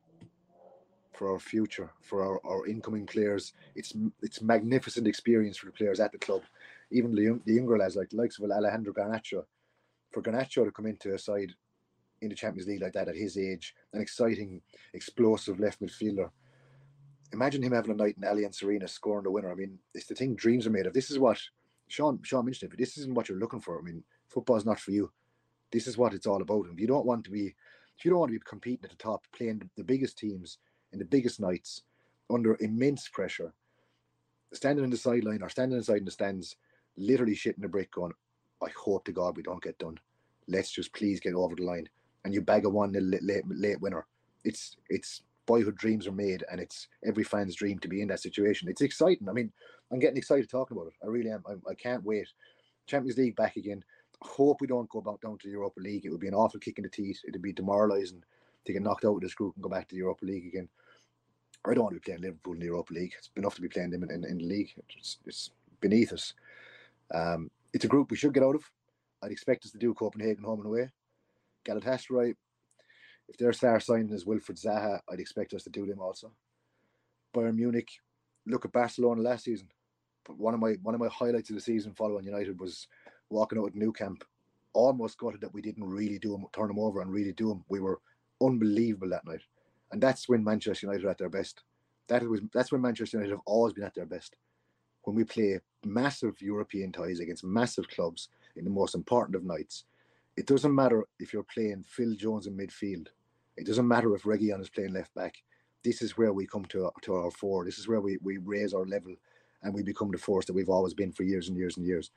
for 1.15 1.33
our 1.33 1.39
future, 1.41 1.91
for 2.01 2.23
our, 2.23 2.41
our 2.47 2.67
incoming 2.69 3.05
players. 3.05 3.53
It's 3.75 3.93
it's 4.23 4.41
magnificent 4.41 5.09
experience 5.09 5.57
for 5.57 5.67
the 5.67 5.73
players 5.73 5.99
at 5.99 6.13
the 6.13 6.19
club, 6.19 6.43
even 6.93 7.15
the, 7.15 7.41
the 7.45 7.55
younger 7.55 7.77
lads 7.77 7.97
like 7.97 8.11
the 8.11 8.17
likes 8.17 8.39
of 8.39 8.49
Alejandro 8.49 8.93
Garnacho. 8.93 9.45
For 10.13 10.23
Garnacho 10.23 10.65
to 10.65 10.71
come 10.71 10.87
into 10.87 11.15
a 11.15 11.19
side 11.19 11.53
in 12.21 12.29
the 12.29 12.35
Champions 12.35 12.69
League 12.69 12.83
like 12.83 12.93
that 12.93 13.09
at 13.09 13.17
his 13.17 13.37
age, 13.37 13.75
an 13.93 14.01
exciting, 14.01 14.61
explosive 14.95 15.61
left 15.61 15.81
midfielder 15.81 16.31
imagine 17.33 17.63
him 17.63 17.73
having 17.73 17.91
a 17.91 17.95
night 17.95 18.17
in 18.17 18.23
Allianz 18.23 18.63
Arena 18.63 18.89
scoring 18.89 19.25
the 19.25 19.31
winner. 19.31 19.51
I 19.51 19.55
mean, 19.55 19.79
it's 19.95 20.07
the 20.07 20.15
thing 20.15 20.35
dreams 20.35 20.67
are 20.67 20.71
made 20.71 20.87
of. 20.87 20.93
This 20.93 21.11
is 21.11 21.19
what 21.19 21.41
Sean 21.89 22.21
Sean 22.23 22.45
mentioned 22.45 22.71
but 22.71 22.79
this 22.79 22.99
isn't 22.99 23.15
what 23.15 23.29
you're 23.29 23.39
looking 23.39 23.61
for. 23.61 23.79
I 23.79 23.83
mean, 23.83 24.03
football 24.29 24.57
is 24.57 24.67
not 24.67 24.81
for 24.81 24.91
you. 24.91 25.11
This 25.71 25.87
is 25.87 25.99
what 25.99 26.15
it's 26.15 26.27
all 26.27 26.43
about. 26.43 26.65
And 26.65 26.75
if 26.75 26.81
you 26.81 26.87
don't 26.87 27.07
want 27.07 27.25
to 27.25 27.31
be 27.31 27.55
if 27.99 28.05
you 28.05 28.11
don't 28.11 28.21
want 28.21 28.31
to 28.33 28.39
be 28.39 28.45
competing 28.47 28.85
at 28.85 28.91
the 28.91 28.97
top, 28.97 29.25
playing 29.33 29.69
the 29.77 29.85
biggest 29.85 30.19
teams 30.19 30.59
in 30.93 30.99
the 30.99 31.05
biggest 31.05 31.41
nights 31.41 31.83
under 32.31 32.57
immense 32.61 33.09
pressure, 33.09 33.53
standing 34.53 34.85
in 34.85 34.91
the 34.91 34.97
sideline 34.97 35.43
or 35.43 35.49
standing 35.49 35.77
inside 35.77 35.99
in 35.99 36.05
the 36.05 36.11
stands, 36.11 36.57
literally 36.97 37.35
shitting 37.35 37.61
the 37.61 37.69
brick 37.69 37.91
going, 37.91 38.13
I 38.63 38.69
hope 38.77 39.05
to 39.07 39.13
God 39.13 39.37
we 39.37 39.43
don't 39.43 39.63
get 39.63 39.79
done. 39.79 39.99
Let's 40.47 40.71
just 40.71 40.93
please 40.93 41.21
get 41.21 41.35
over 41.35 41.55
the 41.55 41.65
line. 41.65 41.89
And 42.25 42.33
you 42.33 42.41
bag 42.41 42.65
a 42.65 42.69
one 42.69 42.93
late, 42.93 43.23
late, 43.23 43.45
late 43.49 43.81
winner. 43.81 44.07
It's 44.45 44.77
it's 44.89 45.23
boyhood 45.49 45.77
dreams 45.77 46.07
are 46.07 46.13
made, 46.13 46.45
and 46.53 46.61
it's 46.61 46.87
every 47.05 47.25
fan's 47.25 47.57
dream 47.57 47.79
to 47.81 47.89
be 47.89 48.03
in 48.03 48.09
that 48.09 48.21
situation. 48.21 48.69
It's 48.69 48.83
exciting. 48.83 49.29
I 49.29 49.33
mean, 49.33 49.51
I'm 49.91 49.99
getting 49.99 50.19
excited 50.19 50.49
talking 50.49 50.77
about 50.77 50.89
it. 50.89 50.95
I 51.03 51.07
really 51.07 51.31
am. 51.31 51.43
I, 51.49 51.71
I 51.71 51.75
can't 51.75 52.05
wait. 52.05 52.29
Champions 52.87 53.19
League 53.19 53.35
back 53.35 53.57
again. 53.57 53.83
Hope 54.21 54.61
we 54.61 54.67
don't 54.67 54.89
go 54.91 55.01
back 55.01 55.21
down 55.23 55.39
to 55.39 55.47
the 55.49 55.53
Europa 55.53 55.81
League. 55.81 56.05
It 56.05 56.11
would 56.11 56.21
be 56.21 56.29
an 56.29 56.35
awful 56.35 56.61
kick 56.61 56.79
in 56.79 56.85
the 56.85 56.91
teeth. 56.91 57.21
It'd 57.27 57.41
be 57.41 57.53
demoralising 57.53 58.23
to 58.67 58.73
get 58.73 58.83
knocked 58.83 59.07
out 59.07 59.17
of 59.17 59.23
this 59.23 59.35
group 59.35 59.55
and 59.57 59.63
go 59.63 59.71
back 59.71 59.89
to 59.89 59.95
the 59.95 60.01
Europa 60.01 60.27
League 60.27 60.47
again. 60.47 60.69
I 61.65 61.75
don't 61.75 61.85
want 61.85 61.95
to 61.95 62.01
be 62.01 62.05
playing 62.05 62.21
Liverpool 62.21 62.53
in 62.53 62.61
the 62.61 62.67
Europa 62.67 62.93
League. 62.93 63.15
It's 63.17 63.31
enough 63.37 63.55
to 63.55 63.63
be 63.63 63.69
playing 63.69 63.91
them 63.91 64.03
in, 64.03 64.11
in, 64.11 64.25
in 64.25 64.39
the 64.39 64.45
league. 64.45 64.71
It's, 64.97 65.19
it's 65.25 65.51
beneath 65.81 66.13
us. 66.13 66.35
Um, 67.15 67.51
it's 67.73 67.85
a 67.85 67.89
group 67.89 68.11
we 68.11 68.17
should 68.17 68.35
get 68.35 68.43
out 68.43 68.55
of. 68.55 68.71
I'd 69.23 69.33
expect 69.33 69.65
us 69.65 69.73
to 69.73 69.79
do 69.79 69.95
Copenhagen 69.95 70.45
home 70.45 70.61
and 70.61 70.67
away. 70.67 70.91
Galatasaray, 71.67 72.35
if 73.29 73.37
their 73.37 73.53
star 73.53 73.79
signing 73.81 74.11
is 74.11 74.25
Wilfried 74.25 74.63
Zaha, 74.63 75.01
I'd 75.11 75.21
expect 75.21 75.55
us 75.55 75.63
to 75.65 75.71
do 75.71 75.87
them 75.87 76.01
also. 76.01 76.33
Bayern 77.35 77.57
Munich, 77.57 77.91
look 78.47 78.65
at 78.65 78.73
Barcelona 78.73 79.21
last 79.21 79.45
season. 79.45 79.69
But 80.25 80.39
one 80.39 80.55
of 80.55 80.61
my 80.61 80.73
one 80.83 80.95
of 80.95 81.01
my 81.01 81.09
highlights 81.09 81.51
of 81.51 81.57
the 81.57 81.61
season 81.61 81.95
following 81.95 82.25
United 82.25 82.59
was 82.59 82.87
walking 83.31 83.59
out 83.59 83.69
at 83.69 83.75
Nou 83.75 83.93
Camp. 83.93 84.25
Almost 84.75 85.19
gutted 85.19 85.41
that 85.41 85.53
we 85.53 85.63
didn't 85.63 85.89
really 85.89 86.19
do 86.19 86.33
them, 86.33 86.45
turn 86.53 86.69
them 86.69 86.79
over 86.79 87.01
and 87.01 87.11
really 87.11 87.33
do 87.33 87.49
them. 87.49 87.65
We 87.69 87.81
were 87.81 88.01
unbelievable 88.43 89.09
that 89.11 89.27
night, 89.27 89.43
and 89.91 90.01
that's 90.01 90.29
when 90.29 90.45
Manchester 90.45 90.87
United 90.87 91.07
are 91.07 91.11
at 91.11 91.19
their 91.19 91.31
best. 91.31 91.63
That 92.09 92.23
was 92.23 92.41
that's 92.53 92.71
when 92.71 92.83
Manchester 92.83 93.17
United 93.17 93.33
have 93.33 93.43
always 93.47 93.73
been 93.73 93.85
at 93.85 93.95
their 93.95 94.07
best. 94.07 94.37
When 95.03 95.17
we 95.17 95.25
play 95.25 95.61
massive 95.85 96.41
European 96.41 96.93
ties 96.93 97.21
against 97.21 97.45
massive 97.45 97.89
clubs 97.89 98.29
in 98.57 98.65
the 98.65 98.71
most 98.71 98.95
important 98.95 99.37
of 99.37 99.45
nights, 99.45 99.85
it 100.37 100.47
doesn't 100.47 100.75
matter 100.75 101.05
if 101.19 101.33
you're 101.33 101.45
playing 101.45 101.85
Phil 101.89 102.15
Jones 102.15 102.47
in 102.47 102.57
midfield 102.57 103.09
it 103.59 103.67
doesn't 103.67 103.89
matter 103.89 104.15
if 104.15 104.23
Reguilón 104.23 104.61
is 104.61 104.71
playing 104.71 104.93
left 104.93 105.15
back. 105.15 105.35
This 105.85 106.01
is 106.03 106.17
where 106.17 106.33
we 106.33 106.47
come 106.47 106.65
to 106.67 106.91
to 107.03 107.15
our 107.15 107.31
four. 107.31 107.65
This 107.65 107.79
is 107.79 107.89
where 107.89 108.01
we, 108.01 108.19
we 108.23 108.39
raise 108.39 108.73
our 108.73 108.87
level 108.87 109.15
and 109.63 109.75
we 109.75 109.83
become 109.83 110.11
the 110.11 110.19
force 110.19 110.47
that 110.47 110.53
we've 110.53 110.69
always 110.69 110.95
been 110.95 111.13
for 111.13 111.25
years 111.25 111.49
and 111.49 111.57
years 111.57 111.77
and 111.77 111.87
years. 111.87 112.11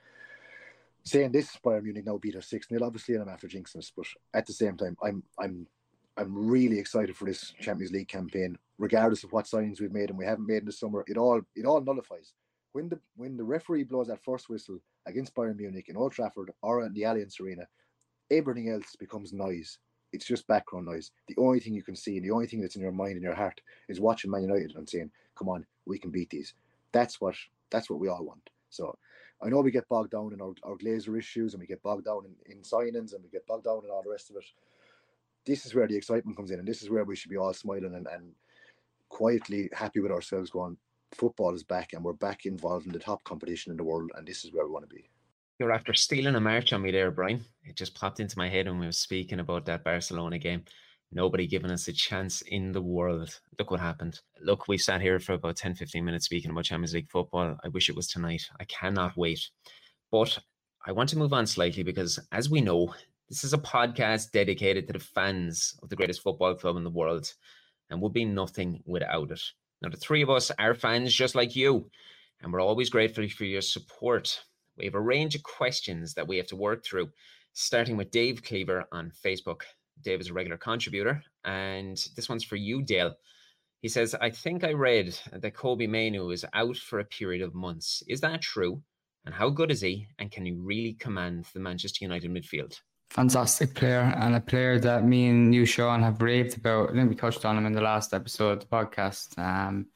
Saying 1.04 1.32
this, 1.32 1.58
Bayern 1.66 1.84
Munich 1.84 2.06
now 2.06 2.18
beat 2.18 2.36
us 2.36 2.48
6 2.48 2.70
0, 2.70 2.86
obviously, 2.86 3.16
and 3.16 3.24
I'm 3.24 3.30
after 3.30 3.48
jinxing 3.48 3.78
us, 3.78 3.92
but 3.96 4.06
at 4.36 4.46
the 4.46 4.54
same 4.54 4.78
time, 4.78 4.96
I'm 5.02 5.24
I'm 5.39 5.68
I'm 6.18 6.34
really 6.36 6.78
excited 6.78 7.16
for 7.16 7.26
this 7.26 7.54
Champions 7.60 7.92
League 7.92 8.08
campaign, 8.08 8.58
regardless 8.78 9.24
of 9.24 9.32
what 9.32 9.46
signings 9.46 9.82
we've 9.82 9.92
made 9.92 10.10
and 10.10 10.20
we 10.20 10.26
haven't 10.26 10.48
made 10.48 10.60
in 10.60 10.66
the 10.66 10.72
summer. 10.72 11.04
It 11.08 11.18
all 11.18 11.42
it 11.56 11.66
all 11.66 11.82
nullifies. 11.82 12.34
When 12.74 12.89
the 12.89 13.00
when 13.16 13.36
the 13.38 13.44
referee 13.44 13.84
blows 13.84 14.08
that 14.08 14.24
first 14.24 14.50
whistle 14.50 14.80
against 15.08 15.34
Bayern 15.34 15.58
Munich 15.58 15.89
in 15.89 15.98
Old 15.98 16.12
Trafford 16.12 16.52
or 16.62 16.86
in 16.86 16.94
the 16.94 17.02
Allianz 17.02 17.39
Arena, 17.42 17.68
everything 18.30 18.70
else 18.70 18.96
becomes 18.96 19.34
noise 19.34 19.80
it's 20.14 20.26
just 20.26 20.47
background 20.47 20.86
noise. 20.86 21.12
The 21.28 21.36
only 21.38 21.59
thing 21.59 21.74
you 21.74 21.84
can 21.84 21.95
see 21.95 22.18
and 22.18 22.26
the 22.26 22.32
only 22.32 22.47
thing 22.47 22.62
that's 22.62 22.76
in 22.76 22.82
your 22.82 22.91
mind 22.91 23.14
and 23.14 23.24
your 23.24 23.36
heart 23.36 23.62
is 23.88 23.99
watching 23.99 24.32
Man 24.32 24.43
United 24.43 24.76
and 24.76 24.89
saying, 24.89 25.12
"Come 25.36 25.49
on, 25.49 25.66
we 25.86 25.99
can 25.99 26.12
beat 26.12 26.30
these." 26.30 26.53
That's 26.91 27.22
what 27.22 27.36
that's 27.70 27.89
what 27.89 27.99
we 27.99 28.09
all 28.09 28.26
want. 28.26 28.49
So 28.70 28.97
I 29.41 29.49
know 29.49 29.62
we 29.62 29.72
get 29.72 29.89
bogged 29.89 30.12
down 30.12 30.34
in 30.34 30.41
our, 30.41 30.53
our 30.64 30.78
Glazer 30.78 31.18
issues 31.18 31.53
and 31.53 31.62
we 31.62 31.68
get 31.68 31.84
bogged 31.84 32.05
down 32.05 32.26
in, 32.26 32.57
in 32.57 32.62
signings 32.64 33.14
and 33.14 33.24
we 33.24 33.30
get 33.30 33.47
bogged 33.47 33.66
down 33.66 33.82
in 33.86 33.91
all 33.91 34.03
the 34.03 34.12
rest 34.12 34.30
of 34.30 34.38
it. 34.38 34.45
This 35.45 35.66
is 35.66 35.76
where 35.76 35.88
the 35.88 35.97
excitement 35.97 36.38
comes 36.38 36.51
in, 36.51 36.59
and 36.59 36.68
this 36.68 36.84
is 36.84 36.89
where 36.89 37.03
we 37.05 37.16
should 37.16 37.32
be 37.32 37.38
all 37.38 37.53
smiling 37.53 37.95
and, 37.95 38.07
and 38.07 38.34
quietly 39.09 39.70
happy 39.74 40.01
with 40.01 40.12
ourselves, 40.12 40.51
going, 40.51 40.78
"Football 41.14 41.55
is 41.55 41.64
back, 41.64 41.93
and 41.93 42.03
we're 42.03 42.14
back 42.14 42.47
involved 42.47 42.88
in 42.88 42.93
the 42.93 42.99
top 42.99 43.24
competition 43.26 43.72
in 43.72 43.78
the 43.78 43.84
world, 43.84 44.12
and 44.16 44.28
this 44.28 44.45
is 44.45 44.53
where 44.53 44.66
we 44.66 44.72
want 44.72 44.89
to 44.89 44.95
be." 44.95 45.11
You're 45.62 45.72
after 45.72 45.93
stealing 45.93 46.34
a 46.34 46.39
march 46.39 46.74
on 46.74 46.82
me 46.82 46.89
there, 46.89 47.12
Brian. 47.12 47.45
It 47.64 47.76
just 47.78 47.93
popped 47.93 48.20
into 48.20 48.36
my 48.36 48.49
head 48.49 48.66
when 48.66 48.80
we 48.80 48.88
were 48.88 48.91
speaking 48.91 49.39
about 49.39 49.64
that 49.68 49.84
Barcelona 49.84 50.39
game. 50.39 50.64
Nobody 51.12 51.45
giving 51.45 51.70
us 51.70 51.88
a 51.88 51.93
chance 51.93 52.41
in 52.41 52.72
the 52.72 52.82
world. 52.82 53.39
Look 53.59 53.70
what 53.70 53.80
happened. 53.80 54.20
Look, 54.41 54.68
we 54.68 54.80
sat 54.80 55.01
here 55.01 55.20
for 55.20 55.34
about 55.34 55.57
10, 55.57 55.76
15 55.76 56.03
minutes 56.03 56.26
speaking 56.26 56.49
about 56.49 56.64
Champions 56.64 56.95
League 56.95 57.12
football. 57.12 57.57
I 57.64 57.68
wish 57.68 57.89
it 57.89 57.95
was 57.95 58.07
tonight. 58.07 58.41
I 58.59 58.64
cannot 58.64 59.16
wait. 59.16 59.39
But 60.12 60.39
I 60.88 60.93
want 60.93 61.09
to 61.09 61.20
move 61.20 61.32
on 61.32 61.45
slightly 61.45 61.84
because, 61.84 62.18
as 62.32 62.49
we 62.49 62.59
know, 62.59 62.95
this 63.30 63.43
is 63.43 63.53
a 63.53 63.59
podcast 63.59 64.32
dedicated 64.32 64.88
to 64.88 64.93
the 64.93 64.99
fans 64.99 65.76
of 65.84 65.89
the 65.89 65.95
greatest 65.95 66.24
football 66.24 66.55
club 66.55 66.76
in 66.76 66.84
the 66.84 66.89
world 66.89 67.32
and 67.91 68.01
would 68.01 68.14
be 68.14 68.26
nothing 68.26 68.82
without 68.88 69.30
it. 69.30 69.43
Now, 69.84 69.89
the 69.89 69.97
three 69.97 70.24
of 70.24 70.32
us 70.32 70.49
are 70.57 70.74
fans 70.74 71.14
just 71.14 71.36
like 71.36 71.55
you, 71.55 71.91
and 72.41 72.51
we're 72.51 72.62
always 72.62 72.89
grateful 72.89 73.30
for 73.30 73.45
your 73.45 73.62
support. 73.62 74.43
We 74.78 74.86
have 74.86 74.95
a 74.95 75.01
range 75.01 75.36
of 75.36 75.43
questions 75.43 76.13
that 76.13 76.28
we 76.28 76.38
have 76.38 76.47
to 76.47 76.55
work 76.55 76.84
through 76.84 77.09
starting 77.53 77.97
with 77.97 78.11
Dave 78.11 78.43
Cleaver 78.43 78.86
on 78.91 79.11
Facebook. 79.24 79.61
Dave 80.01 80.22
is 80.22 80.30
a 80.30 80.34
regular 80.34 80.57
contributor, 80.57 81.22
and 81.43 81.97
this 82.15 82.30
one's 82.30 82.43
for 82.43 82.55
you, 82.55 82.82
Dale. 82.82 83.13
He 83.82 83.89
says, 83.89 84.15
I 84.15 84.30
think 84.30 84.63
I 84.63 84.74
read 84.74 85.17
that 85.32 85.55
Kobbie 85.55 85.88
Mainoo 85.88 86.30
is 86.30 86.45
out 86.53 86.78
for 86.78 86.99
a 86.99 87.05
period 87.05 87.41
of 87.41 87.55
months. 87.55 88.03
Is 88.07 88.22
that 88.22 88.41
true? 88.41 88.82
And 89.26 89.34
how 89.34 89.49
good 89.49 89.72
is 89.72 89.82
he? 89.82 90.07
And 90.19 90.32
can 90.32 90.45
he 90.45 90.51
really 90.51 90.93
command 90.93 91.45
the 91.53 91.59
Manchester 91.59 92.05
United 92.05 92.32
midfield? 92.32 92.80
Fantastic 93.09 93.76
player, 93.76 94.13
and 94.17 94.36
a 94.36 94.39
player 94.39 94.80
that 94.80 95.03
me 95.03 95.28
and 95.28 95.53
you, 95.53 95.65
Sean, 95.65 96.01
have 96.01 96.22
raved 96.22 96.57
about. 96.57 96.89
I 96.89 96.93
think 96.93 97.09
we 97.09 97.15
touched 97.15 97.43
on 97.43 97.57
him 97.57 97.65
in 97.65 97.74
the 97.74 97.82
last 97.82 98.13
episode 98.13 98.51
of 98.53 98.59
the 98.61 98.65
podcast. 98.67 99.38
Um, 99.38 99.88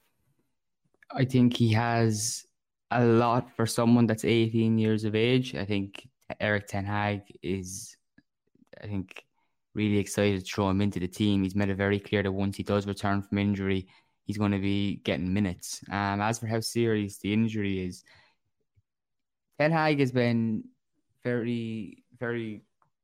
I 1.11 1.23
think 1.23 1.55
he 1.55 1.71
has 1.73 2.45
a 2.91 3.03
lot 3.03 3.55
for 3.55 3.65
someone 3.65 4.07
that's 4.07 4.25
18 4.25 4.77
years 4.77 5.03
of 5.03 5.15
age. 5.15 5.55
I 5.55 5.65
think 5.65 6.07
Erik 6.39 6.67
Ten 6.67 6.85
Hag 6.85 7.21
is, 7.41 7.97
I 8.81 8.87
think, 8.87 9.23
really 9.73 9.97
excited 9.97 10.39
to 10.39 10.45
throw 10.45 10.69
him 10.69 10.81
into 10.81 10.99
the 10.99 11.07
team. 11.07 11.43
He's 11.43 11.55
made 11.55 11.69
it 11.69 11.75
very 11.75 11.99
clear 11.99 12.23
that 12.23 12.31
once 12.31 12.57
he 12.57 12.63
does 12.63 12.87
return 12.87 13.21
from 13.21 13.37
injury, 13.37 13.87
he's 14.25 14.37
going 14.37 14.51
to 14.51 14.59
be 14.59 14.97
getting 14.97 15.33
minutes. 15.33 15.81
Um, 15.89 16.21
as 16.21 16.39
for 16.39 16.47
how 16.47 16.59
serious 16.59 17.17
the 17.17 17.33
injury 17.33 17.85
is, 17.85 18.03
Ten 19.59 19.71
Hag 19.71 19.99
has 19.99 20.11
been 20.11 20.63
very, 21.23 22.03
very 22.19 22.61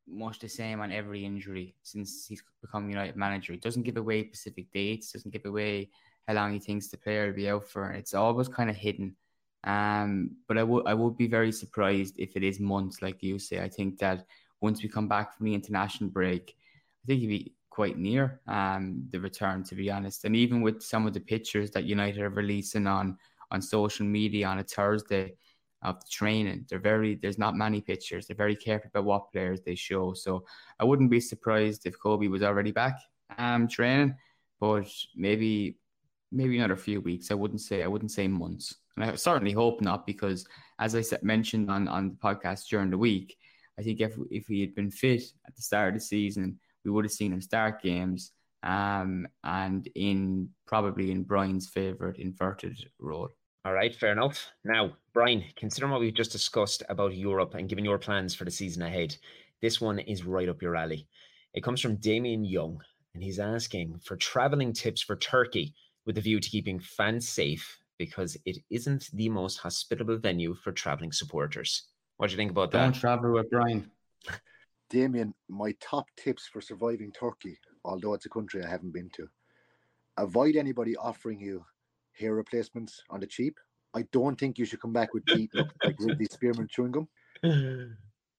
much 0.08 0.40
the 0.40 0.50
same 0.50 0.82
on 0.82 0.92
every 0.92 1.26
injury 1.26 1.76
since 1.84 2.26
he's 2.28 2.44
become 2.62 2.90
United 2.90 3.16
manager. 3.16 3.54
He 3.54 3.60
doesn't 3.60 3.84
give 3.84 3.98
away 3.98 4.28
specific 4.28 4.72
dates, 4.72 5.12
doesn't 5.12 5.32
give 5.32 5.46
away 5.46 5.90
how 6.28 6.34
long 6.34 6.54
he 6.54 6.60
thinks 6.60 6.88
the 6.88 6.98
player 6.98 7.28
will 7.28 7.34
be 7.34 7.50
out 7.50 7.68
for. 7.68 7.92
It's 7.92 8.14
always 8.14 8.48
kind 8.48 8.70
of 8.70 8.76
hidden. 8.76 9.16
Um, 9.64 10.38
but 10.48 10.58
I 10.58 10.64
would 10.64 10.88
I 10.88 10.94
would 10.94 11.18
be 11.18 11.28
very 11.28 11.52
surprised 11.52 12.16
if 12.18 12.36
it 12.36 12.44
is 12.44 12.60
months, 12.60 13.02
like 13.02 13.22
you 13.22 13.38
say. 13.40 13.62
I 13.62 13.70
think 13.70 14.00
that 14.00 14.26
once 14.60 14.82
we 14.82 14.90
come 14.90 15.08
back 15.08 15.36
from 15.36 15.46
the 15.46 15.54
international 15.54 16.10
break, 16.10 16.56
I 17.04 17.08
think 17.08 17.22
he'd 17.22 17.28
be 17.28 17.54
quite 17.70 17.98
near 17.98 18.42
um, 18.48 19.06
the 19.12 19.20
return, 19.20 19.64
to 19.64 19.76
be 19.76 19.90
honest. 19.90 20.26
And 20.26 20.36
even 20.36 20.62
with 20.62 20.84
some 20.84 21.08
of 21.08 21.14
the 21.14 21.20
pictures 21.20 21.72
that 21.72 21.86
United 21.86 22.22
are 22.22 22.30
releasing 22.30 22.88
on 22.88 23.18
on 23.52 23.62
social 23.62 24.06
media 24.06 24.48
on 24.48 24.60
a 24.60 24.64
Thursday 24.64 25.36
of 25.84 26.00
the 26.00 26.10
training, 26.10 26.66
they're 26.70 26.80
very 26.80 27.16
there's 27.16 27.38
not 27.38 27.56
many 27.56 27.82
pictures. 27.82 28.28
They're 28.28 28.36
very 28.36 28.56
careful 28.56 28.90
about 28.90 29.06
what 29.06 29.32
players 29.32 29.62
they 29.62 29.76
show. 29.76 30.14
So 30.14 30.46
I 30.80 30.86
wouldn't 30.86 31.12
be 31.12 31.20
surprised 31.20 31.86
if 31.86 32.00
Kobbie 32.00 32.30
was 32.30 32.44
already 32.44 32.72
back 32.72 32.96
um, 33.38 33.68
training, 33.68 34.16
but 34.60 34.88
maybe 35.16 35.78
maybe 36.32 36.58
another 36.58 36.76
few 36.76 37.02
weeks. 37.02 37.32
I 37.32 37.36
wouldn't 37.36 37.62
say 37.62 37.84
I 37.84 37.88
wouldn't 37.88 38.12
say 38.12 38.28
months. 38.28 38.76
And 38.98 39.06
I 39.06 39.16
certainly 39.16 39.54
hope 39.54 39.82
not, 39.82 40.06
because 40.06 40.46
as 40.80 40.96
I 40.96 41.02
said, 41.02 41.24
mentioned 41.24 41.70
on, 41.70 41.88
on 41.88 42.10
the 42.10 42.16
podcast 42.16 42.68
during 42.68 42.90
the 42.90 42.98
week, 42.98 43.38
I 43.80 43.84
think 43.84 44.02
if 44.02 44.16
if 44.30 44.48
he 44.48 44.62
had 44.62 44.76
been 44.76 44.92
fit 44.92 45.24
at 45.48 45.56
the 45.56 45.62
start 45.62 45.90
of 45.90 45.94
the 45.96 46.06
season, 46.06 46.60
we 46.84 46.92
would 46.92 47.06
have 47.06 47.12
seen 47.12 47.34
him 47.34 47.42
start 47.42 47.82
games 47.82 48.32
um, 48.64 49.28
and 49.44 49.88
in 49.96 50.50
probably 50.68 51.12
in 51.12 51.24
Brian's 51.24 51.70
favourite 51.70 52.18
inverted 52.18 52.78
role. 53.00 53.30
All 53.64 53.74
right, 53.74 53.96
fair 53.96 54.12
enough. 54.12 54.52
Now, 54.64 54.94
Brian, 55.14 55.44
considering 55.56 55.92
what 55.92 56.02
we've 56.02 56.14
just 56.14 56.32
discussed 56.32 56.84
about 56.90 57.16
Europe 57.16 57.54
and 57.54 57.70
given 57.70 57.86
your 57.86 58.00
plans 58.00 58.34
for 58.34 58.44
the 58.44 58.52
season 58.52 58.82
ahead, 58.82 59.16
this 59.62 59.80
one 59.80 60.00
is 60.00 60.26
right 60.26 60.50
up 60.50 60.62
your 60.62 60.76
alley. 60.76 61.08
It 61.54 61.64
comes 61.64 61.80
from 61.80 61.98
Damien 61.98 62.44
Young, 62.44 62.82
and 63.14 63.22
he's 63.22 63.40
asking 63.40 64.00
for 64.04 64.16
traveling 64.16 64.74
tips 64.74 65.02
for 65.02 65.16
Turkey 65.16 65.76
with 66.06 66.18
a 66.18 66.22
view 66.22 66.40
to 66.40 66.50
keeping 66.50 66.80
fans 66.80 67.30
safe 67.30 67.78
because 68.02 68.36
it 68.48 68.58
isn't 68.72 69.12
the 69.14 69.30
most 69.30 69.58
hospitable 69.58 70.18
venue 70.18 70.56
for 70.56 70.72
traveling 70.72 71.12
supporters. 71.12 71.84
What 72.18 72.28
do 72.28 72.32
you 72.32 72.38
think 72.38 72.50
about 72.50 72.72
that? 72.72 72.82
Don't 72.82 72.94
travel 72.94 73.34
with 73.34 73.48
Brian. 73.52 73.92
Damien, 74.90 75.36
my 75.48 75.76
top 75.80 76.08
tips 76.18 76.48
for 76.52 76.62
surviving 76.62 77.12
Turkey, 77.12 77.60
although 77.86 78.16
it's 78.16 78.26
a 78.26 78.30
country 78.30 78.64
I 78.64 78.68
haven't 78.68 78.92
been 78.92 79.12
to, 79.18 79.28
avoid 80.18 80.56
anybody 80.56 80.98
offering 80.98 81.40
you 81.40 81.64
hair 82.18 82.34
replacements 82.34 83.04
on 83.12 83.20
the 83.20 83.28
cheap. 83.28 83.60
I 83.94 84.02
don't 84.12 84.40
think 84.40 84.58
you 84.58 84.66
should 84.66 84.82
come 84.82 84.94
back 84.94 85.14
with 85.14 85.24
teeth 85.28 85.52
like 85.54 86.00
Ridley 86.00 86.26
Spearman 86.26 86.70
chewing 86.72 86.94
gum. 86.94 87.08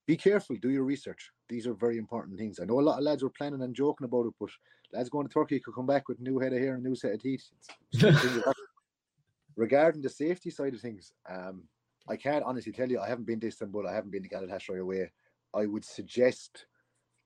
Be 0.09 0.17
careful, 0.17 0.57
do 0.61 0.71
your 0.71 0.83
research. 0.83 1.31
These 1.49 1.69
are 1.69 1.75
very 1.75 1.99
important 1.99 2.37
things. 2.37 2.59
I 2.59 2.65
know 2.65 2.81
a 2.81 2.89
lot 2.89 2.99
of 2.99 3.05
lads 3.05 3.23
were 3.23 3.31
planning 3.31 3.63
and 3.63 3.77
joking 3.77 4.07
about 4.07 4.27
it, 4.27 4.35
but 4.41 4.51
lads 4.93 5.09
going 5.09 5.29
to 5.29 5.33
Turkey 5.33 5.61
could 5.61 5.77
come 5.77 5.87
back 5.87 6.09
with 6.09 6.19
new 6.19 6.41
head 6.41 6.53
of 6.53 6.59
hair 6.59 6.75
and 6.75 6.83
new 6.83 6.97
set 6.97 7.15
of 7.15 7.23
teeth. 7.23 7.49
Regarding 9.57 10.03
the 10.03 10.09
safety 10.09 10.51
side 10.51 10.75
of 10.75 10.81
things, 10.81 11.13
um, 11.29 11.65
I 12.09 12.17
can't 12.17 12.45
honestly 12.45 12.73
tell 12.73 12.91
you. 12.91 13.01
I 13.01 13.09
haven't 13.09 13.27
been 13.27 13.41
to 13.41 13.49
Istanbul. 13.49 13.87
I 13.87 13.95
haven't 13.95 14.11
been 14.11 14.23
to 14.23 14.29
Galatasaray 14.29 14.81
away. 14.81 15.11
I 15.55 15.67
would 15.67 15.85
suggest 15.85 16.67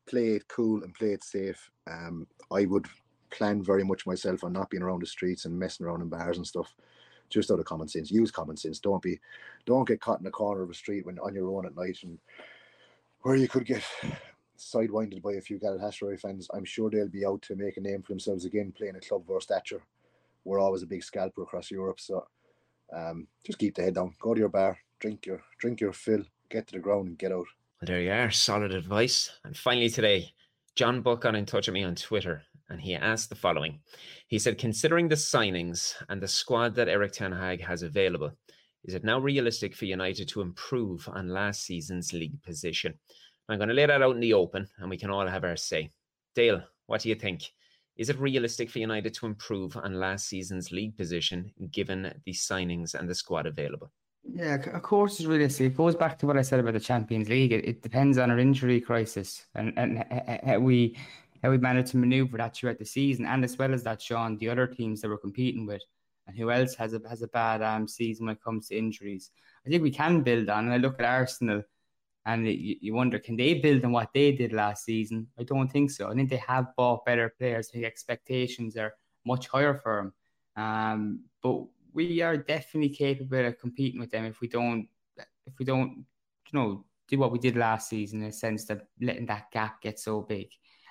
play 0.09 0.31
it 0.31 0.49
cool 0.49 0.83
and 0.83 0.95
play 0.95 1.13
it 1.13 1.25
safe. 1.25 1.71
Um, 1.91 2.27
I 2.51 2.65
would 2.67 2.87
plan 3.31 3.63
very 3.63 3.85
much 3.85 4.07
myself 4.07 4.45
on 4.45 4.53
not 4.53 4.71
being 4.71 4.83
around 4.83 5.03
the 5.03 5.07
streets 5.07 5.45
and 5.45 5.59
messing 5.59 5.87
around 5.87 6.03
in 6.03 6.09
bars 6.09 6.37
and 6.37 6.47
stuff. 6.47 6.75
Just 7.29 7.51
out 7.51 7.59
of 7.59 7.65
common 7.65 7.89
sense, 7.89 8.11
use 8.11 8.31
common 8.31 8.57
sense. 8.57 8.79
Don't 8.79 9.03
be, 9.03 9.19
don't 9.65 9.89
get 9.89 10.01
caught 10.01 10.21
in 10.21 10.27
a 10.27 10.31
corner 10.31 10.63
of 10.63 10.71
a 10.71 10.75
street 10.75 11.05
when 11.05 11.19
on 11.19 11.35
your 11.35 11.51
own 11.51 11.67
at 11.67 11.75
night 11.77 11.99
and 12.05 12.19
where 13.23 13.35
you 13.35 13.49
could 13.49 13.67
get 13.67 13.83
sidewinded 14.59 15.23
by 15.23 15.33
a 15.33 15.41
few 15.41 15.59
Galatasaray 15.59 16.21
fans. 16.21 16.49
I'm 16.55 16.65
sure 16.65 16.89
they'll 16.89 17.09
be 17.09 17.27
out 17.27 17.43
to 17.43 17.57
make 17.57 17.77
a 17.77 17.81
name 17.81 18.03
for 18.03 18.13
themselves 18.13 18.45
again, 18.45 18.73
playing 18.77 18.95
a 18.95 19.01
club 19.01 19.29
our 19.29 19.41
stature. 19.41 19.83
We're 20.47 20.61
always 20.61 20.83
a 20.83 20.87
big 20.87 21.03
scalper 21.03 21.43
across 21.43 21.71
Europe, 21.71 21.99
so 21.99 22.25
um, 22.95 23.27
just 23.45 23.59
keep 23.59 23.75
the 23.75 23.83
head 23.83 23.97
down. 23.97 24.15
Go 24.21 24.33
to 24.33 24.41
your 24.41 24.49
bar, 24.49 24.79
drink 25.01 25.27
your 25.27 25.43
drink 25.61 25.81
your 25.81 25.93
fill, 25.93 26.23
get 26.51 26.69
to 26.69 26.75
the 26.75 26.79
ground, 26.81 27.09
and 27.09 27.19
get 27.19 27.33
out. 27.33 27.47
Well, 27.81 27.87
there 27.89 28.01
you 28.01 28.13
are. 28.13 28.31
Solid 28.31 28.73
advice. 28.73 29.31
And 29.45 29.57
finally, 29.57 29.91
today, 29.91 30.33
John 30.77 31.03
Buck 31.03 31.23
got 31.23 31.35
in 31.35 31.47
touch 31.47 31.67
with 31.67 31.75
me 31.75 31.83
on 31.83 31.97
Twitter 31.97 32.43
and 32.69 32.81
he 32.81 32.95
asked 32.95 33.29
the 33.29 33.35
following. 33.35 33.81
He 34.29 34.39
said, 34.39 34.59
Considering 34.59 35.09
the 35.09 35.15
signings 35.15 35.95
and 36.09 36.23
the 36.23 36.29
squad 36.29 36.75
that 36.77 36.89
Erik 36.89 37.13
Ten 37.13 37.33
Hag 37.33 37.63
has 37.63 37.83
available, 37.83 38.33
is 38.85 38.95
it 38.95 39.05
now 39.05 39.19
realistic 39.19 39.75
for 39.75 39.85
United 39.85 40.29
to 40.29 40.43
improve 40.43 41.09
on 41.13 41.29
last 41.29 41.65
season's 41.65 42.13
league 42.13 42.41
position? 42.43 42.95
I'm 43.49 43.59
going 43.59 43.69
to 43.69 43.75
lay 43.75 43.87
that 43.87 44.03
out 44.03 44.15
in 44.15 44.21
the 44.21 44.35
open 44.35 44.69
and 44.79 44.91
we 44.91 44.97
can 44.97 45.11
all 45.11 45.27
have 45.27 45.45
our 45.45 45.57
say. 45.57 45.91
Dale, 46.35 46.63
what 46.87 47.01
do 47.01 47.09
you 47.09 47.15
think? 47.15 47.51
Is 47.97 48.11
it 48.11 48.19
realistic 48.19 48.71
for 48.71 48.79
United 48.79 49.15
to 49.15 49.27
improve 49.27 49.77
on 49.77 49.95
last 49.95 50.29
season's 50.29 50.71
league 50.71 50.97
position 50.97 51.51
given 51.73 52.13
the 52.25 52.33
signings 52.33 52.95
and 52.95 53.09
the 53.09 53.15
squad 53.15 53.47
available? 53.47 53.91
Yeah, 54.35 54.55
of 54.55 54.83
course 54.83 55.19
it's 55.19 55.27
realistic. 55.27 55.73
It 55.73 55.77
goes 55.77 55.95
back 55.95 56.19
to 56.19 56.27
what 56.27 56.37
I 56.37 56.43
said 56.43 56.61
about 56.61 56.75
the 56.75 56.81
Champions 56.81 57.29
League. 57.29 57.53
It, 57.53 57.65
it 57.65 57.83
depends 57.83 58.19
on 58.19 58.31
our 58.31 58.39
injury 58.39 58.81
crisis 58.81 59.47
and, 59.55 59.73
and 59.77 60.05
how 60.45 60.59
we 60.59 60.97
how 61.43 61.51
we 61.51 61.59
manage 61.59 61.91
to 61.91 61.97
maneuver 61.99 62.39
that 62.39 62.57
throughout 62.57 62.79
the 62.79 62.85
season, 62.85 63.27
and 63.27 63.45
as 63.45 63.57
well 63.57 63.73
as 63.73 63.83
that, 63.85 64.03
Sean, 64.03 64.39
the 64.39 64.49
other 64.49 64.67
teams 64.67 65.01
that 65.01 65.09
we're 65.09 65.19
competing 65.19 65.67
with, 65.67 65.83
and 66.27 66.37
who 66.37 66.51
else 66.51 66.75
has 66.75 66.93
a 66.93 67.01
has 67.09 67.23
a 67.23 67.29
bad 67.29 67.63
um, 67.63 67.87
season 67.87 68.27
when 68.27 68.35
it 68.35 68.43
comes 68.43 68.69
to 68.69 68.77
injuries. 68.77 69.31
I 69.65 69.71
think 69.71 69.83
we 69.83 69.91
can 69.91 70.23
build 70.23 70.49
on. 70.49 70.65
And 70.65 70.75
I 70.75 70.79
look 70.79 70.99
at 70.99 71.07
Arsenal, 71.07 71.63
and 72.27 72.47
it, 72.47 72.85
you, 72.85 72.93
wonder 72.93 73.19
can 73.19 73.37
they 73.37 73.55
build 73.55 73.85
on 73.85 73.93
what 73.93 74.13
they 74.13 74.33
did 74.33 74.53
last 74.53 74.85
season? 74.85 75.29
I 75.39 75.45
don't 75.45 75.71
think 75.71 75.91
so. 75.91 76.11
I 76.11 76.15
think 76.15 76.29
they 76.29 76.43
have 76.47 76.75
bought 76.77 77.05
better 77.05 77.33
players. 77.39 77.71
The 77.71 77.87
expectations 77.87 78.77
are 78.77 78.93
much 79.25 79.47
higher 79.49 79.75
for 79.75 80.13
them. 80.57 80.63
Um, 80.65 81.21
but 81.43 81.65
we 81.93 82.21
are 82.23 82.37
definitely 82.37 82.95
capable 82.95 83.47
of 83.47 83.59
competing 83.59 84.01
with 84.01 84.11
them 84.11 84.27
if 84.27 84.41
we 84.41 84.49
don't 84.49 84.89
if 85.47 85.59
we 85.59 85.65
don't 85.65 86.05
you 86.51 86.59
know 86.59 86.85
do 87.09 87.19
what 87.19 87.31
we 87.31 87.39
did 87.39 87.57
last 87.57 87.89
season 87.89 88.23
in 88.23 88.29
a 88.29 88.33
sense 88.33 88.69
of 88.69 88.83
letting 89.01 89.27
that 89.27 89.51
gap 89.53 89.81
get 89.81 89.99
so 89.99 90.21
big 90.23 90.49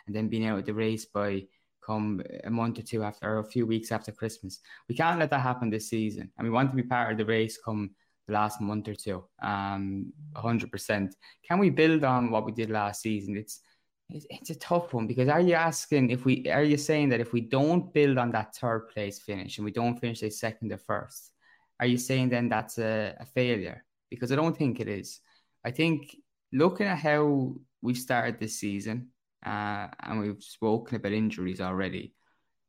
and 0.08 0.16
then 0.16 0.30
being 0.30 0.46
out 0.46 0.60
of 0.60 0.66
the 0.66 0.74
race 0.74 1.06
by 1.06 1.44
come 1.86 2.22
a 2.44 2.50
month 2.50 2.80
or 2.80 2.82
two 2.82 3.04
after 3.04 3.28
or 3.28 3.40
a 3.40 3.44
few 3.44 3.66
weeks 3.66 3.92
after 3.92 4.12
Christmas. 4.12 4.60
We 4.90 4.96
can't 4.96 5.20
let 5.20 5.30
that 5.30 5.42
happen 5.42 5.70
this 5.70 5.90
season. 5.90 6.32
And 6.38 6.48
we 6.48 6.52
want 6.52 6.72
to 6.72 6.76
be 6.76 6.84
part 6.84 7.12
of 7.12 7.18
the 7.18 7.26
race 7.26 7.60
come 7.64 7.92
the 8.28 8.34
last 8.34 8.62
month 8.62 8.88
or 8.88 8.96
two. 8.96 9.24
Um, 9.42 10.12
100%. 10.36 11.12
Can 11.48 11.60
we 11.60 11.70
build 11.70 12.04
on 12.04 12.32
what 12.32 12.46
we 12.46 12.52
did 12.52 12.70
last 12.70 13.02
season? 13.02 13.38
It's 13.38 13.62
it's, 14.10 14.52
a 14.52 14.56
tough 14.56 14.94
one 14.94 15.08
because 15.08 15.30
are 15.30 15.42
you 15.42 15.54
asking 15.56 16.12
if 16.12 16.26
we 16.26 16.48
are 16.52 16.64
you 16.64 16.78
saying 16.78 17.10
that 17.10 17.20
if 17.20 17.34
we 17.34 17.42
don't 17.42 17.92
build 17.92 18.20
on 18.20 18.32
that 18.32 18.56
third 18.56 18.88
place 18.90 19.20
finish 19.20 19.58
and 19.58 19.66
we 19.66 19.72
don't 19.72 20.00
finish 20.00 20.22
a 20.22 20.30
second 20.30 20.72
or 20.72 20.78
first, 20.78 21.32
are 21.80 21.88
you 21.88 21.98
saying 21.98 22.30
then 22.30 22.48
that's 22.48 22.78
a, 22.78 23.16
a 23.20 23.26
failure? 23.26 23.84
Because 24.10 24.32
I 24.32 24.36
don't 24.36 24.56
think 24.56 24.80
it 24.80 24.88
is. 24.88 25.20
I 25.66 25.72
think 25.72 26.16
looking 26.54 26.86
at 26.86 27.00
how 27.00 27.56
we 27.82 27.96
started 27.96 28.40
this 28.40 28.60
season, 28.60 29.10
uh, 29.46 29.88
and 30.02 30.20
we've 30.20 30.44
spoken 30.44 30.98
about 30.98 31.12
injuries 31.12 31.62
already. 31.62 32.14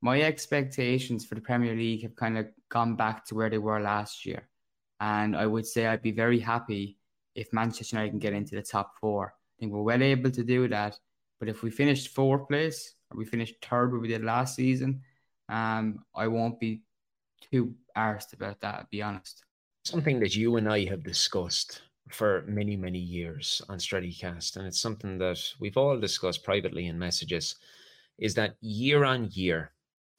My 0.03 0.23
expectations 0.23 1.25
for 1.25 1.35
the 1.35 1.41
Premier 1.41 1.75
League 1.75 2.03
have 2.03 2.17
kind 2.17 2.39
of 2.39 2.47
gone 2.69 2.97
back 2.97 3.25
to 3.27 3.35
where 3.35 3.51
they 3.51 3.59
were 3.59 3.81
last 3.81 4.27
year. 4.27 4.49
And 5.01 5.37
I 5.37 5.47
would 5.47 5.67
say 5.67 5.87
I'd 5.87 6.03
be 6.03 6.13
very 6.13 6.41
happy 6.41 6.97
if 7.35 7.53
Manchester 7.53 7.97
United 7.97 8.11
can 8.11 8.19
get 8.19 8.33
into 8.33 8.55
the 8.55 8.63
top 8.63 8.93
four. 8.99 9.35
I 9.35 9.55
think 9.61 9.73
we're 9.73 9.83
well 9.83 10.03
able 10.03 10.31
to 10.31 10.45
do 10.45 10.69
that. 10.69 10.99
But 11.39 11.49
if 11.49 11.63
we 11.63 11.71
finished 11.71 12.15
fourth 12.15 12.49
place 12.49 12.95
or 13.11 13.19
we 13.19 13.25
finished 13.25 13.57
third 13.63 13.93
where 13.93 14.01
we 14.01 14.09
did 14.09 14.25
last 14.25 14.57
season, 14.57 15.03
um, 15.49 16.05
I 16.15 16.29
won't 16.29 16.59
be 16.59 16.83
too 17.53 17.75
arsed 17.97 18.33
about 18.33 18.61
that, 18.61 18.81
to 18.81 18.87
be 18.91 19.03
honest. 19.03 19.45
Something 19.85 20.19
that 20.21 20.35
you 20.35 20.57
and 20.57 20.69
I 20.69 20.87
have 20.87 21.03
discussed 21.03 21.83
for 22.09 22.45
many, 22.47 22.77
many 22.77 22.99
years 22.99 23.63
on 23.69 23.79
StrettyCast, 23.79 24.57
and 24.57 24.67
it's 24.67 24.81
something 24.81 25.19
that 25.19 25.39
we've 25.61 25.77
all 25.77 25.99
discussed 25.99 26.45
privately 26.45 26.87
in 26.87 26.99
messages, 26.99 27.57
is 28.19 28.35
that 28.35 28.57
year 28.61 29.05
on 29.05 29.29
year, 29.33 29.73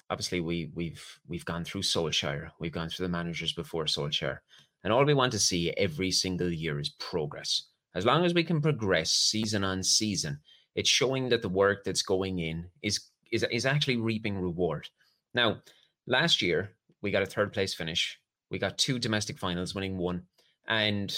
obviously 0.09 0.39
we 0.39 0.69
we've 0.73 1.19
we've 1.27 1.45
gone 1.45 1.63
through 1.63 1.81
Solskjaer, 1.81 2.51
we've 2.59 2.71
gone 2.71 2.89
through 2.89 3.07
the 3.07 3.11
managers 3.11 3.53
before 3.53 3.85
Solskjaer, 3.85 4.39
and 4.87 4.93
all 4.93 5.03
we 5.03 5.13
want 5.13 5.33
to 5.33 5.37
see 5.37 5.73
every 5.75 6.09
single 6.09 6.49
year 6.49 6.79
is 6.79 6.91
progress. 6.91 7.63
As 7.93 8.05
long 8.05 8.23
as 8.23 8.33
we 8.33 8.41
can 8.41 8.61
progress 8.61 9.11
season 9.11 9.65
on 9.65 9.83
season, 9.83 10.39
it's 10.75 10.89
showing 10.89 11.27
that 11.27 11.41
the 11.41 11.49
work 11.49 11.83
that's 11.83 12.03
going 12.03 12.39
in 12.39 12.69
is 12.81 13.01
is 13.29 13.43
is 13.51 13.65
actually 13.65 13.97
reaping 13.97 14.39
reward. 14.39 14.87
Now, 15.33 15.57
last 16.07 16.41
year 16.41 16.77
we 17.01 17.11
got 17.11 17.21
a 17.21 17.25
third 17.25 17.51
place 17.51 17.73
finish. 17.73 18.17
We 18.49 18.59
got 18.59 18.77
two 18.77 18.97
domestic 18.97 19.37
finals, 19.37 19.75
winning 19.75 19.97
one, 19.97 20.21
and 20.69 21.13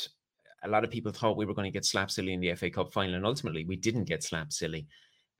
a 0.64 0.68
lot 0.68 0.84
of 0.84 0.90
people 0.90 1.12
thought 1.12 1.38
we 1.38 1.46
were 1.46 1.54
going 1.54 1.72
to 1.72 1.78
get 1.78 1.86
slapped 1.86 2.14
silly 2.14 2.34
in 2.34 2.40
the 2.40 2.56
FA 2.56 2.72
Cup 2.72 2.92
final, 2.92 3.14
and 3.14 3.24
ultimately 3.24 3.66
we 3.66 3.76
didn't 3.76 4.06
get 4.06 4.24
slapped 4.24 4.54
silly. 4.54 4.88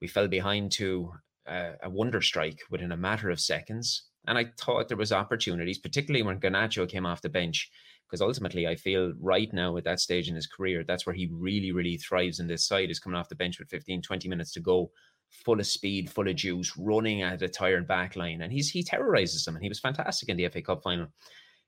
We 0.00 0.06
fell 0.06 0.28
behind 0.28 0.70
to 0.78 1.12
uh, 1.48 1.72
a 1.82 1.90
wonder 1.90 2.22
strike 2.22 2.60
within 2.70 2.92
a 2.92 2.96
matter 2.96 3.28
of 3.28 3.40
seconds, 3.40 4.04
and 4.28 4.38
I 4.38 4.52
thought 4.56 4.86
there 4.86 4.96
was 4.96 5.10
opportunities, 5.10 5.78
particularly 5.78 6.22
when 6.22 6.38
Garnacho 6.38 6.88
came 6.88 7.06
off 7.06 7.22
the 7.22 7.28
bench, 7.28 7.72
because 8.10 8.20
ultimately 8.20 8.66
I 8.66 8.74
feel 8.74 9.12
right 9.20 9.52
now 9.52 9.76
at 9.76 9.84
that 9.84 10.00
stage 10.00 10.28
in 10.28 10.34
his 10.34 10.48
career, 10.48 10.82
that's 10.82 11.06
where 11.06 11.14
he 11.14 11.28
really, 11.32 11.70
really 11.70 11.96
thrives 11.96 12.40
in 12.40 12.48
this 12.48 12.66
side 12.66 12.90
is 12.90 12.98
coming 12.98 13.16
off 13.16 13.28
the 13.28 13.36
bench 13.36 13.60
with 13.60 13.70
15, 13.70 14.02
20 14.02 14.28
minutes 14.28 14.52
to 14.52 14.60
go, 14.60 14.90
full 15.30 15.60
of 15.60 15.66
speed, 15.66 16.10
full 16.10 16.28
of 16.28 16.34
juice, 16.34 16.76
running 16.76 17.22
at 17.22 17.42
a 17.42 17.48
tired 17.48 17.86
back 17.86 18.16
line. 18.16 18.42
And 18.42 18.52
he's 18.52 18.68
he 18.68 18.82
terrorizes 18.82 19.44
them. 19.44 19.54
And 19.54 19.62
he 19.62 19.68
was 19.68 19.78
fantastic 19.78 20.28
in 20.28 20.36
the 20.36 20.48
FA 20.48 20.60
Cup 20.60 20.82
final. 20.82 21.06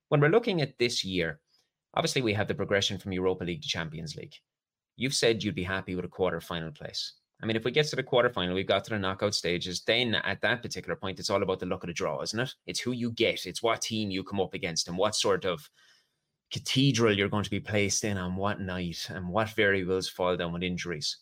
When 0.08 0.20
we're 0.20 0.30
looking 0.30 0.60
at 0.60 0.78
this 0.78 1.04
year, 1.04 1.38
obviously 1.94 2.22
we 2.22 2.34
have 2.34 2.48
the 2.48 2.54
progression 2.54 2.98
from 2.98 3.12
Europa 3.12 3.44
League 3.44 3.62
to 3.62 3.68
Champions 3.68 4.16
League. 4.16 4.34
You've 4.96 5.14
said 5.14 5.44
you'd 5.44 5.54
be 5.54 5.62
happy 5.62 5.94
with 5.94 6.04
a 6.04 6.08
quarter 6.08 6.40
final 6.40 6.72
place. 6.72 7.14
I 7.42 7.46
mean, 7.46 7.56
if 7.56 7.64
we 7.64 7.72
get 7.72 7.86
to 7.88 7.96
the 7.96 8.04
quarterfinal, 8.04 8.54
we've 8.54 8.68
got 8.68 8.84
to 8.84 8.90
the 8.90 8.98
knockout 8.98 9.34
stages, 9.34 9.82
then 9.84 10.14
at 10.14 10.40
that 10.42 10.62
particular 10.62 10.94
point, 10.94 11.18
it's 11.18 11.28
all 11.28 11.42
about 11.42 11.58
the 11.58 11.66
luck 11.66 11.82
of 11.82 11.88
the 11.88 11.92
draw, 11.92 12.20
isn't 12.22 12.38
it? 12.38 12.54
It's 12.66 12.78
who 12.78 12.92
you 12.92 13.10
get, 13.10 13.46
it's 13.46 13.62
what 13.62 13.82
team 13.82 14.10
you 14.10 14.22
come 14.22 14.40
up 14.40 14.54
against, 14.54 14.86
and 14.86 14.96
what 14.96 15.16
sort 15.16 15.44
of 15.44 15.68
cathedral 16.52 17.16
you're 17.16 17.30
going 17.30 17.42
to 17.42 17.50
be 17.50 17.60
placed 17.60 18.04
in 18.04 18.18
on 18.18 18.36
what 18.36 18.60
night 18.60 19.08
and 19.08 19.26
what 19.26 19.48
variables 19.50 20.08
fall 20.08 20.36
down 20.36 20.52
with 20.52 20.62
injuries. 20.62 21.16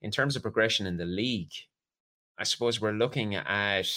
In 0.00 0.12
terms 0.12 0.36
of 0.36 0.42
progression 0.42 0.86
in 0.86 0.96
the 0.96 1.04
league, 1.04 1.52
I 2.38 2.44
suppose 2.44 2.80
we're 2.80 2.92
looking 2.92 3.34
at 3.34 3.90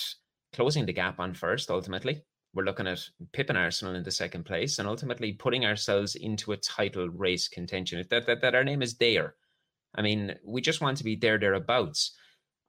closing 0.52 0.88
the 0.88 0.94
gap 0.94 1.20
on 1.20 1.36
first 1.36 1.70
ultimately. 1.70 2.24
We're 2.56 2.64
looking 2.64 2.88
at 2.88 3.08
Pip 3.34 3.50
and 3.50 3.58
Arsenal 3.58 3.94
in 3.94 4.02
the 4.02 4.10
second 4.10 4.46
place 4.46 4.80
and 4.80 4.88
ultimately 4.88 5.34
putting 5.34 5.64
ourselves 5.64 6.16
into 6.16 6.54
a 6.54 6.58
title 6.58 7.08
race 7.10 7.48
contention. 7.48 8.04
That, 8.10 8.26
that, 8.26 8.42
that 8.42 8.56
our 8.56 8.64
name 8.64 8.82
is 8.82 8.98
there. 8.98 9.36
I 9.94 10.02
mean, 10.02 10.36
we 10.44 10.62
just 10.62 10.82
want 10.82 10.98
to 10.98 11.04
be 11.04 11.16
there, 11.16 11.38
thereabouts. 11.38 12.16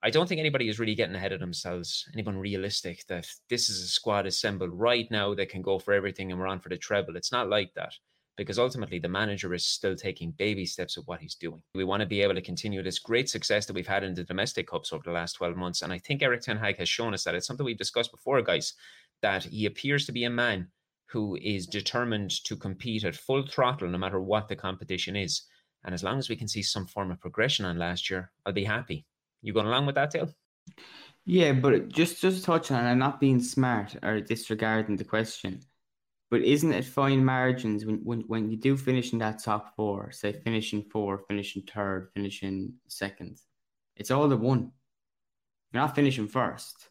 I 0.03 0.11
don't 0.11 0.29
think 0.29 0.39
anybody 0.39 0.69
is 0.69 0.79
really 0.79 0.95
getting 0.95 1.15
ahead 1.15 1.33
of 1.33 1.41
themselves, 1.41 2.07
anyone 2.13 2.37
realistic, 2.37 3.07
that 3.09 3.27
this 3.49 3.71
is 3.71 3.83
a 3.83 3.87
squad 3.87 4.27
assembled 4.27 4.71
right 4.73 5.11
now 5.11 5.35
that 5.35 5.49
can 5.49 5.63
go 5.63 5.79
for 5.79 5.95
everything 5.95 6.31
and 6.31 6.39
we're 6.39 6.47
on 6.47 6.61
for 6.61 6.69
the 6.69 6.77
treble. 6.77 7.17
It's 7.17 7.33
not 7.33 7.49
like 7.49 7.73
that 7.75 7.95
because 8.41 8.59
ultimately 8.59 8.99
the 8.99 9.07
manager 9.07 9.53
is 9.53 9.67
still 9.67 9.95
taking 9.95 10.31
baby 10.31 10.65
steps 10.65 10.97
of 10.97 11.07
what 11.07 11.21
he's 11.21 11.35
doing. 11.35 11.61
We 11.75 11.85
want 11.85 12.01
to 12.01 12.07
be 12.07 12.23
able 12.23 12.33
to 12.37 12.41
continue 12.41 12.83
this 12.83 12.99
great 12.99 13.29
success 13.29 13.67
that 13.67 13.75
we've 13.75 13.87
had 13.87 14.03
in 14.03 14.15
the 14.15 14.25
domestic 14.25 14.67
cups 14.67 14.95
over 14.95 15.03
the 15.05 15.13
last 15.13 15.35
12 15.35 15.57
months. 15.57 15.83
And 15.83 15.93
I 15.93 15.99
think 15.99 16.23
Erik 16.23 16.41
Ten 16.41 16.57
Hag 16.57 16.79
has 16.79 16.89
shown 16.89 17.13
us 17.13 17.23
that 17.25 17.35
it's 17.35 17.47
something 17.47 17.67
we've 17.67 17.77
discussed 17.77 18.11
before, 18.11 18.41
guys, 18.41 18.73
that 19.21 19.45
he 19.45 19.67
appears 19.67 20.07
to 20.07 20.13
be 20.13 20.25
a 20.25 20.31
man 20.31 20.69
who 21.05 21.37
is 21.43 21.67
determined 21.67 22.31
to 22.45 22.57
compete 22.57 23.05
at 23.05 23.15
full 23.15 23.47
throttle 23.47 23.89
no 23.89 23.99
matter 23.99 24.23
what 24.23 24.49
the 24.49 24.57
competition 24.57 25.17
is. 25.17 25.43
And 25.85 25.93
as 25.93 26.03
long 26.03 26.19
as 26.19 26.31
we 26.31 26.37
can 26.37 26.49
see 26.49 26.63
some 26.63 26.87
form 26.87 27.11
of 27.11 27.21
progression 27.21 27.67
on 27.67 27.77
last 27.77 28.09
year, 28.09 28.31
I'll 28.47 28.55
be 28.55 28.65
happy. 28.65 29.05
You 29.43 29.53
going 29.53 29.67
along 29.67 29.85
with 29.85 29.97
that, 29.97 30.13
Dale? 30.13 30.35
Yeah, 31.27 31.53
but 31.53 31.89
just 31.89 32.23
just 32.23 32.47
touch 32.47 32.71
on, 32.71 32.87
I'm 32.87 32.99
not 32.99 33.21
being 33.21 33.41
smart 33.41 33.97
or 34.03 34.23
disregarding 34.23 34.97
the 34.97 35.05
question. 35.05 35.61
But 36.31 36.43
isn't 36.43 36.73
it 36.73 36.85
fine 36.85 37.25
margins 37.25 37.85
when, 37.85 37.97
when, 38.05 38.21
when 38.29 38.51
you 38.51 38.57
do 38.57 38.77
finish 38.77 39.13
in 39.13 39.19
that 39.19 39.43
top 39.43 39.75
four, 39.75 40.13
say 40.13 40.33
finishing 40.33 40.85
four, 40.85 41.25
finishing 41.27 41.63
third, 41.63 42.11
finishing 42.15 42.75
second? 42.87 43.39
It's 43.97 44.13
all 44.13 44.29
the 44.29 44.37
one. 44.37 44.71
You're 45.73 45.83
not 45.83 45.97
finishing 45.97 46.29
first. 46.29 46.89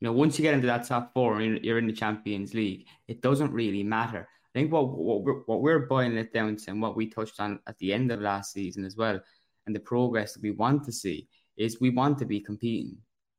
You 0.00 0.08
know, 0.08 0.12
once 0.12 0.38
you 0.38 0.42
get 0.42 0.54
into 0.54 0.66
that 0.66 0.86
top 0.86 1.14
four 1.14 1.40
and 1.40 1.64
you're 1.64 1.78
in 1.78 1.86
the 1.86 1.92
Champions 1.92 2.54
League, 2.54 2.86
it 3.08 3.22
doesn't 3.22 3.52
really 3.52 3.82
matter. 3.82 4.28
I 4.54 4.58
think 4.58 4.70
what 4.70 4.90
what 4.90 5.22
we're, 5.22 5.40
what 5.46 5.62
we're 5.62 5.86
boiling 5.86 6.18
it 6.18 6.32
down 6.32 6.56
to 6.56 6.70
and 6.70 6.82
what 6.82 6.96
we 6.96 7.08
touched 7.08 7.40
on 7.40 7.60
at 7.66 7.78
the 7.78 7.94
end 7.94 8.12
of 8.12 8.20
last 8.20 8.52
season 8.52 8.84
as 8.84 8.96
well, 8.96 9.18
and 9.66 9.74
the 9.74 9.80
progress 9.80 10.34
that 10.34 10.42
we 10.42 10.50
want 10.50 10.84
to 10.84 10.92
see 10.92 11.28
is 11.56 11.80
we 11.80 11.90
want 11.90 12.18
to 12.18 12.26
be 12.26 12.40
competing. 12.40 12.98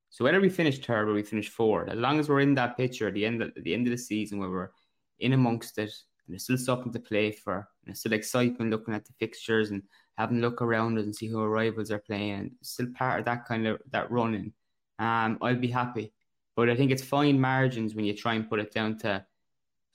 So 0.09 0.23
whether 0.23 0.41
we 0.41 0.49
finish 0.49 0.79
third 0.79 1.09
or 1.09 1.13
we 1.13 1.23
finish 1.23 1.49
fourth, 1.49 1.89
as 1.89 1.97
long 1.97 2.19
as 2.19 2.29
we're 2.29 2.39
in 2.39 2.55
that 2.55 2.77
picture 2.77 3.07
at 3.07 3.13
the 3.13 3.25
end 3.25 3.41
of, 3.41 3.49
at 3.57 3.63
the 3.63 3.73
end 3.73 3.87
of 3.87 3.91
the 3.91 3.97
season 3.97 4.39
where 4.39 4.49
we're 4.49 4.71
in 5.19 5.33
amongst 5.33 5.77
it 5.77 5.93
and 6.27 6.41
still 6.41 6.57
something 6.57 6.91
to 6.93 6.99
play 6.99 7.31
for, 7.31 7.55
and 7.55 7.87
there's 7.87 7.99
still 7.99 8.13
excitement 8.13 8.71
looking 8.71 8.93
at 8.93 9.05
the 9.05 9.13
fixtures 9.19 9.71
and 9.71 9.83
having 10.17 10.37
a 10.37 10.41
look 10.41 10.61
around 10.61 10.97
us 10.97 11.05
and 11.05 11.15
see 11.15 11.27
who 11.27 11.41
our 11.41 11.49
rivals 11.49 11.91
are 11.91 11.99
playing, 11.99 12.51
still 12.61 12.87
part 12.95 13.19
of 13.19 13.25
that 13.25 13.45
kind 13.45 13.67
of 13.67 13.81
that 13.91 14.09
running. 14.11 14.53
Um, 14.99 15.37
I'll 15.41 15.55
be 15.55 15.67
happy. 15.67 16.13
But 16.55 16.69
I 16.69 16.75
think 16.75 16.91
it's 16.91 17.03
fine 17.03 17.41
margins 17.41 17.95
when 17.95 18.05
you 18.05 18.13
try 18.13 18.35
and 18.35 18.47
put 18.47 18.59
it 18.59 18.71
down 18.71 18.97
to, 18.99 19.25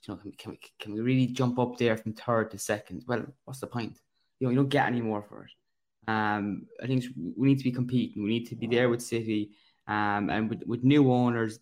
you 0.06 0.14
know, 0.14 0.20
can 0.20 0.30
we, 0.30 0.36
can 0.36 0.50
we, 0.50 0.58
can 0.80 0.92
we 0.92 1.00
really 1.00 1.28
jump 1.28 1.58
up 1.58 1.78
there 1.78 1.96
from 1.96 2.14
third 2.14 2.50
to 2.50 2.58
second? 2.58 3.04
Well, 3.06 3.26
what's 3.44 3.60
the 3.60 3.68
point? 3.68 4.00
You 4.40 4.46
know, 4.46 4.50
you 4.50 4.56
don't 4.56 4.68
get 4.68 4.86
any 4.86 5.00
more 5.00 5.22
for 5.22 5.44
it. 5.44 6.10
Um, 6.10 6.66
I 6.82 6.86
think 6.86 7.04
we 7.36 7.48
need 7.48 7.58
to 7.58 7.64
be 7.64 7.70
competing. 7.70 8.24
We 8.24 8.30
need 8.30 8.46
to 8.48 8.56
be 8.56 8.66
there 8.66 8.88
with 8.88 9.02
City, 9.02 9.50
um, 9.86 10.30
and 10.30 10.50
with, 10.50 10.62
with 10.66 10.82
new 10.82 11.12
owners. 11.12 11.60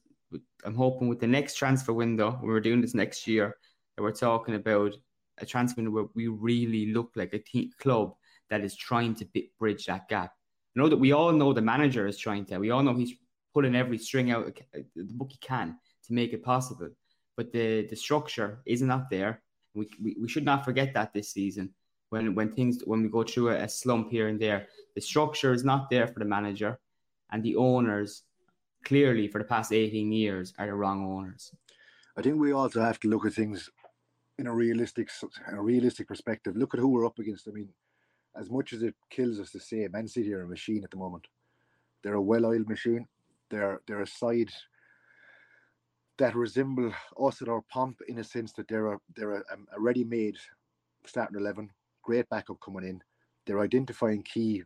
I'm 0.64 0.74
hoping 0.74 1.08
with 1.08 1.20
the 1.20 1.26
next 1.26 1.54
transfer 1.54 1.92
window, 1.92 2.32
when 2.32 2.48
we're 2.48 2.60
doing 2.60 2.80
this 2.80 2.94
next 2.94 3.26
year, 3.26 3.56
that 3.96 4.02
we're 4.02 4.12
talking 4.12 4.54
about 4.54 4.94
a 5.38 5.46
transfer 5.46 5.76
window 5.80 5.90
where 5.92 6.06
we 6.14 6.28
really 6.28 6.92
look 6.92 7.10
like 7.14 7.34
a 7.34 7.38
team, 7.38 7.70
club 7.78 8.14
that 8.50 8.62
is 8.62 8.76
trying 8.76 9.14
to 9.16 9.26
bridge 9.58 9.86
that 9.86 10.08
gap. 10.08 10.32
I 10.76 10.80
know 10.80 10.88
that 10.88 10.96
we 10.96 11.12
all 11.12 11.32
know 11.32 11.52
the 11.52 11.62
manager 11.62 12.06
is 12.06 12.18
trying 12.18 12.44
to. 12.46 12.58
We 12.58 12.70
all 12.70 12.82
know 12.82 12.94
he's 12.94 13.14
pulling 13.54 13.74
every 13.74 13.98
string 13.98 14.30
out 14.30 14.46
uh, 14.46 14.80
the 14.94 15.04
book 15.04 15.30
he 15.30 15.38
can 15.38 15.78
to 16.06 16.12
make 16.12 16.32
it 16.32 16.44
possible. 16.44 16.90
But 17.36 17.52
the 17.52 17.86
the 17.88 17.96
structure 17.96 18.60
is 18.66 18.82
not 18.82 19.10
there. 19.10 19.42
We, 19.74 19.88
we, 20.02 20.16
we 20.20 20.28
should 20.28 20.44
not 20.44 20.64
forget 20.64 20.94
that 20.94 21.12
this 21.12 21.30
season 21.32 21.74
when 22.10 22.34
when 22.34 22.52
things 22.52 22.82
when 22.84 23.02
we 23.02 23.08
go 23.08 23.22
through 23.22 23.50
a, 23.50 23.64
a 23.64 23.68
slump 23.68 24.10
here 24.10 24.28
and 24.28 24.40
there, 24.40 24.68
the 24.94 25.00
structure 25.00 25.52
is 25.52 25.64
not 25.64 25.90
there 25.90 26.06
for 26.06 26.20
the 26.20 26.24
manager, 26.24 26.78
and 27.30 27.42
the 27.42 27.56
owners 27.56 28.22
clearly 28.86 29.26
for 29.26 29.38
the 29.38 29.44
past 29.44 29.72
18 29.72 30.12
years 30.12 30.54
are 30.58 30.66
the 30.66 30.74
wrong 30.74 31.04
owners. 31.04 31.52
I 32.16 32.22
think 32.22 32.38
we 32.38 32.52
also 32.52 32.80
have 32.80 33.00
to 33.00 33.08
look 33.08 33.26
at 33.26 33.34
things 33.34 33.68
in 34.38 34.46
a 34.46 34.54
realistic 34.54 35.10
a 35.50 35.60
realistic 35.60 36.06
perspective. 36.06 36.56
Look 36.56 36.72
at 36.72 36.80
who 36.80 36.88
we're 36.88 37.06
up 37.06 37.18
against. 37.18 37.48
I 37.48 37.50
mean, 37.50 37.68
as 38.38 38.48
much 38.48 38.72
as 38.72 38.82
it 38.82 38.94
kills 39.10 39.40
us 39.40 39.50
to 39.50 39.60
say, 39.60 39.88
Man 39.88 40.06
City 40.06 40.32
are 40.32 40.44
a 40.44 40.48
machine 40.48 40.84
at 40.84 40.90
the 40.90 40.96
moment. 40.96 41.26
They're 42.02 42.14
a 42.14 42.22
well-oiled 42.22 42.68
machine. 42.68 43.06
They're 43.50 43.80
they're 43.86 44.02
a 44.02 44.06
side 44.06 44.50
that 46.18 46.36
resemble 46.36 46.92
us 47.20 47.42
at 47.42 47.48
our 47.48 47.62
pomp 47.68 48.00
in 48.08 48.18
a 48.18 48.24
sense 48.24 48.52
that 48.52 48.68
they're 48.68 48.92
a 48.92 48.98
they're 49.16 49.36
a, 49.38 49.42
um, 49.52 49.66
a 49.76 49.80
ready-made 49.80 50.36
starting 51.04 51.38
eleven 51.38 51.70
great 52.02 52.28
backup 52.28 52.60
coming 52.60 52.84
in. 52.84 53.02
They're 53.46 53.60
identifying 53.60 54.22
key 54.22 54.62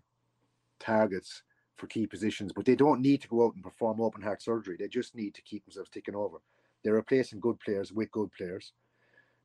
targets 0.79 1.43
for 1.81 1.87
key 1.87 2.07
positions, 2.07 2.53
but 2.53 2.65
they 2.65 2.77
don't 2.77 3.01
need 3.01 3.23
to 3.23 3.29
go 3.29 3.47
out 3.47 3.55
and 3.55 3.65
perform 3.65 4.01
open 4.01 4.23
heart 4.23 4.43
surgery. 4.43 4.77
They 4.79 4.89
just 4.89 5.17
need 5.17 5.35
to 5.35 5.43
keep 5.43 5.65
themselves 5.65 5.91
ticking 5.91 6.15
over. 6.15 6.39
They're 6.85 6.95
replacing 6.95 7.41
good 7.41 7.59
players 7.61 7.93
with 7.93 8.11
good 8.13 8.31
players. 8.33 8.73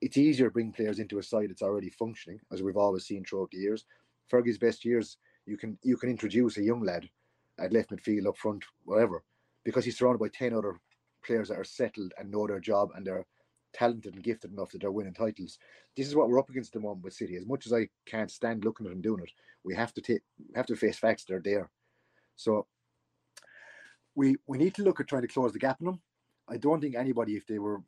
It's 0.02 0.18
easier 0.18 0.48
to 0.48 0.54
bring 0.54 0.72
players 0.72 1.00
into 1.00 1.20
a 1.20 1.24
side 1.24 1.50
that's 1.50 1.62
already 1.62 1.90
functioning, 1.90 2.40
as 2.52 2.62
we've 2.62 2.78
always 2.78 3.06
seen 3.06 3.24
throughout 3.24 3.52
the 3.52 3.58
years. 3.58 3.86
Fergie's 4.32 4.58
best 4.58 4.86
years, 4.86 5.18
you 5.46 5.58
can 5.58 5.78
you 5.84 5.98
can 5.98 6.10
introduce 6.10 6.58
a 6.58 6.64
young 6.64 6.82
lad 6.82 7.10
at 7.60 7.72
left 7.72 7.92
midfield, 7.92 8.28
up 8.28 8.38
front, 8.38 8.64
whatever, 8.84 9.24
because 9.64 9.86
he's 9.86 9.98
surrounded 9.98 10.20
by 10.20 10.28
ten 10.28 10.54
other 10.54 10.80
players 11.26 11.50
that 11.50 11.58
are 11.58 11.64
settled 11.64 12.14
and 12.18 12.30
know 12.30 12.46
their 12.46 12.60
job 12.60 12.90
and 12.96 13.06
they're 13.06 13.26
talented 13.74 14.14
and 14.14 14.24
gifted 14.24 14.52
enough 14.52 14.72
that 14.72 14.82
they're 14.82 14.92
winning 14.92 15.14
titles. 15.14 15.58
This 15.96 16.08
is 16.08 16.16
what 16.16 16.30
we're 16.30 16.40
up 16.40 16.50
against 16.50 16.70
at 16.70 16.74
the 16.74 16.86
moment 16.88 17.04
with 17.04 17.14
City. 17.14 17.36
As 17.36 17.46
much 17.46 17.66
as 17.66 17.74
I 17.74 17.90
can't 18.06 18.32
stand 18.32 18.64
looking 18.64 18.86
at 18.86 18.92
them 18.92 19.02
doing 19.02 19.24
it, 19.24 19.32
we 19.64 19.76
have 19.76 19.94
to 19.94 20.02
take 20.02 20.22
have 20.56 20.66
to 20.68 20.76
face 20.76 20.98
facts. 20.98 21.26
They're 21.26 21.42
there. 21.44 21.70
So 22.36 22.68
we 24.16 24.38
we 24.48 24.58
need 24.58 24.76
to 24.76 24.84
look 24.84 25.00
at 25.00 25.08
trying 25.08 25.24
to 25.24 25.28
close 25.28 25.54
the 25.54 25.60
gap 25.60 25.80
in 25.80 25.88
them. 25.88 26.02
I 26.48 26.58
don't 26.58 26.82
think 26.82 26.96
anybody, 26.96 27.36
if 27.36 27.46
they 27.48 27.60
were 27.60 27.82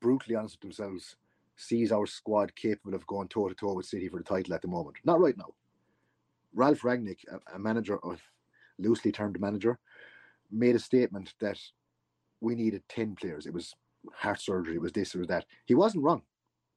brutally 0.00 0.36
honest 0.36 0.56
with 0.56 0.76
themselves, 0.76 1.16
sees 1.56 1.92
our 1.92 2.06
squad 2.06 2.54
capable 2.56 2.94
of 2.94 3.06
going 3.06 3.28
toe 3.28 3.48
to 3.48 3.54
toe 3.54 3.74
with 3.74 3.86
City 3.86 4.08
for 4.08 4.18
the 4.18 4.24
title 4.24 4.54
at 4.54 4.62
the 4.62 4.68
moment. 4.68 4.96
Not 5.04 5.20
right 5.20 5.36
now. 5.36 5.50
Ralf 6.54 6.80
Rangnick, 6.80 7.18
a, 7.30 7.56
a 7.56 7.58
manager, 7.58 7.98
a 8.02 8.16
loosely 8.78 9.12
termed 9.12 9.40
manager, 9.40 9.78
made 10.50 10.74
a 10.74 10.80
statement 10.80 11.34
that 11.40 11.58
we 12.40 12.54
needed 12.54 12.82
10 12.88 13.14
players. 13.16 13.46
It 13.46 13.54
was 13.54 13.74
heart 14.14 14.40
surgery, 14.40 14.76
it 14.76 14.82
was 14.82 14.92
this, 14.92 15.14
it 15.14 15.18
was 15.18 15.28
that. 15.28 15.44
He 15.66 15.74
wasn't 15.74 16.04
wrong. 16.04 16.22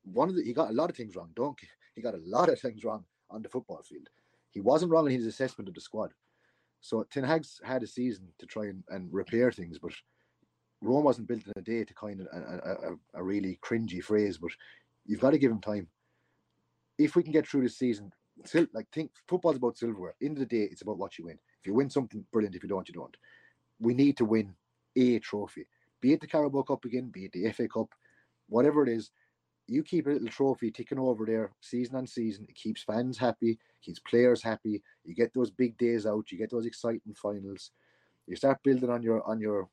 One 0.04 0.30
of 0.30 0.36
the 0.36 0.44
he 0.44 0.54
got 0.54 0.70
a 0.70 0.74
lot 0.74 0.90
of 0.90 0.98
things 0.98 1.16
wrong. 1.16 1.30
Don't 1.36 1.58
he 1.96 2.02
got 2.02 2.14
a 2.14 2.22
lot 2.26 2.50
of 2.50 2.60
things 2.60 2.84
wrong. 2.84 3.06
on 3.30 3.42
the 3.42 3.50
football 3.50 3.82
field. 3.84 4.10
He 4.52 4.62
wasn't 4.62 4.92
wrong 4.92 5.08
in 5.08 5.14
his 5.14 5.26
assessment 5.26 5.70
of 5.70 5.76
the 5.76 5.82
squad. 5.82 6.14
So 6.84 7.06
Ten 7.10 7.24
Hag's 7.24 7.62
had 7.64 7.82
a 7.82 7.88
season 7.88 8.28
to 8.40 8.46
try 8.46 8.66
and, 8.66 8.84
and 8.90 9.08
repair 9.12 9.54
things, 9.54 9.80
but 9.80 9.94
Rome 10.82 11.06
wasn't 11.06 11.30
built 11.30 11.48
in 11.48 11.54
a 11.56 11.62
day 11.62 11.86
to 11.86 11.94
kind 11.94 12.20
of 12.20 12.28
a, 12.28 12.90
a, 12.92 13.22
a 13.22 13.24
really 13.24 13.58
cringy 13.64 14.04
phrase, 14.04 14.38
but 14.38 14.52
you've 15.06 15.22
got 15.22 15.32
to 15.32 15.38
give 15.38 15.50
him 15.50 15.62
time. 15.62 15.88
If 17.00 17.16
we 17.16 17.24
can 17.24 17.32
get 17.32 17.48
through 17.48 17.62
this 17.62 17.78
season, 17.78 18.12
still 18.44 18.68
like 18.74 18.88
think 18.92 19.12
football's 19.30 19.56
about 19.56 19.78
silverware. 19.78 20.14
End 20.22 20.34
of 20.34 20.40
the 20.40 20.58
day, 20.58 20.68
it's 20.70 20.82
about 20.82 20.98
what 20.98 21.18
you 21.18 21.26
win. 21.26 21.40
If 21.62 21.68
you 21.68 21.74
win 21.74 21.90
something, 21.90 22.26
brilliant. 22.34 22.56
If 22.56 22.64
you 22.64 22.70
don't, 22.70 22.88
you 22.90 22.94
don't. 22.94 23.16
We 23.80 23.94
need 23.94 24.18
to 24.18 24.26
win 24.26 24.54
a 24.98 25.20
trophy, 25.20 25.66
be 26.02 26.12
it 26.12 26.20
the 26.20 26.28
Carabao 26.28 26.64
Cup 26.64 26.84
again, 26.84 27.12
be 27.14 27.26
it 27.26 27.32
the 27.32 27.50
FA 27.54 27.70
Cup, 27.70 27.88
whatever 28.50 28.84
it 28.84 28.90
is. 28.90 29.10
You 29.68 29.84
keep 29.84 30.07
a 30.07 30.11
little 30.11 30.28
trophy 30.28 30.72
ticking 30.72 30.99
over 30.99 31.26
there 31.26 31.51
season 31.61 31.95
on 31.95 32.05
season. 32.05 32.45
It 32.49 32.55
keeps 32.55 32.84
fans 32.84 33.18
happy, 33.18 33.57
keeps 33.82 33.99
players 33.99 34.43
happy. 34.43 34.82
You 35.05 35.16
get 35.16 35.34
those 35.34 35.51
big 35.51 35.78
days 35.78 36.05
out. 36.05 36.32
You 36.32 36.38
get 36.38 36.51
those 36.51 36.66
exciting 36.66 37.14
finals. 37.16 37.72
You 38.28 38.36
start 38.36 38.59
building 38.64 38.89
on 38.89 39.01
your 39.01 39.28
on 39.28 39.39
your 39.39 39.70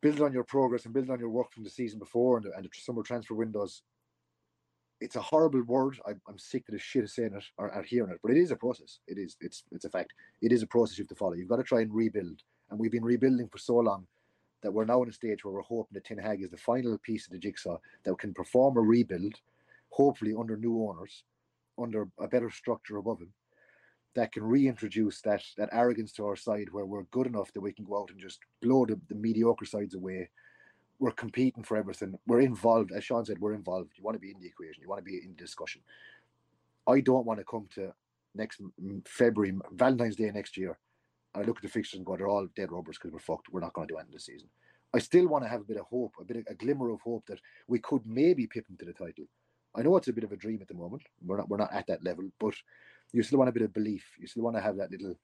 building 0.00 0.24
on 0.24 0.32
your 0.32 0.44
progress 0.44 0.84
and 0.84 0.94
building 0.94 1.10
on 1.10 1.20
your 1.20 1.28
work 1.28 1.52
from 1.52 1.62
the 1.62 1.70
season 1.70 1.98
before 1.98 2.38
and 2.38 2.46
the, 2.46 2.56
and 2.56 2.64
the 2.64 2.70
summer 2.72 3.02
transfer 3.02 3.34
windows 3.34 3.82
it's 5.00 5.16
a 5.16 5.20
horrible 5.20 5.62
word. 5.62 5.98
I'm, 6.06 6.20
I'm 6.28 6.38
sick 6.38 6.66
to 6.66 6.72
the 6.72 6.78
shit 6.78 7.04
of 7.04 7.10
saying 7.10 7.34
it 7.34 7.44
or, 7.56 7.74
or 7.74 7.82
hearing 7.82 8.12
it, 8.12 8.20
but 8.22 8.32
it 8.32 8.36
is 8.36 8.50
a 8.50 8.56
process. 8.56 8.98
It 9.06 9.18
is. 9.18 9.36
It's 9.40 9.64
it's 9.72 9.84
a 9.84 9.90
fact. 9.90 10.12
It 10.42 10.52
is 10.52 10.62
a 10.62 10.66
process 10.66 10.98
you 10.98 11.04
have 11.04 11.08
to 11.08 11.14
follow. 11.14 11.32
You've 11.32 11.48
got 11.48 11.56
to 11.56 11.62
try 11.62 11.80
and 11.80 11.92
rebuild, 11.92 12.42
and 12.70 12.78
we've 12.78 12.92
been 12.92 13.04
rebuilding 13.04 13.48
for 13.48 13.58
so 13.58 13.76
long 13.76 14.06
that 14.62 14.72
we're 14.72 14.84
now 14.84 15.02
in 15.02 15.08
a 15.08 15.12
stage 15.12 15.44
where 15.44 15.54
we're 15.54 15.62
hoping 15.62 15.94
that 15.94 16.04
Ten 16.04 16.18
Hag 16.18 16.42
is 16.42 16.50
the 16.50 16.56
final 16.56 16.98
piece 16.98 17.26
of 17.26 17.32
the 17.32 17.38
jigsaw 17.38 17.78
that 18.04 18.18
can 18.18 18.34
perform 18.34 18.76
a 18.76 18.80
rebuild, 18.80 19.34
hopefully 19.90 20.34
under 20.38 20.56
new 20.56 20.86
owners, 20.88 21.24
under 21.78 22.08
a 22.18 22.28
better 22.28 22.50
structure 22.50 22.98
above 22.98 23.20
him, 23.20 23.32
that 24.14 24.32
can 24.32 24.42
reintroduce 24.42 25.20
that 25.22 25.42
that 25.56 25.68
arrogance 25.72 26.12
to 26.12 26.26
our 26.26 26.36
side 26.36 26.68
where 26.72 26.86
we're 26.86 27.04
good 27.04 27.26
enough 27.26 27.52
that 27.52 27.60
we 27.60 27.72
can 27.72 27.84
go 27.84 28.00
out 28.00 28.10
and 28.10 28.20
just 28.20 28.40
blow 28.60 28.84
the, 28.84 29.00
the 29.08 29.14
mediocre 29.14 29.64
sides 29.64 29.94
away 29.94 30.28
we're 31.00 31.10
competing 31.10 31.64
for 31.64 31.76
everything. 31.76 32.16
We're 32.26 32.42
involved, 32.42 32.92
as 32.92 33.02
Sean 33.02 33.24
said, 33.24 33.38
we're 33.40 33.54
involved. 33.54 33.92
You 33.96 34.04
want 34.04 34.16
to 34.16 34.20
be 34.20 34.30
in 34.30 34.38
the 34.38 34.46
equation. 34.46 34.82
You 34.82 34.88
want 34.88 35.00
to 35.00 35.10
be 35.10 35.16
in 35.16 35.30
the 35.30 35.42
discussion. 35.42 35.80
I 36.86 37.00
don't 37.00 37.26
want 37.26 37.40
to 37.40 37.44
come 37.44 37.66
to 37.74 37.92
next 38.34 38.60
February, 39.06 39.58
Valentine's 39.72 40.16
Day 40.16 40.30
next 40.30 40.56
year. 40.56 40.78
I 41.34 41.42
look 41.42 41.58
at 41.58 41.62
the 41.62 41.68
fixtures 41.68 41.98
and 41.98 42.06
go, 42.06 42.16
they're 42.16 42.28
all 42.28 42.48
dead 42.56 42.72
rubbers 42.72 42.98
because 42.98 43.12
we're 43.12 43.20
fucked. 43.20 43.50
We're 43.50 43.60
not 43.60 43.72
going 43.72 43.86
to 43.88 43.94
do 43.94 43.98
anything 43.98 44.14
this 44.14 44.26
season. 44.26 44.48
I 44.92 44.98
still 44.98 45.28
want 45.28 45.44
to 45.44 45.50
have 45.50 45.60
a 45.60 45.64
bit 45.64 45.76
of 45.76 45.86
hope, 45.86 46.14
a 46.20 46.24
bit 46.24 46.38
of 46.38 46.44
a 46.48 46.54
glimmer 46.54 46.90
of 46.90 47.00
hope 47.00 47.24
that 47.26 47.38
we 47.68 47.78
could 47.78 48.04
maybe 48.04 48.46
pip 48.46 48.66
into 48.68 48.84
the 48.84 48.92
title. 48.92 49.26
I 49.74 49.82
know 49.82 49.96
it's 49.96 50.08
a 50.08 50.12
bit 50.12 50.24
of 50.24 50.32
a 50.32 50.36
dream 50.36 50.58
at 50.60 50.68
the 50.68 50.74
moment. 50.74 51.02
We're 51.24 51.36
not 51.36 51.48
we're 51.48 51.56
not 51.58 51.72
at 51.72 51.86
that 51.86 52.02
level, 52.02 52.28
but 52.40 52.54
you 53.12 53.22
still 53.22 53.38
want 53.38 53.48
a 53.48 53.52
bit 53.52 53.62
of 53.62 53.72
belief. 53.72 54.04
You 54.18 54.26
still 54.26 54.42
want 54.42 54.56
to 54.56 54.62
have 54.62 54.76
that 54.78 54.90
little 54.90 55.14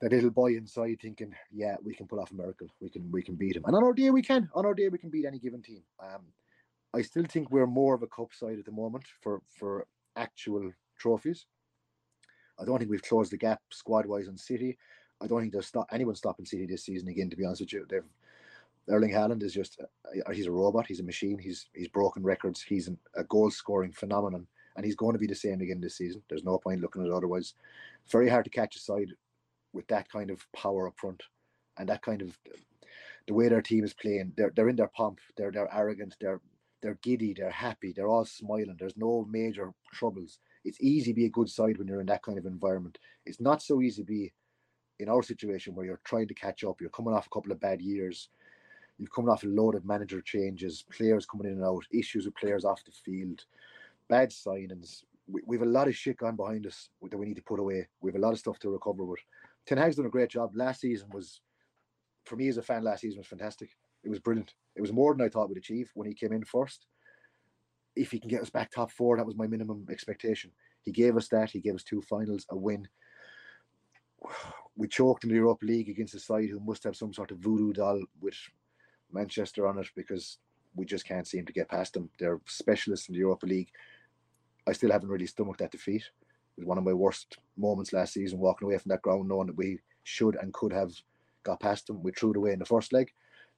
that 0.00 0.12
little 0.12 0.30
boy 0.30 0.56
inside 0.56 0.98
thinking, 1.00 1.34
yeah, 1.52 1.76
we 1.84 1.94
can 1.94 2.06
pull 2.06 2.20
off 2.20 2.30
a 2.30 2.34
miracle. 2.34 2.68
We 2.80 2.90
can 2.90 3.08
we 3.12 3.22
can 3.22 3.36
beat 3.36 3.56
him. 3.56 3.64
And 3.66 3.76
on 3.76 3.84
our 3.84 3.92
day 3.92 4.10
we 4.10 4.22
can. 4.22 4.48
On 4.54 4.66
our 4.66 4.74
day 4.74 4.88
we 4.88 4.98
can 4.98 5.10
beat 5.10 5.26
any 5.26 5.38
given 5.38 5.62
team. 5.62 5.82
Um, 6.02 6.22
I 6.94 7.02
still 7.02 7.24
think 7.24 7.50
we're 7.50 7.66
more 7.66 7.94
of 7.94 8.02
a 8.02 8.08
cup 8.08 8.32
side 8.32 8.58
at 8.58 8.64
the 8.64 8.72
moment 8.72 9.04
for 9.22 9.42
for 9.56 9.86
actual 10.16 10.72
trophies. 10.98 11.46
I 12.60 12.64
don't 12.64 12.78
think 12.78 12.90
we've 12.90 13.02
closed 13.02 13.32
the 13.32 13.38
gap 13.38 13.60
squad 13.70 14.06
wise 14.06 14.28
on 14.28 14.36
City. 14.36 14.78
I 15.20 15.26
don't 15.26 15.40
think 15.40 15.52
there's 15.52 15.66
stop, 15.66 15.88
anyone 15.92 16.14
stopping 16.14 16.46
City 16.46 16.66
this 16.66 16.84
season 16.84 17.08
again. 17.08 17.30
To 17.30 17.36
be 17.36 17.44
honest 17.44 17.62
with 17.62 17.72
you, 17.72 17.86
they've 17.88 18.04
Erling 18.88 19.12
Haaland 19.12 19.42
is 19.42 19.52
just 19.52 19.80
uh, 19.80 20.32
he's 20.32 20.46
a 20.46 20.50
robot. 20.52 20.86
He's 20.86 21.00
a 21.00 21.04
machine. 21.04 21.38
He's 21.38 21.66
he's 21.74 21.88
broken 21.88 22.22
records. 22.22 22.62
He's 22.62 22.88
an, 22.88 22.98
a 23.14 23.24
goal 23.24 23.50
scoring 23.50 23.92
phenomenon, 23.92 24.46
and 24.76 24.84
he's 24.84 24.96
going 24.96 25.12
to 25.12 25.18
be 25.18 25.26
the 25.26 25.34
same 25.34 25.60
again 25.60 25.80
this 25.80 25.96
season. 25.96 26.22
There's 26.28 26.44
no 26.44 26.58
point 26.58 26.80
looking 26.80 27.02
at 27.02 27.08
it 27.08 27.14
otherwise. 27.14 27.54
Very 28.10 28.28
hard 28.28 28.44
to 28.44 28.50
catch 28.50 28.76
a 28.76 28.80
side 28.80 29.12
with 29.72 29.86
that 29.88 30.10
kind 30.10 30.30
of 30.30 30.46
power 30.52 30.88
up 30.88 30.94
front 30.96 31.22
and 31.76 31.88
that 31.88 32.02
kind 32.02 32.22
of 32.22 32.38
the 33.26 33.34
way 33.34 33.48
their 33.48 33.62
team 33.62 33.84
is 33.84 33.94
playing. 33.94 34.32
They're 34.36 34.52
they're 34.54 34.68
in 34.70 34.76
their 34.76 34.90
pomp. 34.96 35.20
They're 35.36 35.50
they're 35.50 35.74
arrogant. 35.74 36.16
They're 36.20 36.40
they're 36.80 36.98
giddy. 37.02 37.34
They're 37.34 37.50
happy. 37.50 37.92
They're 37.94 38.08
all 38.08 38.24
smiling. 38.24 38.76
There's 38.78 38.96
no 38.96 39.26
major 39.28 39.72
troubles. 39.92 40.38
It's 40.64 40.80
easy 40.80 41.12
to 41.12 41.16
be 41.16 41.26
a 41.26 41.30
good 41.30 41.48
side 41.48 41.78
when 41.78 41.88
you're 41.88 42.00
in 42.00 42.06
that 42.06 42.22
kind 42.22 42.38
of 42.38 42.46
environment. 42.46 42.98
It's 43.26 43.40
not 43.40 43.62
so 43.62 43.80
easy 43.80 44.02
to 44.02 44.06
be 44.06 44.32
in 44.98 45.08
our 45.08 45.22
situation 45.22 45.74
where 45.74 45.86
you're 45.86 46.00
trying 46.04 46.28
to 46.28 46.34
catch 46.34 46.64
up. 46.64 46.80
You're 46.80 46.90
coming 46.90 47.14
off 47.14 47.26
a 47.26 47.30
couple 47.30 47.52
of 47.52 47.60
bad 47.60 47.80
years. 47.80 48.28
You've 48.98 49.12
come 49.12 49.28
off 49.28 49.44
a 49.44 49.46
load 49.46 49.76
of 49.76 49.84
manager 49.84 50.20
changes, 50.20 50.84
players 50.90 51.24
coming 51.24 51.46
in 51.46 51.54
and 51.54 51.64
out, 51.64 51.84
issues 51.92 52.24
with 52.24 52.34
players 52.34 52.64
off 52.64 52.84
the 52.84 52.90
field, 52.90 53.44
bad 54.08 54.30
signings. 54.30 55.04
We, 55.28 55.40
we 55.46 55.56
have 55.56 55.66
a 55.66 55.70
lot 55.70 55.86
of 55.86 55.96
shit 55.96 56.16
gone 56.16 56.34
behind 56.34 56.66
us 56.66 56.88
that 57.08 57.16
we 57.16 57.26
need 57.26 57.36
to 57.36 57.42
put 57.42 57.60
away. 57.60 57.86
We 58.00 58.10
have 58.10 58.20
a 58.20 58.24
lot 58.24 58.32
of 58.32 58.40
stuff 58.40 58.58
to 58.60 58.70
recover 58.70 59.04
with. 59.04 59.20
Ten 59.66 59.78
Hag's 59.78 59.96
done 59.96 60.06
a 60.06 60.10
great 60.10 60.30
job. 60.30 60.50
Last 60.56 60.80
season 60.80 61.08
was, 61.12 61.40
for 62.24 62.34
me 62.34 62.48
as 62.48 62.56
a 62.56 62.62
fan, 62.62 62.82
last 62.82 63.02
season 63.02 63.18
was 63.18 63.26
fantastic. 63.28 63.70
It 64.02 64.08
was 64.08 64.18
brilliant. 64.18 64.54
It 64.74 64.80
was 64.80 64.92
more 64.92 65.14
than 65.14 65.24
I 65.24 65.28
thought 65.28 65.48
we'd 65.48 65.58
achieve 65.58 65.90
when 65.94 66.08
he 66.08 66.14
came 66.14 66.32
in 66.32 66.44
first. 66.44 66.86
If 67.98 68.12
he 68.12 68.18
can 68.20 68.28
get 68.28 68.42
us 68.42 68.50
back 68.50 68.70
top 68.70 68.90
four, 68.90 69.16
that 69.16 69.26
was 69.26 69.36
my 69.36 69.46
minimum 69.46 69.86
expectation. 69.90 70.50
He 70.82 70.92
gave 70.92 71.16
us 71.16 71.28
that. 71.28 71.50
He 71.50 71.60
gave 71.60 71.74
us 71.74 71.82
two 71.82 72.00
finals, 72.02 72.46
a 72.50 72.56
win. 72.56 72.88
We 74.76 74.88
choked 74.88 75.24
in 75.24 75.30
the 75.30 75.36
Europa 75.36 75.66
League 75.66 75.88
against 75.88 76.14
a 76.14 76.20
side 76.20 76.48
who 76.48 76.60
must 76.60 76.84
have 76.84 76.96
some 76.96 77.12
sort 77.12 77.30
of 77.30 77.38
voodoo 77.38 77.72
doll 77.72 78.00
with 78.20 78.36
Manchester 79.12 79.66
on 79.66 79.78
it 79.78 79.88
because 79.96 80.38
we 80.74 80.84
just 80.84 81.06
can't 81.06 81.26
seem 81.26 81.44
to 81.46 81.52
get 81.52 81.68
past 81.68 81.94
them. 81.94 82.08
They're 82.18 82.40
specialists 82.46 83.08
in 83.08 83.14
the 83.14 83.18
Europa 83.20 83.46
League. 83.46 83.70
I 84.66 84.72
still 84.72 84.92
haven't 84.92 85.08
really 85.08 85.26
stomached 85.26 85.60
that 85.60 85.72
defeat 85.72 86.02
It 86.02 86.60
was 86.60 86.66
one 86.66 86.78
of 86.78 86.84
my 86.84 86.92
worst 86.92 87.38
moments 87.56 87.92
last 87.92 88.12
season, 88.12 88.38
walking 88.38 88.66
away 88.66 88.78
from 88.78 88.90
that 88.90 89.02
ground 89.02 89.28
knowing 89.28 89.48
that 89.48 89.56
we 89.56 89.78
should 90.04 90.36
and 90.36 90.52
could 90.52 90.72
have 90.72 90.92
got 91.42 91.60
past 91.60 91.86
them. 91.86 92.02
We 92.02 92.12
threw 92.12 92.30
it 92.30 92.36
away 92.36 92.52
in 92.52 92.58
the 92.58 92.64
first 92.64 92.92
leg. 92.92 93.10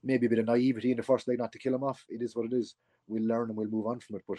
Maybe 0.02 0.26
a 0.26 0.30
bit 0.30 0.38
of 0.38 0.46
naivety 0.46 0.92
in 0.92 0.96
the 0.96 1.02
first 1.02 1.28
leg 1.28 1.38
not 1.38 1.52
to 1.52 1.58
kill 1.58 1.72
them 1.72 1.84
off. 1.84 2.06
It 2.08 2.22
is 2.22 2.34
what 2.34 2.46
it 2.46 2.56
is. 2.56 2.74
We'll 3.08 3.24
learn 3.24 3.48
and 3.48 3.56
we'll 3.56 3.68
move 3.68 3.86
on 3.86 4.00
from 4.00 4.16
it. 4.16 4.22
But 4.28 4.38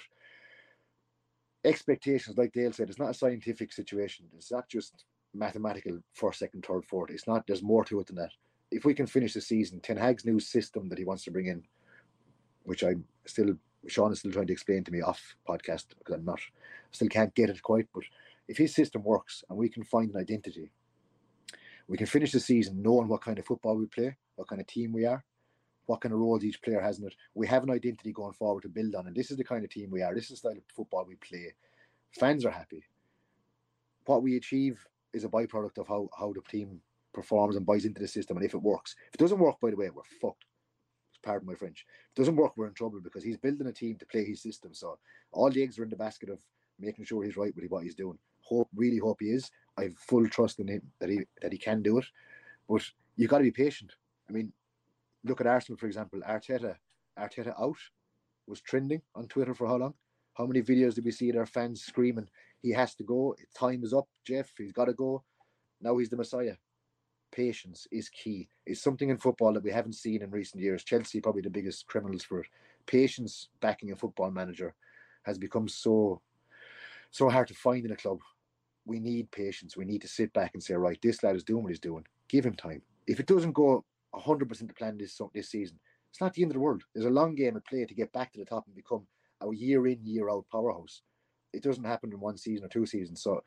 expectations, 1.63 2.37
like 2.37 2.53
Dale 2.53 2.73
said, 2.73 2.89
it's 2.89 2.99
not 2.99 3.11
a 3.11 3.15
scientific 3.15 3.71
situation. 3.73 4.25
It's 4.35 4.51
not 4.51 4.69
just 4.69 5.05
mathematical 5.33 5.99
first, 6.13 6.39
second, 6.39 6.65
third, 6.65 6.85
fourth. 6.85 7.11
It's 7.11 7.27
not, 7.27 7.45
there's 7.47 7.63
more 7.63 7.85
to 7.85 7.99
it 7.99 8.07
than 8.07 8.17
that. 8.17 8.31
If 8.71 8.85
we 8.85 8.93
can 8.93 9.07
finish 9.07 9.33
the 9.33 9.41
season, 9.41 9.79
Ten 9.81 9.97
Hag's 9.97 10.25
new 10.25 10.39
system 10.39 10.89
that 10.89 10.97
he 10.97 11.05
wants 11.05 11.23
to 11.25 11.31
bring 11.31 11.47
in, 11.47 11.63
which 12.63 12.83
I'm 12.83 13.05
still, 13.25 13.55
Sean 13.87 14.11
is 14.11 14.19
still 14.19 14.31
trying 14.31 14.47
to 14.47 14.53
explain 14.53 14.83
to 14.83 14.91
me 14.91 15.01
off 15.01 15.35
podcast 15.47 15.85
because 15.97 16.15
I'm 16.15 16.25
not, 16.25 16.39
still 16.91 17.09
can't 17.09 17.35
get 17.35 17.49
it 17.49 17.61
quite, 17.61 17.87
but 17.93 18.03
if 18.47 18.57
his 18.57 18.73
system 18.73 19.03
works 19.03 19.43
and 19.49 19.57
we 19.57 19.69
can 19.69 19.83
find 19.83 20.11
an 20.11 20.19
identity, 20.19 20.71
we 21.87 21.97
can 21.97 22.07
finish 22.07 22.31
the 22.31 22.39
season 22.39 22.81
knowing 22.81 23.07
what 23.07 23.21
kind 23.21 23.39
of 23.39 23.45
football 23.45 23.75
we 23.75 23.85
play, 23.85 24.15
what 24.35 24.47
kind 24.47 24.61
of 24.61 24.67
team 24.67 24.93
we 24.93 25.05
are, 25.05 25.23
what 25.85 26.01
kind 26.01 26.13
of 26.13 26.19
roles 26.19 26.43
each 26.43 26.61
player 26.61 26.79
has 26.79 26.99
in 26.99 27.07
it. 27.07 27.15
We 27.33 27.47
have 27.47 27.63
an 27.63 27.71
identity 27.71 28.11
going 28.11 28.33
forward 28.33 28.63
to 28.63 28.69
build 28.69 28.95
on, 28.95 29.07
and 29.07 29.15
this 29.15 29.31
is 29.31 29.37
the 29.37 29.43
kind 29.43 29.63
of 29.63 29.69
team 29.69 29.89
we 29.91 30.01
are. 30.01 30.13
This 30.13 30.25
is 30.25 30.29
the 30.29 30.35
style 30.37 30.51
of 30.51 30.63
football 30.75 31.05
we 31.07 31.15
play. 31.15 31.53
Fans 32.19 32.45
are 32.45 32.51
happy. 32.51 32.83
What 34.05 34.23
we 34.23 34.37
achieve 34.37 34.85
is 35.13 35.23
a 35.23 35.29
byproduct 35.29 35.77
of 35.77 35.87
how, 35.87 36.09
how 36.17 36.33
the 36.33 36.41
team 36.49 36.81
performs 37.13 37.55
and 37.55 37.65
buys 37.65 37.85
into 37.85 38.01
the 38.01 38.07
system, 38.07 38.37
and 38.37 38.45
if 38.45 38.53
it 38.53 38.61
works. 38.61 38.95
If 39.09 39.15
it 39.15 39.19
doesn't 39.19 39.39
work, 39.39 39.59
by 39.61 39.71
the 39.71 39.77
way, 39.77 39.89
we're 39.89 40.03
fucked. 40.21 40.45
Pardon 41.23 41.47
my 41.47 41.55
French. 41.55 41.85
If 41.87 42.17
it 42.17 42.21
doesn't 42.21 42.35
work, 42.35 42.53
we're 42.55 42.67
in 42.67 42.73
trouble 42.73 42.99
because 42.99 43.23
he's 43.23 43.37
building 43.37 43.67
a 43.67 43.71
team 43.71 43.97
to 43.97 44.05
play 44.07 44.25
his 44.25 44.41
system. 44.41 44.73
So 44.73 44.97
all 45.31 45.51
the 45.51 45.61
eggs 45.61 45.77
are 45.77 45.83
in 45.83 45.89
the 45.89 45.95
basket 45.95 46.29
of 46.29 46.39
making 46.79 47.05
sure 47.05 47.23
he's 47.23 47.37
right 47.37 47.55
with 47.55 47.69
what 47.69 47.83
he's 47.83 47.93
doing 47.93 48.17
hope, 48.51 48.69
really 48.75 48.97
hope 48.97 49.17
he 49.21 49.27
is. 49.27 49.49
I 49.77 49.83
have 49.83 49.97
full 49.97 50.27
trust 50.27 50.59
in 50.59 50.67
him 50.67 50.81
that 50.99 51.09
he 51.09 51.21
that 51.41 51.51
he 51.51 51.57
can 51.57 51.81
do 51.81 51.97
it. 51.97 52.05
But 52.67 52.83
you've 53.15 53.29
got 53.29 53.39
to 53.39 53.43
be 53.43 53.51
patient. 53.51 53.93
I 54.29 54.33
mean, 54.33 54.51
look 55.23 55.41
at 55.41 55.47
Arsenal 55.47 55.77
for 55.77 55.87
example. 55.87 56.19
Arteta, 56.27 56.75
Arteta 57.17 57.53
out 57.59 57.77
was 58.47 58.61
trending 58.61 59.01
on 59.15 59.27
Twitter 59.27 59.53
for 59.53 59.67
how 59.67 59.77
long? 59.77 59.93
How 60.33 60.45
many 60.45 60.61
videos 60.61 60.95
did 60.95 61.05
we 61.05 61.11
see 61.11 61.31
their 61.31 61.45
fans 61.45 61.83
screaming, 61.83 62.29
"He 62.61 62.71
has 62.71 62.95
to 62.95 63.03
go. 63.03 63.35
Time 63.55 63.83
is 63.83 63.93
up, 63.93 64.07
Jeff. 64.25 64.51
He's 64.57 64.71
got 64.71 64.85
to 64.85 64.93
go." 64.93 65.23
Now 65.81 65.97
he's 65.97 66.09
the 66.09 66.17
Messiah. 66.17 66.55
Patience 67.31 67.87
is 67.91 68.09
key. 68.09 68.49
It's 68.65 68.81
something 68.81 69.09
in 69.09 69.17
football 69.17 69.53
that 69.53 69.63
we 69.63 69.71
haven't 69.71 69.93
seen 69.93 70.21
in 70.21 70.31
recent 70.31 70.61
years. 70.61 70.83
Chelsea 70.83 71.21
probably 71.21 71.41
the 71.41 71.49
biggest 71.49 71.87
criminals 71.87 72.23
for 72.23 72.41
it. 72.41 72.47
Patience 72.85 73.49
backing 73.61 73.91
a 73.91 73.95
football 73.95 74.31
manager 74.31 74.75
has 75.23 75.37
become 75.37 75.67
so 75.67 76.21
so 77.11 77.29
hard 77.29 77.47
to 77.49 77.53
find 77.53 77.85
in 77.85 77.91
a 77.91 77.95
club. 77.95 78.19
We 78.85 78.99
need 78.99 79.31
patience. 79.31 79.77
We 79.77 79.85
need 79.85 80.01
to 80.01 80.07
sit 80.07 80.33
back 80.33 80.51
and 80.53 80.63
say, 80.63 80.73
right, 80.73 80.99
this 81.01 81.23
lad 81.23 81.35
is 81.35 81.43
doing 81.43 81.63
what 81.63 81.69
he's 81.69 81.79
doing. 81.79 82.05
Give 82.29 82.45
him 82.45 82.55
time. 82.55 82.81
If 83.05 83.19
it 83.19 83.27
doesn't 83.27 83.51
go 83.51 83.85
100% 84.15 84.67
to 84.67 84.73
plan 84.73 84.97
this 84.97 85.19
this 85.33 85.49
season, 85.49 85.79
it's 86.11 86.21
not 86.21 86.33
the 86.33 86.41
end 86.41 86.51
of 86.51 86.55
the 86.55 86.59
world. 86.59 86.83
There's 86.93 87.05
a 87.05 87.11
long 87.11 87.35
game 87.35 87.55
at 87.55 87.65
play 87.65 87.85
to 87.85 87.93
get 87.93 88.11
back 88.11 88.33
to 88.33 88.39
the 88.39 88.45
top 88.45 88.65
and 88.67 88.75
become 88.75 89.07
a 89.41 89.55
year 89.55 89.87
in, 89.87 89.99
year 90.03 90.29
out 90.29 90.45
powerhouse. 90.51 91.01
It 91.53 91.63
doesn't 91.63 91.83
happen 91.83 92.11
in 92.11 92.19
one 92.19 92.37
season 92.37 92.65
or 92.65 92.69
two 92.69 92.85
seasons. 92.85 93.23
So, 93.23 93.41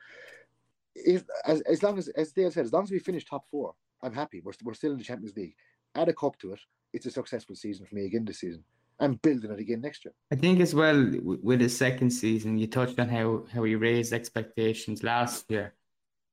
if 0.95 1.23
as, 1.45 1.61
as 1.61 1.83
long 1.83 1.97
as, 1.97 2.07
as 2.09 2.31
Dale 2.31 2.51
said, 2.51 2.65
as 2.65 2.73
long 2.73 2.83
as 2.83 2.91
we 2.91 2.99
finish 2.99 3.25
top 3.25 3.45
four, 3.49 3.73
I'm 4.01 4.13
happy. 4.13 4.41
We're, 4.43 4.53
we're 4.63 4.73
still 4.73 4.91
in 4.91 4.97
the 4.97 5.03
Champions 5.03 5.35
League. 5.35 5.55
Add 5.95 6.09
a 6.09 6.13
cup 6.13 6.37
to 6.39 6.53
it. 6.53 6.59
It's 6.93 7.05
a 7.05 7.11
successful 7.11 7.55
season 7.55 7.85
for 7.85 7.95
me 7.95 8.05
again 8.05 8.25
this 8.25 8.39
season. 8.39 8.63
I'm 8.99 9.15
building 9.15 9.51
it 9.51 9.59
again 9.59 9.81
next 9.81 10.05
year. 10.05 10.13
I 10.31 10.35
think 10.35 10.59
as 10.61 10.73
well 10.73 11.11
with 11.21 11.59
his 11.59 11.75
second 11.75 12.11
season, 12.11 12.57
you 12.57 12.67
touched 12.67 12.99
on 12.99 13.09
how 13.09 13.45
how 13.53 13.63
he 13.63 13.75
raised 13.75 14.13
expectations 14.13 15.03
last 15.03 15.51
year, 15.51 15.73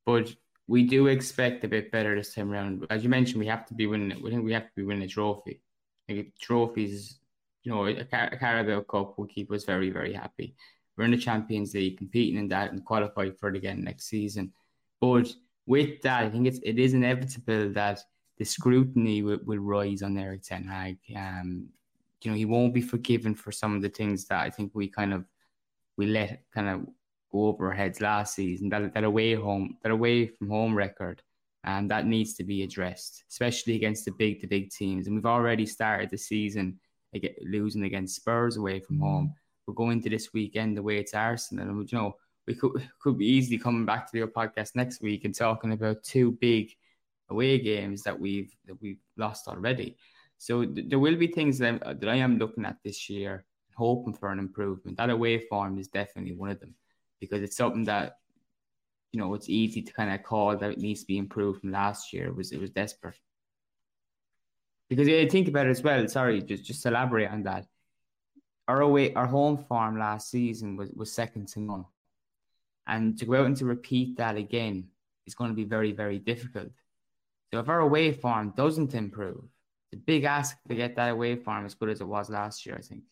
but 0.07 0.33
we 0.73 0.83
do 0.85 1.09
expect 1.09 1.63
a 1.65 1.69
bit 1.69 1.93
better 1.93 2.15
this 2.15 2.35
time 2.35 2.51
around. 2.51 2.87
As 2.89 3.05
you 3.05 3.11
mentioned, 3.11 3.39
we 3.39 3.47
have 3.47 3.67
to 3.67 3.75
be 3.75 3.87
winning. 3.87 4.23
We 4.23 4.31
think 4.31 4.43
we 4.43 4.55
have 4.55 4.69
to 4.71 4.75
be 4.75 4.85
winning 4.85 5.03
a 5.03 5.07
trophy. 5.07 5.61
Like 6.09 6.33
trophies, 6.41 7.19
you 7.63 7.73
know, 7.73 7.85
a, 7.85 8.05
Car- 8.07 8.31
a 8.33 8.39
Carabao 8.39 8.81
Cup 8.81 9.19
will 9.19 9.27
keep 9.27 9.53
us 9.53 9.65
very 9.65 9.91
very 9.91 10.15
happy. 10.15 10.57
We're 10.97 11.05
in 11.05 11.11
the 11.11 11.19
Champions 11.19 11.75
League, 11.75 11.99
competing 11.99 12.39
in 12.39 12.49
that 12.49 12.73
and 12.73 12.83
qualify 12.87 13.29
for 13.39 13.51
it 13.51 13.57
again 13.57 13.85
next 13.85 14.07
season. 14.07 14.51
But 14.99 15.31
with 15.67 16.01
that, 16.05 16.25
I 16.25 16.31
think 16.31 16.47
it's 16.47 16.61
it 16.63 16.79
is 16.79 16.95
inevitable 16.95 17.69
that 17.75 18.01
the 18.39 18.45
scrutiny 18.47 19.23
will, 19.23 19.41
will 19.45 19.59
rise 19.59 20.03
on 20.03 20.17
Erik 20.17 20.43
Ten 20.43 20.65
Hag. 20.65 20.97
Um, 21.15 21.69
you 22.23 22.31
know, 22.31 22.37
he 22.39 22.47
won't 22.47 22.73
be 22.73 22.81
forgiven 22.81 23.35
for 23.35 23.53
some 23.53 23.77
of 23.77 23.83
the 23.83 23.91
things 23.91 24.25
that 24.29 24.41
I 24.41 24.49
think 24.49 24.71
we 24.73 24.89
kind 24.89 25.13
of 25.13 25.27
we 25.99 26.07
let 26.07 26.45
kind 26.55 26.69
of 26.71 26.87
go 27.33 27.47
over 27.47 27.69
our 27.69 27.75
heads 27.75 28.01
last 28.01 28.35
season. 28.35 28.69
That 28.69 28.95
that 28.95 29.05
away 29.05 29.35
home, 29.35 29.77
that 29.83 29.93
away 29.93 30.27
from 30.27 30.51
home 30.51 30.75
record, 30.75 31.23
and 31.65 31.91
that 31.91 32.07
needs 32.07 32.35
to 32.35 32.45
be 32.45 32.63
addressed, 32.63 33.25
especially 33.31 33.75
against 33.75 34.05
the 34.05 34.13
big 34.13 34.41
the 34.41 34.47
big 34.47 34.71
teams. 34.71 35.07
And 35.07 35.17
we've 35.17 35.27
already 35.27 35.67
started 35.67 36.11
the 36.11 36.19
season 36.19 36.79
losing 37.43 37.85
against 37.85 38.17
Spurs 38.17 38.57
away 38.57 38.81
from 38.81 39.01
home. 39.01 39.35
We're 39.67 39.75
going 39.75 40.03
to 40.03 40.11
this 40.11 40.33
weekend 40.33 40.77
the 40.77 40.83
way 40.83 40.99
it's 40.99 41.15
Arsenal, 41.15 41.69
and 41.69 41.91
you 41.91 41.99
know 41.99 42.17
we 42.47 42.55
could 42.55 42.89
could 43.01 43.19
be 43.19 43.27
easily 43.27 43.59
coming 43.59 43.87
back 43.87 44.11
to 44.11 44.19
your 44.19 44.29
podcast 44.29 44.77
next 44.77 45.03
week 45.03 45.25
and 45.25 45.35
talking 45.35 45.73
about 45.73 46.03
two 46.03 46.33
big 46.33 46.71
away 47.31 47.59
games 47.59 48.03
that 48.03 48.19
we've 48.19 48.55
that 48.67 48.81
we've 48.81 49.01
lost 49.17 49.49
already. 49.49 49.97
So 50.39 50.65
th- 50.65 50.89
there 50.89 50.99
will 50.99 51.15
be 51.15 51.29
things 51.29 51.59
that, 51.59 52.01
that 52.01 52.09
I 52.09 52.17
am 52.17 52.37
looking 52.37 52.65
at 52.65 52.79
this 52.83 53.09
year, 53.09 53.45
hoping 53.77 54.13
for 54.13 54.33
an 54.33 54.41
improvement. 54.41 54.97
That 54.97 55.11
away 55.11 55.39
form 55.39 55.79
is 55.79 55.87
definitely 55.87 56.35
one 56.35 56.51
of 56.51 56.59
them 56.59 56.75
because 57.23 57.41
it's 57.41 57.57
something 57.57 57.85
that 57.85 58.17
you 59.13 59.21
know 59.21 59.33
it's 59.35 59.49
easy 59.49 59.81
to 59.81 59.93
kind 59.93 60.13
of 60.13 60.25
call 60.25 60.57
that 60.57 60.73
it 60.73 60.79
needs 60.79 61.01
to 61.03 61.07
be 61.07 61.19
improved 61.19 61.61
from 61.61 61.71
last 61.71 62.13
year. 62.13 62.27
It 62.27 62.37
was 62.37 62.51
it 62.51 62.61
was 62.61 62.71
desperate. 62.71 63.19
Because 64.91 65.09
I 65.09 65.29
think 65.29 65.47
about 65.47 65.67
it 65.67 65.71
as 65.71 65.83
well. 65.83 66.07
Sorry, 66.09 66.43
just 66.43 66.65
just 66.65 66.85
elaborate 66.85 67.31
on 67.31 67.45
that. 67.45 67.67
Our 68.67 68.81
away, 68.81 69.15
our 69.15 69.27
home 69.27 69.57
farm 69.57 69.99
last 69.99 70.31
season 70.31 70.77
was 70.77 70.91
was 70.91 71.13
second 71.13 71.47
to 71.49 71.61
none, 71.61 71.85
and 72.89 73.17
to 73.19 73.25
go 73.25 73.35
out 73.37 73.47
and 73.47 73.57
to 73.59 73.67
repeat 73.67 74.17
that 74.17 74.37
again 74.37 74.89
is 75.27 75.37
going 75.37 75.51
to 75.51 75.57
be 75.57 75.65
very 75.65 75.93
very 75.93 76.19
difficult. 76.19 76.73
So 77.53 77.61
if 77.61 77.69
our 77.69 77.81
away 77.81 78.13
farm 78.13 78.53
doesn't 78.57 78.95
improve, 78.95 79.45
the 79.93 79.97
big 79.97 80.25
ask 80.25 80.57
to 80.69 80.75
get 80.75 80.97
that 80.97 81.11
away 81.11 81.37
farm 81.37 81.67
as 81.67 81.75
good 81.75 81.91
as 81.91 82.01
it 82.01 82.09
was 82.09 82.31
last 82.31 82.67
year, 82.67 82.77
I 82.77 82.83
think. 82.83 83.05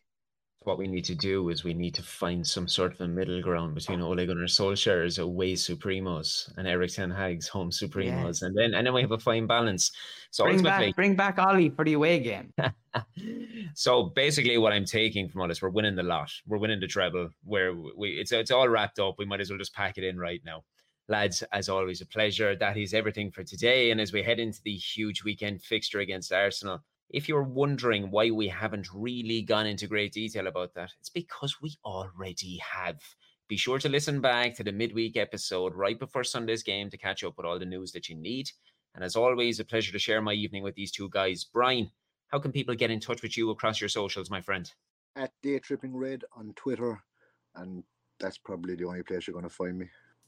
What 0.65 0.77
we 0.77 0.89
need 0.89 1.07
to 1.07 1.15
do 1.15 1.49
is 1.49 1.65
we 1.65 1.73
need 1.73 1.95
to 1.95 2.03
find 2.03 2.47
some 2.47 2.69
sort 2.69 2.93
of 2.93 3.01
a 3.01 3.09
middle 3.09 3.41
ground 3.41 3.75
between 3.75 4.03
oh. 4.03 4.09
Ole 4.09 4.27
Gunnar 4.27 4.45
Solskjaer's 4.45 5.17
away 5.17 5.55
supremos 5.55 6.55
and 6.59 6.69
Erik 6.69 6.93
Ten 6.93 7.11
Hag's 7.11 7.49
home 7.49 7.71
supremos, 7.71 8.43
yeah. 8.43 8.47
and 8.47 8.57
then 8.57 8.75
and 8.75 8.87
then 8.87 8.93
we 8.93 9.01
have 9.01 9.13
a 9.13 9.19
fine 9.19 9.47
balance. 9.47 9.91
So 10.31 10.45
bring 10.45 10.63
back 10.63 10.95
bring 10.95 11.17
back 11.17 11.39
Ole 11.39 11.71
for 11.71 11.87
the 11.87 11.95
away 11.95 12.19
game. 12.19 12.53
so 13.75 14.03
basically, 14.15 14.59
what 14.59 14.75
I'm 14.75 14.85
taking 14.85 15.31
from 15.31 15.41
all 15.41 15.49
this, 15.49 15.63
we're 15.63 15.71
winning 15.71 15.97
the 15.97 16.03
lot, 16.03 16.31
we're 16.47 16.59
winning 16.59 16.81
the 16.81 16.87
treble. 16.87 17.31
Where 17.45 17.75
we 17.75 18.11
it's 18.11 18.31
it's 18.31 18.51
all 18.51 18.69
wrapped 18.69 18.99
up. 18.99 19.15
We 19.17 19.25
might 19.25 19.41
as 19.41 19.49
well 19.49 19.59
just 19.59 19.75
pack 19.75 19.97
it 19.97 20.05
in 20.05 20.19
right 20.19 20.43
now. 20.45 20.65
Lads, 21.09 21.43
as 21.53 21.71
always, 21.71 22.03
a 22.03 22.07
pleasure. 22.07 22.55
That 22.55 22.77
is 22.77 22.93
everything 22.93 23.31
for 23.31 23.43
today. 23.45 23.93
And 23.93 24.01
as 24.01 24.13
we 24.13 24.23
head 24.23 24.39
into 24.39 24.61
the 24.63 24.77
huge 24.77 25.25
weekend 25.25 25.63
fixture 25.63 26.01
against 26.01 26.33
Arsenal, 26.33 26.83
if 27.13 27.29
you're 27.29 27.43
wondering 27.43 28.11
why 28.11 28.31
we 28.31 28.49
haven't 28.49 28.89
really 28.95 29.43
gone 29.43 29.67
into 29.67 29.87
great 29.87 30.13
detail 30.13 30.47
about 30.47 30.75
that, 30.75 30.93
it's 31.01 31.11
because 31.11 31.61
we 31.61 31.77
already 31.85 32.59
have. 32.59 33.01
Be 33.49 33.57
sure 33.57 33.81
to 33.81 33.89
listen 33.89 34.21
back 34.21 34.55
to 34.55 34.65
the 34.65 34.73
midweek 34.73 35.17
episode 35.17 35.75
right 35.75 35.99
before 35.99 36.23
Sunday's 36.23 36.63
game 36.63 36.89
to 36.91 36.97
catch 36.97 37.25
up 37.25 37.37
with 37.37 37.47
all 37.47 37.59
the 37.59 37.67
news 37.67 37.91
that 37.93 38.09
you 38.09 38.15
need. 38.15 38.49
And 38.95 39.03
as 39.03 39.17
always, 39.17 39.59
a 39.59 39.65
pleasure 39.65 39.93
to 39.93 39.99
share 39.99 40.23
my 40.23 40.33
evening 40.33 40.63
with 40.63 40.77
these 40.77 40.93
two 40.93 41.09
guys. 41.11 41.45
Brian, 41.45 41.91
how 42.29 42.39
can 42.39 42.53
people 42.53 42.77
get 42.77 42.93
in 42.93 43.01
touch 43.01 43.23
with 43.23 43.37
you 43.37 43.51
across 43.51 43.81
your 43.81 43.89
socials, 43.89 44.31
my 44.31 44.41
friend? 44.41 44.71
At 45.17 45.33
Day 45.43 45.59
Tripping 45.59 45.97
Red 45.97 46.25
on 46.37 46.53
Twitter. 46.55 47.03
And 47.57 47.83
that's 48.21 48.39
probably 48.39 48.77
the 48.77 48.85
only 48.85 49.03
place 49.03 49.27
you're 49.27 49.33
going 49.33 49.49
to 49.49 49.49
find 49.49 49.79
me. 49.79 49.87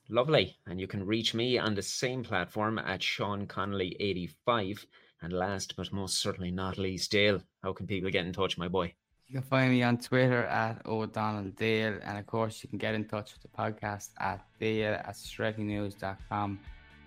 Lovely. 0.08 0.56
And 0.66 0.80
you 0.80 0.88
can 0.88 1.06
reach 1.06 1.32
me 1.32 1.58
on 1.58 1.76
the 1.76 1.82
same 1.82 2.24
platform 2.24 2.80
at 2.80 3.02
Sean 3.02 3.46
Connolly85. 3.46 4.84
And 5.22 5.32
last 5.32 5.76
but 5.76 5.92
most 5.92 6.20
certainly 6.20 6.50
not 6.50 6.78
least, 6.78 7.12
Dale, 7.12 7.40
how 7.62 7.72
can 7.72 7.86
people 7.86 8.10
get 8.10 8.26
in 8.26 8.32
touch, 8.32 8.58
my 8.58 8.68
boy? 8.68 8.92
You 9.28 9.34
can 9.34 9.48
find 9.48 9.70
me 9.70 9.82
on 9.82 9.96
Twitter 9.98 10.44
at 10.44 10.84
O'Donnell 10.84 11.52
Dale. 11.52 11.98
And 12.02 12.18
of 12.18 12.26
course, 12.26 12.62
you 12.62 12.68
can 12.68 12.78
get 12.78 12.94
in 12.94 13.06
touch 13.06 13.32
with 13.32 13.42
the 13.42 13.48
podcast 13.48 14.10
at 14.18 14.44
Dale 14.60 14.94
at 14.94 15.14
StrettyNews.com. 15.14 16.60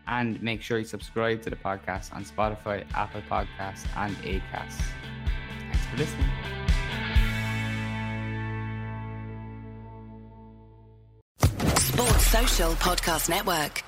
And 0.08 0.42
make 0.42 0.62
sure 0.62 0.80
you 0.80 0.86
subscribe 0.86 1.42
to 1.44 1.50
the 1.50 1.56
podcast 1.56 2.16
on 2.16 2.24
Spotify, 2.26 2.86
Apple 2.94 3.22
Podcasts, 3.30 3.86
and 3.96 4.16
Acast. 4.18 4.82
Thanks 5.72 5.86
for 5.92 5.98
listening. 5.98 6.30
Sports 11.78 12.28
Social 12.28 12.72
Podcast 12.74 13.30
Network. 13.30 13.84